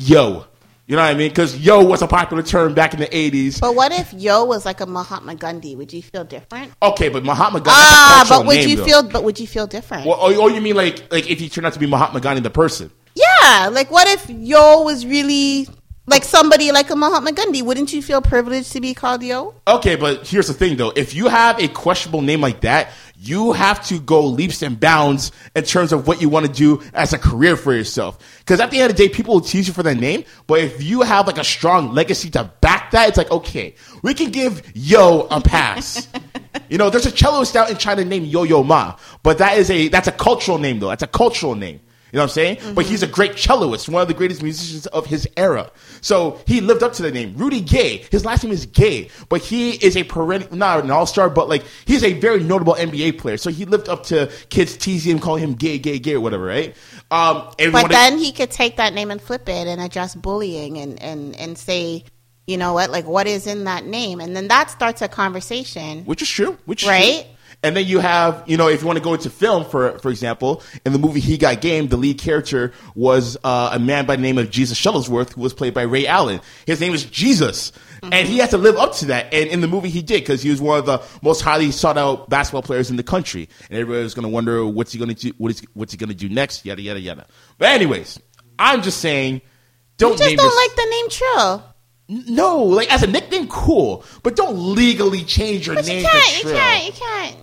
Yo. 0.00 0.46
You 0.88 0.96
know 0.96 1.02
what 1.02 1.10
I 1.10 1.14
mean? 1.14 1.28
Because 1.28 1.58
yo 1.58 1.84
was 1.84 2.00
a 2.00 2.06
popular 2.06 2.42
term 2.42 2.72
back 2.72 2.94
in 2.94 3.00
the 3.00 3.08
80s. 3.08 3.60
But 3.60 3.74
what 3.74 3.92
if 3.92 4.14
Yo 4.14 4.46
was 4.46 4.64
like 4.64 4.80
a 4.80 4.86
Mahatma 4.86 5.34
Gandhi? 5.34 5.76
Would 5.76 5.92
you 5.92 6.00
feel 6.00 6.24
different? 6.24 6.72
Okay, 6.80 7.10
but 7.10 7.22
Mahatma 7.26 7.58
Gandhi. 7.58 7.72
Ah, 7.74 8.14
that's 8.24 8.30
a 8.30 8.32
cultural 8.32 8.40
but 8.40 8.46
would 8.46 8.56
name, 8.56 8.68
you 8.70 8.76
though. 8.76 8.84
feel? 8.86 9.02
But 9.02 9.22
would 9.22 9.38
you 9.38 9.46
feel 9.46 9.66
different? 9.66 10.06
Well, 10.06 10.16
oh, 10.18 10.34
oh, 10.44 10.48
you 10.48 10.62
mean 10.62 10.76
like 10.76 11.12
like 11.12 11.28
if 11.28 11.40
he 11.40 11.50
turned 11.50 11.66
out 11.66 11.74
to 11.74 11.78
be 11.78 11.86
Mahatma 11.86 12.20
Gandhi 12.20 12.40
the 12.40 12.48
person? 12.48 12.90
Yeah, 13.14 13.68
like 13.70 13.90
what 13.90 14.08
if 14.08 14.30
Yo 14.30 14.80
was 14.80 15.04
really 15.04 15.68
like 16.08 16.24
somebody 16.24 16.72
like 16.72 16.90
a 16.90 16.96
Mahatma 16.96 17.32
Gandhi? 17.32 17.62
Wouldn't 17.62 17.92
you 17.92 18.02
feel 18.02 18.20
privileged 18.20 18.72
to 18.72 18.80
be 18.80 18.94
called 18.94 19.22
Yo? 19.22 19.54
Okay, 19.66 19.96
but 19.96 20.26
here's 20.26 20.48
the 20.48 20.54
thing 20.54 20.76
though. 20.76 20.92
If 20.96 21.14
you 21.14 21.28
have 21.28 21.60
a 21.60 21.68
questionable 21.68 22.22
name 22.22 22.40
like 22.40 22.62
that, 22.62 22.90
you 23.20 23.52
have 23.52 23.84
to 23.86 23.98
go 23.98 24.24
leaps 24.24 24.62
and 24.62 24.78
bounds 24.78 25.32
in 25.56 25.64
terms 25.64 25.92
of 25.92 26.06
what 26.06 26.22
you 26.22 26.28
want 26.28 26.46
to 26.46 26.52
do 26.52 26.80
as 26.94 27.12
a 27.12 27.18
career 27.18 27.56
for 27.56 27.74
yourself. 27.74 28.18
Because 28.38 28.60
at 28.60 28.70
the 28.70 28.80
end 28.80 28.90
of 28.90 28.96
the 28.96 29.08
day, 29.08 29.12
people 29.12 29.34
will 29.34 29.40
tease 29.40 29.66
you 29.66 29.74
for 29.74 29.82
that 29.82 29.96
name. 29.96 30.24
But 30.46 30.60
if 30.60 30.82
you 30.82 31.02
have 31.02 31.26
like 31.26 31.38
a 31.38 31.44
strong 31.44 31.94
legacy 31.94 32.30
to 32.30 32.44
back 32.60 32.92
that, 32.92 33.08
it's 33.08 33.18
like, 33.18 33.30
okay, 33.30 33.74
we 34.02 34.14
can 34.14 34.30
give 34.30 34.62
Yo 34.74 35.26
a 35.30 35.40
pass. 35.40 36.08
you 36.68 36.78
know, 36.78 36.90
there's 36.90 37.06
a 37.06 37.12
celloist 37.12 37.56
out 37.56 37.70
in 37.70 37.76
China 37.76 38.04
named 38.04 38.28
Yo 38.28 38.44
Yo 38.44 38.62
Ma, 38.62 38.96
but 39.22 39.38
that 39.38 39.58
is 39.58 39.70
a, 39.70 39.88
that's 39.88 40.08
a 40.08 40.12
cultural 40.12 40.58
name 40.58 40.78
though. 40.78 40.88
That's 40.88 41.02
a 41.02 41.08
cultural 41.08 41.56
name. 41.56 41.80
You 42.12 42.16
know 42.16 42.22
what 42.22 42.30
I'm 42.30 42.34
saying? 42.34 42.74
But 42.74 42.86
he's 42.86 43.02
a 43.02 43.06
great 43.06 43.32
celloist, 43.32 43.88
one 43.88 44.00
of 44.00 44.08
the 44.08 44.14
greatest 44.14 44.42
musicians 44.42 44.86
of 44.86 45.06
his 45.06 45.28
era. 45.36 45.70
So 46.00 46.40
he 46.46 46.60
lived 46.62 46.82
up 46.82 46.94
to 46.94 47.02
the 47.02 47.10
name. 47.10 47.34
Rudy 47.36 47.60
Gay. 47.60 47.98
His 48.10 48.24
last 48.24 48.44
name 48.44 48.52
is 48.52 48.64
Gay, 48.66 49.10
but 49.28 49.42
he 49.42 49.72
is 49.72 49.96
a 49.96 50.04
perennial, 50.04 50.54
not 50.56 50.82
an 50.82 50.90
all-star, 50.90 51.28
but 51.28 51.48
like 51.50 51.64
he's 51.84 52.02
a 52.02 52.14
very 52.14 52.42
notable 52.42 52.74
NBA 52.74 53.18
player. 53.18 53.36
So 53.36 53.50
he 53.50 53.66
lived 53.66 53.88
up 53.90 54.04
to 54.04 54.30
kids 54.48 54.76
teasing 54.76 55.12
him, 55.12 55.18
calling 55.18 55.42
him 55.44 55.54
gay, 55.54 55.78
gay, 55.78 55.98
gay, 55.98 56.14
or 56.14 56.20
whatever, 56.20 56.44
right? 56.46 56.74
Um, 57.10 57.50
But 57.72 57.88
then 57.90 58.18
he 58.18 58.32
could 58.32 58.50
take 58.50 58.76
that 58.76 58.94
name 58.94 59.10
and 59.10 59.20
flip 59.20 59.48
it 59.48 59.66
and 59.66 59.80
address 59.80 60.14
bullying 60.14 60.78
and 60.78 61.02
and 61.02 61.34
and 61.36 61.56
say, 61.58 62.04
you 62.46 62.56
know 62.56 62.72
what, 62.72 62.90
like 62.90 63.06
what 63.06 63.26
is 63.26 63.46
in 63.46 63.64
that 63.64 63.84
name, 63.84 64.20
and 64.20 64.34
then 64.34 64.48
that 64.48 64.70
starts 64.70 65.02
a 65.02 65.08
conversation. 65.08 66.04
which 66.04 66.22
is 66.22 66.28
true, 66.28 66.56
which 66.64 66.82
is 66.84 66.88
Right? 66.88 67.22
true. 67.24 67.34
And 67.60 67.76
then 67.76 67.86
you 67.86 67.98
have, 67.98 68.44
you 68.46 68.56
know, 68.56 68.68
if 68.68 68.82
you 68.82 68.86
want 68.86 68.98
to 68.98 69.04
go 69.04 69.14
into 69.14 69.30
film, 69.30 69.64
for 69.64 69.98
for 69.98 70.10
example, 70.10 70.62
in 70.86 70.92
the 70.92 70.98
movie 70.98 71.18
He 71.18 71.36
Got 71.36 71.60
Game, 71.60 71.88
the 71.88 71.96
lead 71.96 72.18
character 72.20 72.72
was 72.94 73.36
uh, 73.42 73.70
a 73.72 73.80
man 73.80 74.06
by 74.06 74.14
the 74.14 74.22
name 74.22 74.38
of 74.38 74.48
Jesus 74.50 74.80
Shuttlesworth, 74.80 75.32
who 75.32 75.40
was 75.40 75.54
played 75.54 75.74
by 75.74 75.82
Ray 75.82 76.06
Allen. 76.06 76.40
His 76.66 76.80
name 76.80 76.94
is 76.94 77.04
Jesus, 77.04 77.72
and 78.00 78.28
he 78.28 78.38
had 78.38 78.50
to 78.50 78.58
live 78.58 78.76
up 78.76 78.92
to 78.98 79.06
that. 79.06 79.34
And 79.34 79.50
in 79.50 79.60
the 79.60 79.66
movie, 79.66 79.88
he 79.88 80.02
did 80.02 80.20
because 80.20 80.40
he 80.40 80.50
was 80.50 80.60
one 80.60 80.78
of 80.78 80.86
the 80.86 81.02
most 81.20 81.40
highly 81.40 81.72
sought 81.72 81.98
out 81.98 82.30
basketball 82.30 82.62
players 82.62 82.90
in 82.90 82.96
the 82.96 83.02
country. 83.02 83.48
And 83.68 83.76
everybody 83.76 84.04
was 84.04 84.14
going 84.14 84.22
to 84.22 84.28
wonder 84.28 84.64
what's 84.64 84.92
he 84.92 84.98
going 85.00 85.12
to 85.12 85.16
do, 85.16 85.32
what 85.38 85.50
is 85.50 85.60
what's 85.74 85.92
he 85.92 85.98
going 85.98 86.10
to 86.10 86.14
do 86.14 86.28
next, 86.28 86.64
yada 86.64 86.80
yada 86.80 87.00
yada. 87.00 87.26
But 87.58 87.70
anyways, 87.70 88.20
I'm 88.60 88.82
just 88.82 89.00
saying, 89.00 89.42
don't 89.96 90.12
you 90.12 90.18
just 90.18 90.28
name 90.28 90.36
don't 90.36 90.56
like 90.56 90.76
the 90.76 90.86
name 90.90 91.10
Trill. 91.10 91.64
no, 92.36 92.62
like 92.62 92.92
as 92.92 93.02
a 93.02 93.08
nickname, 93.08 93.48
cool, 93.48 94.04
but 94.22 94.36
don't 94.36 94.56
legally 94.76 95.24
change 95.24 95.66
your 95.66 95.74
But 95.74 95.86
name 95.86 96.04
you 96.04 96.08
can't, 96.08 96.44
you 96.44 96.50
can't, 96.50 96.86
you 96.86 96.92
can't, 96.92 97.36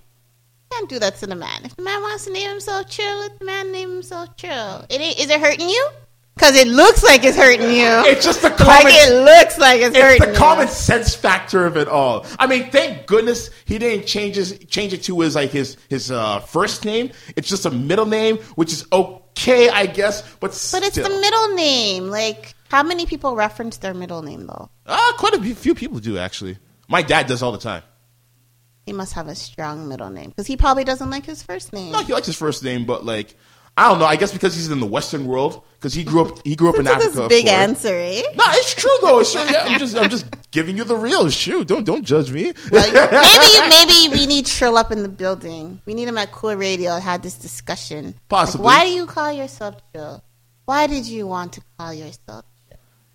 can't 0.70 0.88
do 0.88 0.98
that 0.98 1.16
to 1.16 1.26
the 1.26 1.34
man. 1.36 1.64
If 1.64 1.76
the 1.76 1.82
man 1.82 2.00
wants 2.02 2.24
to 2.24 2.32
name 2.32 2.50
himself 2.50 2.88
Trill, 2.90 3.18
let 3.20 3.38
the 3.38 3.44
man 3.44 3.72
name 3.72 3.90
himself 3.90 4.36
Trill. 4.36 4.84
It 4.88 5.00
ain't, 5.00 5.18
is 5.18 5.30
it 5.30 5.40
hurting 5.40 5.68
you? 5.68 5.88
Because 6.34 6.54
it 6.54 6.66
looks 6.68 7.02
like 7.02 7.24
it's 7.24 7.36
hurting 7.36 7.70
you. 7.70 7.86
It's 8.10 8.22
just 8.24 8.42
the 8.42 8.50
like 8.50 8.58
common- 8.58 8.92
it 8.92 9.24
looks 9.24 9.58
like 9.58 9.80
it's, 9.80 9.96
It's 9.96 9.98
hurting 9.98 10.20
the 10.26 10.32
you. 10.32 10.38
common 10.38 10.68
sense 10.68 11.14
factor 11.14 11.64
of 11.64 11.78
it 11.78 11.88
all. 11.88 12.26
I 12.38 12.46
mean, 12.46 12.70
thank 12.70 13.06
goodness 13.06 13.48
he 13.64 13.78
didn't 13.78 14.06
change 14.06 14.36
his 14.36 14.58
change 14.68 14.92
it 14.92 15.02
to 15.04 15.18
his 15.20 15.34
like 15.34 15.50
his 15.50 15.78
his 15.88 16.10
uh, 16.10 16.40
first 16.40 16.84
name. 16.84 17.10
It's 17.36 17.48
just 17.48 17.64
a 17.64 17.70
middle 17.70 18.04
name, 18.04 18.36
which 18.56 18.70
is 18.70 18.86
okay, 18.92 19.70
I 19.70 19.86
guess. 19.86 20.20
But 20.40 20.50
But 20.72 20.82
it's 20.82 20.96
the 20.96 21.08
middle 21.08 21.54
name. 21.54 22.08
Like, 22.10 22.54
how 22.68 22.82
many 22.82 23.06
people 23.06 23.34
reference 23.34 23.78
their 23.78 23.94
middle 23.94 24.20
name 24.20 24.46
though? 24.46 24.68
uh, 24.84 25.12
quite 25.16 25.32
a 25.32 25.42
few 25.54 25.74
people 25.74 26.00
do 26.00 26.18
actually. 26.18 26.58
My 26.86 27.00
dad 27.00 27.28
does 27.28 27.42
all 27.42 27.52
the 27.52 27.58
time. 27.58 27.82
He 28.86 28.92
must 28.92 29.14
have 29.14 29.26
a 29.26 29.34
strong 29.34 29.88
middle 29.88 30.10
name 30.10 30.30
because 30.30 30.46
he 30.46 30.56
probably 30.56 30.84
doesn't 30.84 31.10
like 31.10 31.26
his 31.26 31.42
first 31.42 31.72
name. 31.72 31.92
No, 31.92 32.02
he 32.02 32.12
likes 32.12 32.26
his 32.26 32.36
first 32.36 32.62
name, 32.62 32.86
but 32.86 33.04
like 33.04 33.34
I 33.76 33.88
don't 33.88 33.98
know. 33.98 34.06
I 34.06 34.16
guess 34.16 34.32
because 34.32 34.54
he's 34.54 34.70
in 34.70 34.80
the 34.80 34.86
Western 34.86 35.26
world, 35.26 35.62
because 35.74 35.92
he 35.92 36.02
grew 36.02 36.22
up 36.22 36.46
he 36.46 36.56
grew 36.56 36.70
up 36.70 36.78
in 36.78 36.86
Africa. 36.86 37.26
big 37.28 37.46
answer, 37.46 37.94
eh? 37.94 38.22
No, 38.34 38.44
it's 38.48 38.74
true 38.74 38.96
though. 39.02 39.18
It's 39.18 39.32
true. 39.32 39.42
Yeah, 39.42 39.64
I'm 39.66 39.78
just 39.78 39.96
I'm 39.96 40.08
just 40.08 40.26
giving 40.50 40.78
you 40.78 40.84
the 40.84 40.96
real 40.96 41.28
shoot. 41.28 41.68
Don't 41.68 41.84
don't 41.84 42.04
judge 42.04 42.30
me. 42.32 42.54
maybe 42.72 42.92
maybe 43.68 44.16
we 44.16 44.26
need 44.26 44.46
Trill 44.46 44.78
up 44.78 44.90
in 44.92 45.02
the 45.02 45.10
building. 45.10 45.82
We 45.84 45.92
need 45.92 46.08
him 46.08 46.16
at 46.16 46.32
Cool 46.32 46.54
Radio 46.54 46.98
have 46.98 47.20
this 47.20 47.34
discussion. 47.34 48.14
Possibly. 48.28 48.64
Like, 48.64 48.78
why 48.78 48.84
do 48.86 48.92
you 48.92 49.04
call 49.04 49.32
yourself 49.32 49.76
Trill? 49.92 50.24
Why 50.64 50.86
did 50.86 51.06
you 51.06 51.26
want 51.26 51.52
to 51.54 51.60
call 51.76 51.92
yourself? 51.92 52.46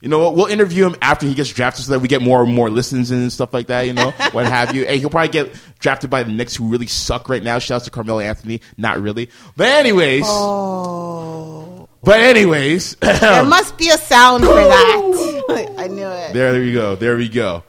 You 0.01 0.09
know 0.09 0.19
what? 0.19 0.35
We'll 0.35 0.47
interview 0.47 0.87
him 0.87 0.95
after 1.01 1.27
he 1.27 1.35
gets 1.35 1.51
drafted 1.51 1.85
so 1.85 1.91
that 1.91 1.99
we 1.99 2.07
get 2.07 2.23
more 2.23 2.43
and 2.43 2.53
more 2.53 2.71
listens 2.71 3.11
and 3.11 3.31
stuff 3.31 3.53
like 3.53 3.67
that, 3.67 3.83
you 3.83 3.93
know, 3.93 4.11
what 4.31 4.47
have 4.47 4.75
you. 4.75 4.83
And 4.85 4.99
he'll 4.99 5.11
probably 5.11 5.29
get 5.29 5.55
drafted 5.79 6.09
by 6.09 6.23
the 6.23 6.31
Knicks 6.31 6.55
who 6.55 6.67
really 6.67 6.87
suck 6.87 7.29
right 7.29 7.43
now. 7.43 7.59
Shouts 7.59 7.85
to 7.85 7.91
Carmelo 7.91 8.19
Anthony. 8.19 8.61
Not 8.77 8.99
really. 8.99 9.29
But 9.55 9.67
anyways. 9.67 10.23
Oh. 10.25 11.87
But 12.03 12.19
anyways. 12.19 12.95
there 13.01 13.45
must 13.45 13.77
be 13.77 13.89
a 13.89 13.97
sound 13.97 14.43
for 14.43 14.53
that. 14.53 15.75
I 15.77 15.87
knew 15.87 16.07
it. 16.07 16.33
There 16.33 16.53
we 16.59 16.73
go. 16.73 16.95
There 16.95 17.15
we 17.15 17.29
go. 17.29 17.63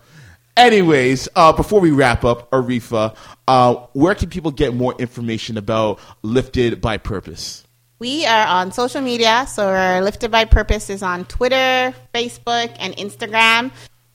Anyways, 0.57 1.29
uh, 1.35 1.53
before 1.53 1.81
we 1.81 1.91
wrap 1.91 2.25
up, 2.25 2.51
Arifah, 2.51 3.17
uh, 3.49 3.75
where 3.93 4.15
can 4.15 4.29
people 4.29 4.51
get 4.51 4.75
more 4.75 4.95
information 4.99 5.57
about 5.57 5.99
Lifted 6.23 6.81
by 6.81 6.99
Purpose? 6.99 7.65
We 8.03 8.27
are 8.27 8.49
on 8.49 8.73
social 8.73 9.01
media, 9.01 9.47
so 9.47 9.69
our 9.69 10.03
Lifted 10.03 10.33
by 10.33 10.45
Purpose 10.45 10.91
is 10.91 11.05
on 11.05 11.25
Twitter, 11.27 11.95
Facebook, 12.13 12.75
and 12.81 12.97
Instagram. 12.97 13.71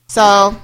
So 0.08 0.60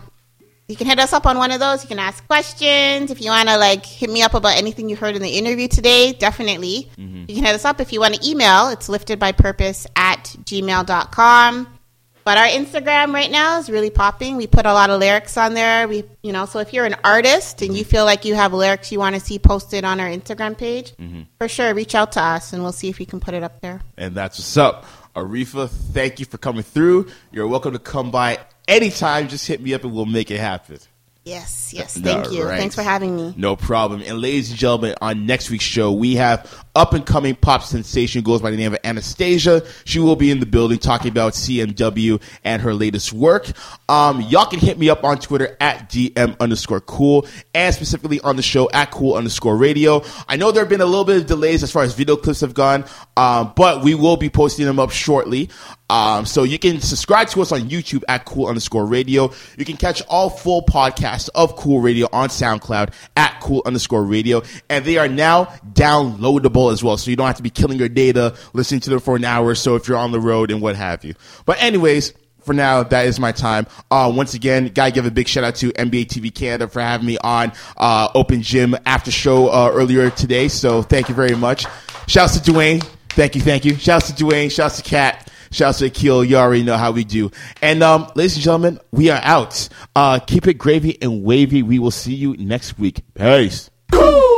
you 0.68 0.76
can 0.76 0.88
hit 0.88 1.00
us 1.00 1.14
up 1.14 1.26
on 1.26 1.38
one 1.38 1.52
of 1.52 1.62
those. 1.62 1.84
You 1.84 1.88
can 1.88 2.00
ask 2.00 2.28
questions. 2.28 3.12
If 3.12 3.22
you 3.22 3.30
want 3.30 3.48
to 3.48 3.56
like 3.56 3.86
hit 3.86 4.10
me 4.10 4.24
up 4.24 4.34
about 4.34 4.58
anything 4.58 4.90
you 4.90 4.98
heard 4.98 5.16
in 5.16 5.22
the 5.22 5.38
interview 5.38 5.70
today, 5.70 6.12
definitely. 6.12 6.90
Mm-hmm. 6.98 7.24
You 7.30 7.36
can 7.36 7.46
hit 7.46 7.56
us 7.56 7.64
up. 7.64 7.80
If 7.80 7.94
you 7.94 8.02
want 8.02 8.16
to 8.16 8.30
email, 8.30 8.68
it's 8.68 8.90
liftedbypurpose 8.90 9.88
at 9.96 10.26
gmail.com. 10.44 11.80
But 12.24 12.38
our 12.38 12.48
Instagram 12.48 13.14
right 13.14 13.30
now 13.30 13.60
is 13.60 13.70
really 13.70 13.90
popping. 13.90 14.38
We 14.38 14.48
put 14.48 14.66
a 14.66 14.74
lot 14.74 14.90
of 14.90 15.00
lyrics 15.00 15.36
on 15.36 15.54
there. 15.54 15.88
We, 15.88 16.06
you 16.22 16.32
know, 16.32 16.46
so 16.46 16.60
if 16.60 16.74
you're 16.74 16.86
an 16.86 16.96
artist 17.04 17.62
and 17.62 17.76
you 17.76 17.84
feel 17.84 18.06
like 18.06 18.24
you 18.24 18.36
have 18.36 18.54
lyrics 18.54 18.92
you 18.92 19.00
want 19.00 19.16
to 19.16 19.22
see 19.22 19.40
posted 19.40 19.84
on 19.84 20.00
our 20.00 20.08
Instagram 20.08 20.58
page, 20.58 20.96
mm-hmm. 20.96 21.24
for 21.38 21.48
sure, 21.48 21.74
reach 21.74 21.96
out 21.96 22.14
to 22.14 22.22
us 22.22 22.54
and 22.54 22.64
we'll 22.64 22.72
see 22.72 22.90
if 22.90 23.00
we 23.00 23.06
can 23.06 23.20
put 23.20 23.34
it 23.34 23.44
up 23.44 23.60
there. 23.62 23.82
And 23.98 24.16
that's 24.16 24.40
what's 24.40 24.58
up. 24.58 24.86
Arifah, 25.16 25.70
thank 25.70 26.20
you 26.20 26.26
for 26.26 26.38
coming 26.38 26.64
through. 26.64 27.08
You're 27.32 27.48
welcome 27.48 27.74
to 27.74 27.80
come 27.80 28.10
by 28.10 28.40
anytime. 28.68 29.28
Just 29.28 29.46
hit 29.46 29.62
me 29.62 29.74
up 29.74 29.84
and 29.84 29.94
we'll 29.94 30.06
make 30.06 30.32
it 30.32 30.40
happen. 30.40 30.80
Yes, 31.26 31.74
yes. 31.74 31.98
Thank 31.98 32.32
you. 32.32 32.42
All 32.42 32.50
right. 32.50 32.60
Thanks 32.60 32.76
for 32.76 32.82
having 32.82 33.16
me. 33.16 33.34
No 33.38 33.56
problem. 33.56 34.02
And 34.06 34.20
ladies 34.20 34.50
and 34.50 34.60
gentlemen, 34.60 34.96
on 35.02 35.26
next 35.26 35.50
week's 35.50 35.64
show, 35.64 35.92
we 35.92 36.16
have 36.16 36.63
up 36.76 36.94
and 36.94 37.06
coming 37.06 37.36
pop 37.36 37.64
sensation 37.64 38.24
goes 38.24 38.42
by 38.42 38.52
the 38.52 38.58
name 38.58 38.74
of 38.74 38.80
Anastasia. 38.84 39.64
She 39.86 40.00
will 40.00 40.16
be 40.16 40.32
in 40.32 40.40
the 40.40 40.46
building 40.46 40.80
talking 40.80 41.12
about 41.12 41.34
CMW 41.34 42.22
and 42.44 42.62
her 42.62 42.74
latest 42.74 43.14
work. 43.14 43.48
Um, 43.88 44.22
y'all 44.22 44.46
can 44.46 44.60
hit 44.60 44.78
me 44.80 44.90
up 44.90 45.04
on 45.04 45.20
Twitter 45.20 45.56
at 45.60 45.90
DM 45.90 46.40
underscore 46.40 46.82
cool 46.82 47.28
and 47.54 47.74
specifically 47.76 48.20
on 48.22 48.36
the 48.36 48.42
show 48.42 48.70
at 48.72 48.92
cool 48.92 49.16
underscore 49.16 49.56
radio. 49.56 50.04
I 50.28 50.36
know 50.36 50.52
there 50.52 50.64
have 50.64 50.70
been 50.70 50.82
a 50.82 50.86
little 50.86 51.06
bit 51.06 51.18
of 51.18 51.26
delays 51.28 51.62
as 51.64 51.72
far 51.72 51.84
as 51.84 51.94
video 51.94 52.16
clips 52.16 52.42
have 52.42 52.54
gone, 52.54 52.86
um, 53.18 53.54
but 53.56 53.84
we 53.84 53.94
will 53.94 54.18
be 54.18 54.30
posting 54.30 54.66
them 54.66 54.80
up 54.80 54.92
shortly. 54.92 55.50
Um, 55.90 56.26
so 56.26 56.42
you 56.42 56.58
can 56.58 56.82
subscribe 56.82 57.28
to 57.30 57.42
us 57.44 57.52
on 57.52 57.70
YouTube 57.70 58.04
at 58.08 58.26
cool 58.26 58.48
underscore 58.48 58.86
radio. 58.88 59.32
You 59.58 59.66
can 59.66 59.78
catch 59.78 60.02
all 60.08 60.30
full 60.30 60.64
podcasts 60.64 61.30
of 61.36 61.56
Cool 61.56 61.82
Radio 61.82 62.08
on 62.12 62.30
SoundCloud 62.30 62.94
at 63.16 63.40
cool 63.42 63.62
underscore 63.66 64.04
radio. 64.04 64.42
And 64.72 64.84
they 64.86 64.98
are 64.98 65.08
now 65.08 65.46
downloadable 65.74 66.63
as 66.70 66.84
well. 66.84 66.98
So 66.98 67.10
you 67.10 67.18
don't 67.18 67.28
have 67.28 67.38
to 67.38 67.44
be 67.44 67.50
killing 67.50 67.78
your 67.78 67.90
data 67.90 68.36
listening 68.54 68.82
to 68.82 68.90
them 68.90 69.00
for 69.00 69.16
an 69.16 69.26
hour 69.26 69.48
or 69.48 69.56
so 69.56 69.76
if 69.76 69.88
you're 69.88 69.98
on 69.98 70.12
the 70.12 70.20
road 70.20 70.52
and 70.52 70.62
what 70.62 70.76
have 70.76 71.04
you. 71.04 71.16
But 71.46 71.62
anyways, 71.62 72.14
for 72.44 72.54
now, 72.54 72.84
that 72.84 73.08
is 73.08 73.20
my 73.20 73.32
time. 73.32 73.68
Uh, 73.90 74.12
once 74.14 74.34
again, 74.34 74.68
gotta 74.68 74.92
give 74.92 75.06
a 75.06 75.12
big 75.12 75.28
shout 75.28 75.44
out 75.44 75.56
to 75.56 75.72
NBA 75.74 76.08
TV 76.08 76.34
Canada 76.34 76.68
for 76.68 76.82
having 76.82 77.08
me 77.08 77.18
on 77.18 77.54
uh, 77.78 78.10
Open 78.16 78.42
Gym 78.42 78.76
after 78.86 79.12
show 79.12 79.48
uh, 79.48 79.72
earlier 79.74 80.10
today. 80.10 80.48
So 80.48 80.82
thank 80.82 81.10
you 81.10 81.16
very 81.16 81.36
much. 81.36 81.66
Shouts 82.08 82.40
to 82.40 82.52
Dwayne. 82.52 82.84
Thank 83.10 83.36
you, 83.36 83.42
thank 83.42 83.64
you. 83.66 83.76
Shouts 83.76 84.12
to 84.12 84.24
Dwayne. 84.24 84.52
Shouts 84.52 84.78
to 84.78 84.84
Kat. 84.84 85.32
Shouts 85.52 85.80
to 85.80 85.86
Akil. 85.86 86.24
You 86.24 86.38
already 86.38 86.64
know 86.64 86.78
how 86.78 86.92
we 86.92 87.04
do. 87.04 87.32
And 87.62 87.84
um, 87.84 88.12
ladies 88.16 88.36
and 88.36 88.44
gentlemen, 88.44 88.80
we 88.92 89.12
are 89.12 89.22
out. 89.24 89.70
Uh, 89.96 90.20
keep 90.20 90.48
it 90.48 90.56
gravy 90.56 91.00
and 91.02 91.24
wavy. 91.24 91.62
We 91.62 91.78
will 91.78 91.92
see 91.92 92.16
you 92.16 92.36
next 92.38 92.80
week. 92.80 93.02
Peace. 93.14 93.70
Cool. 93.92 94.33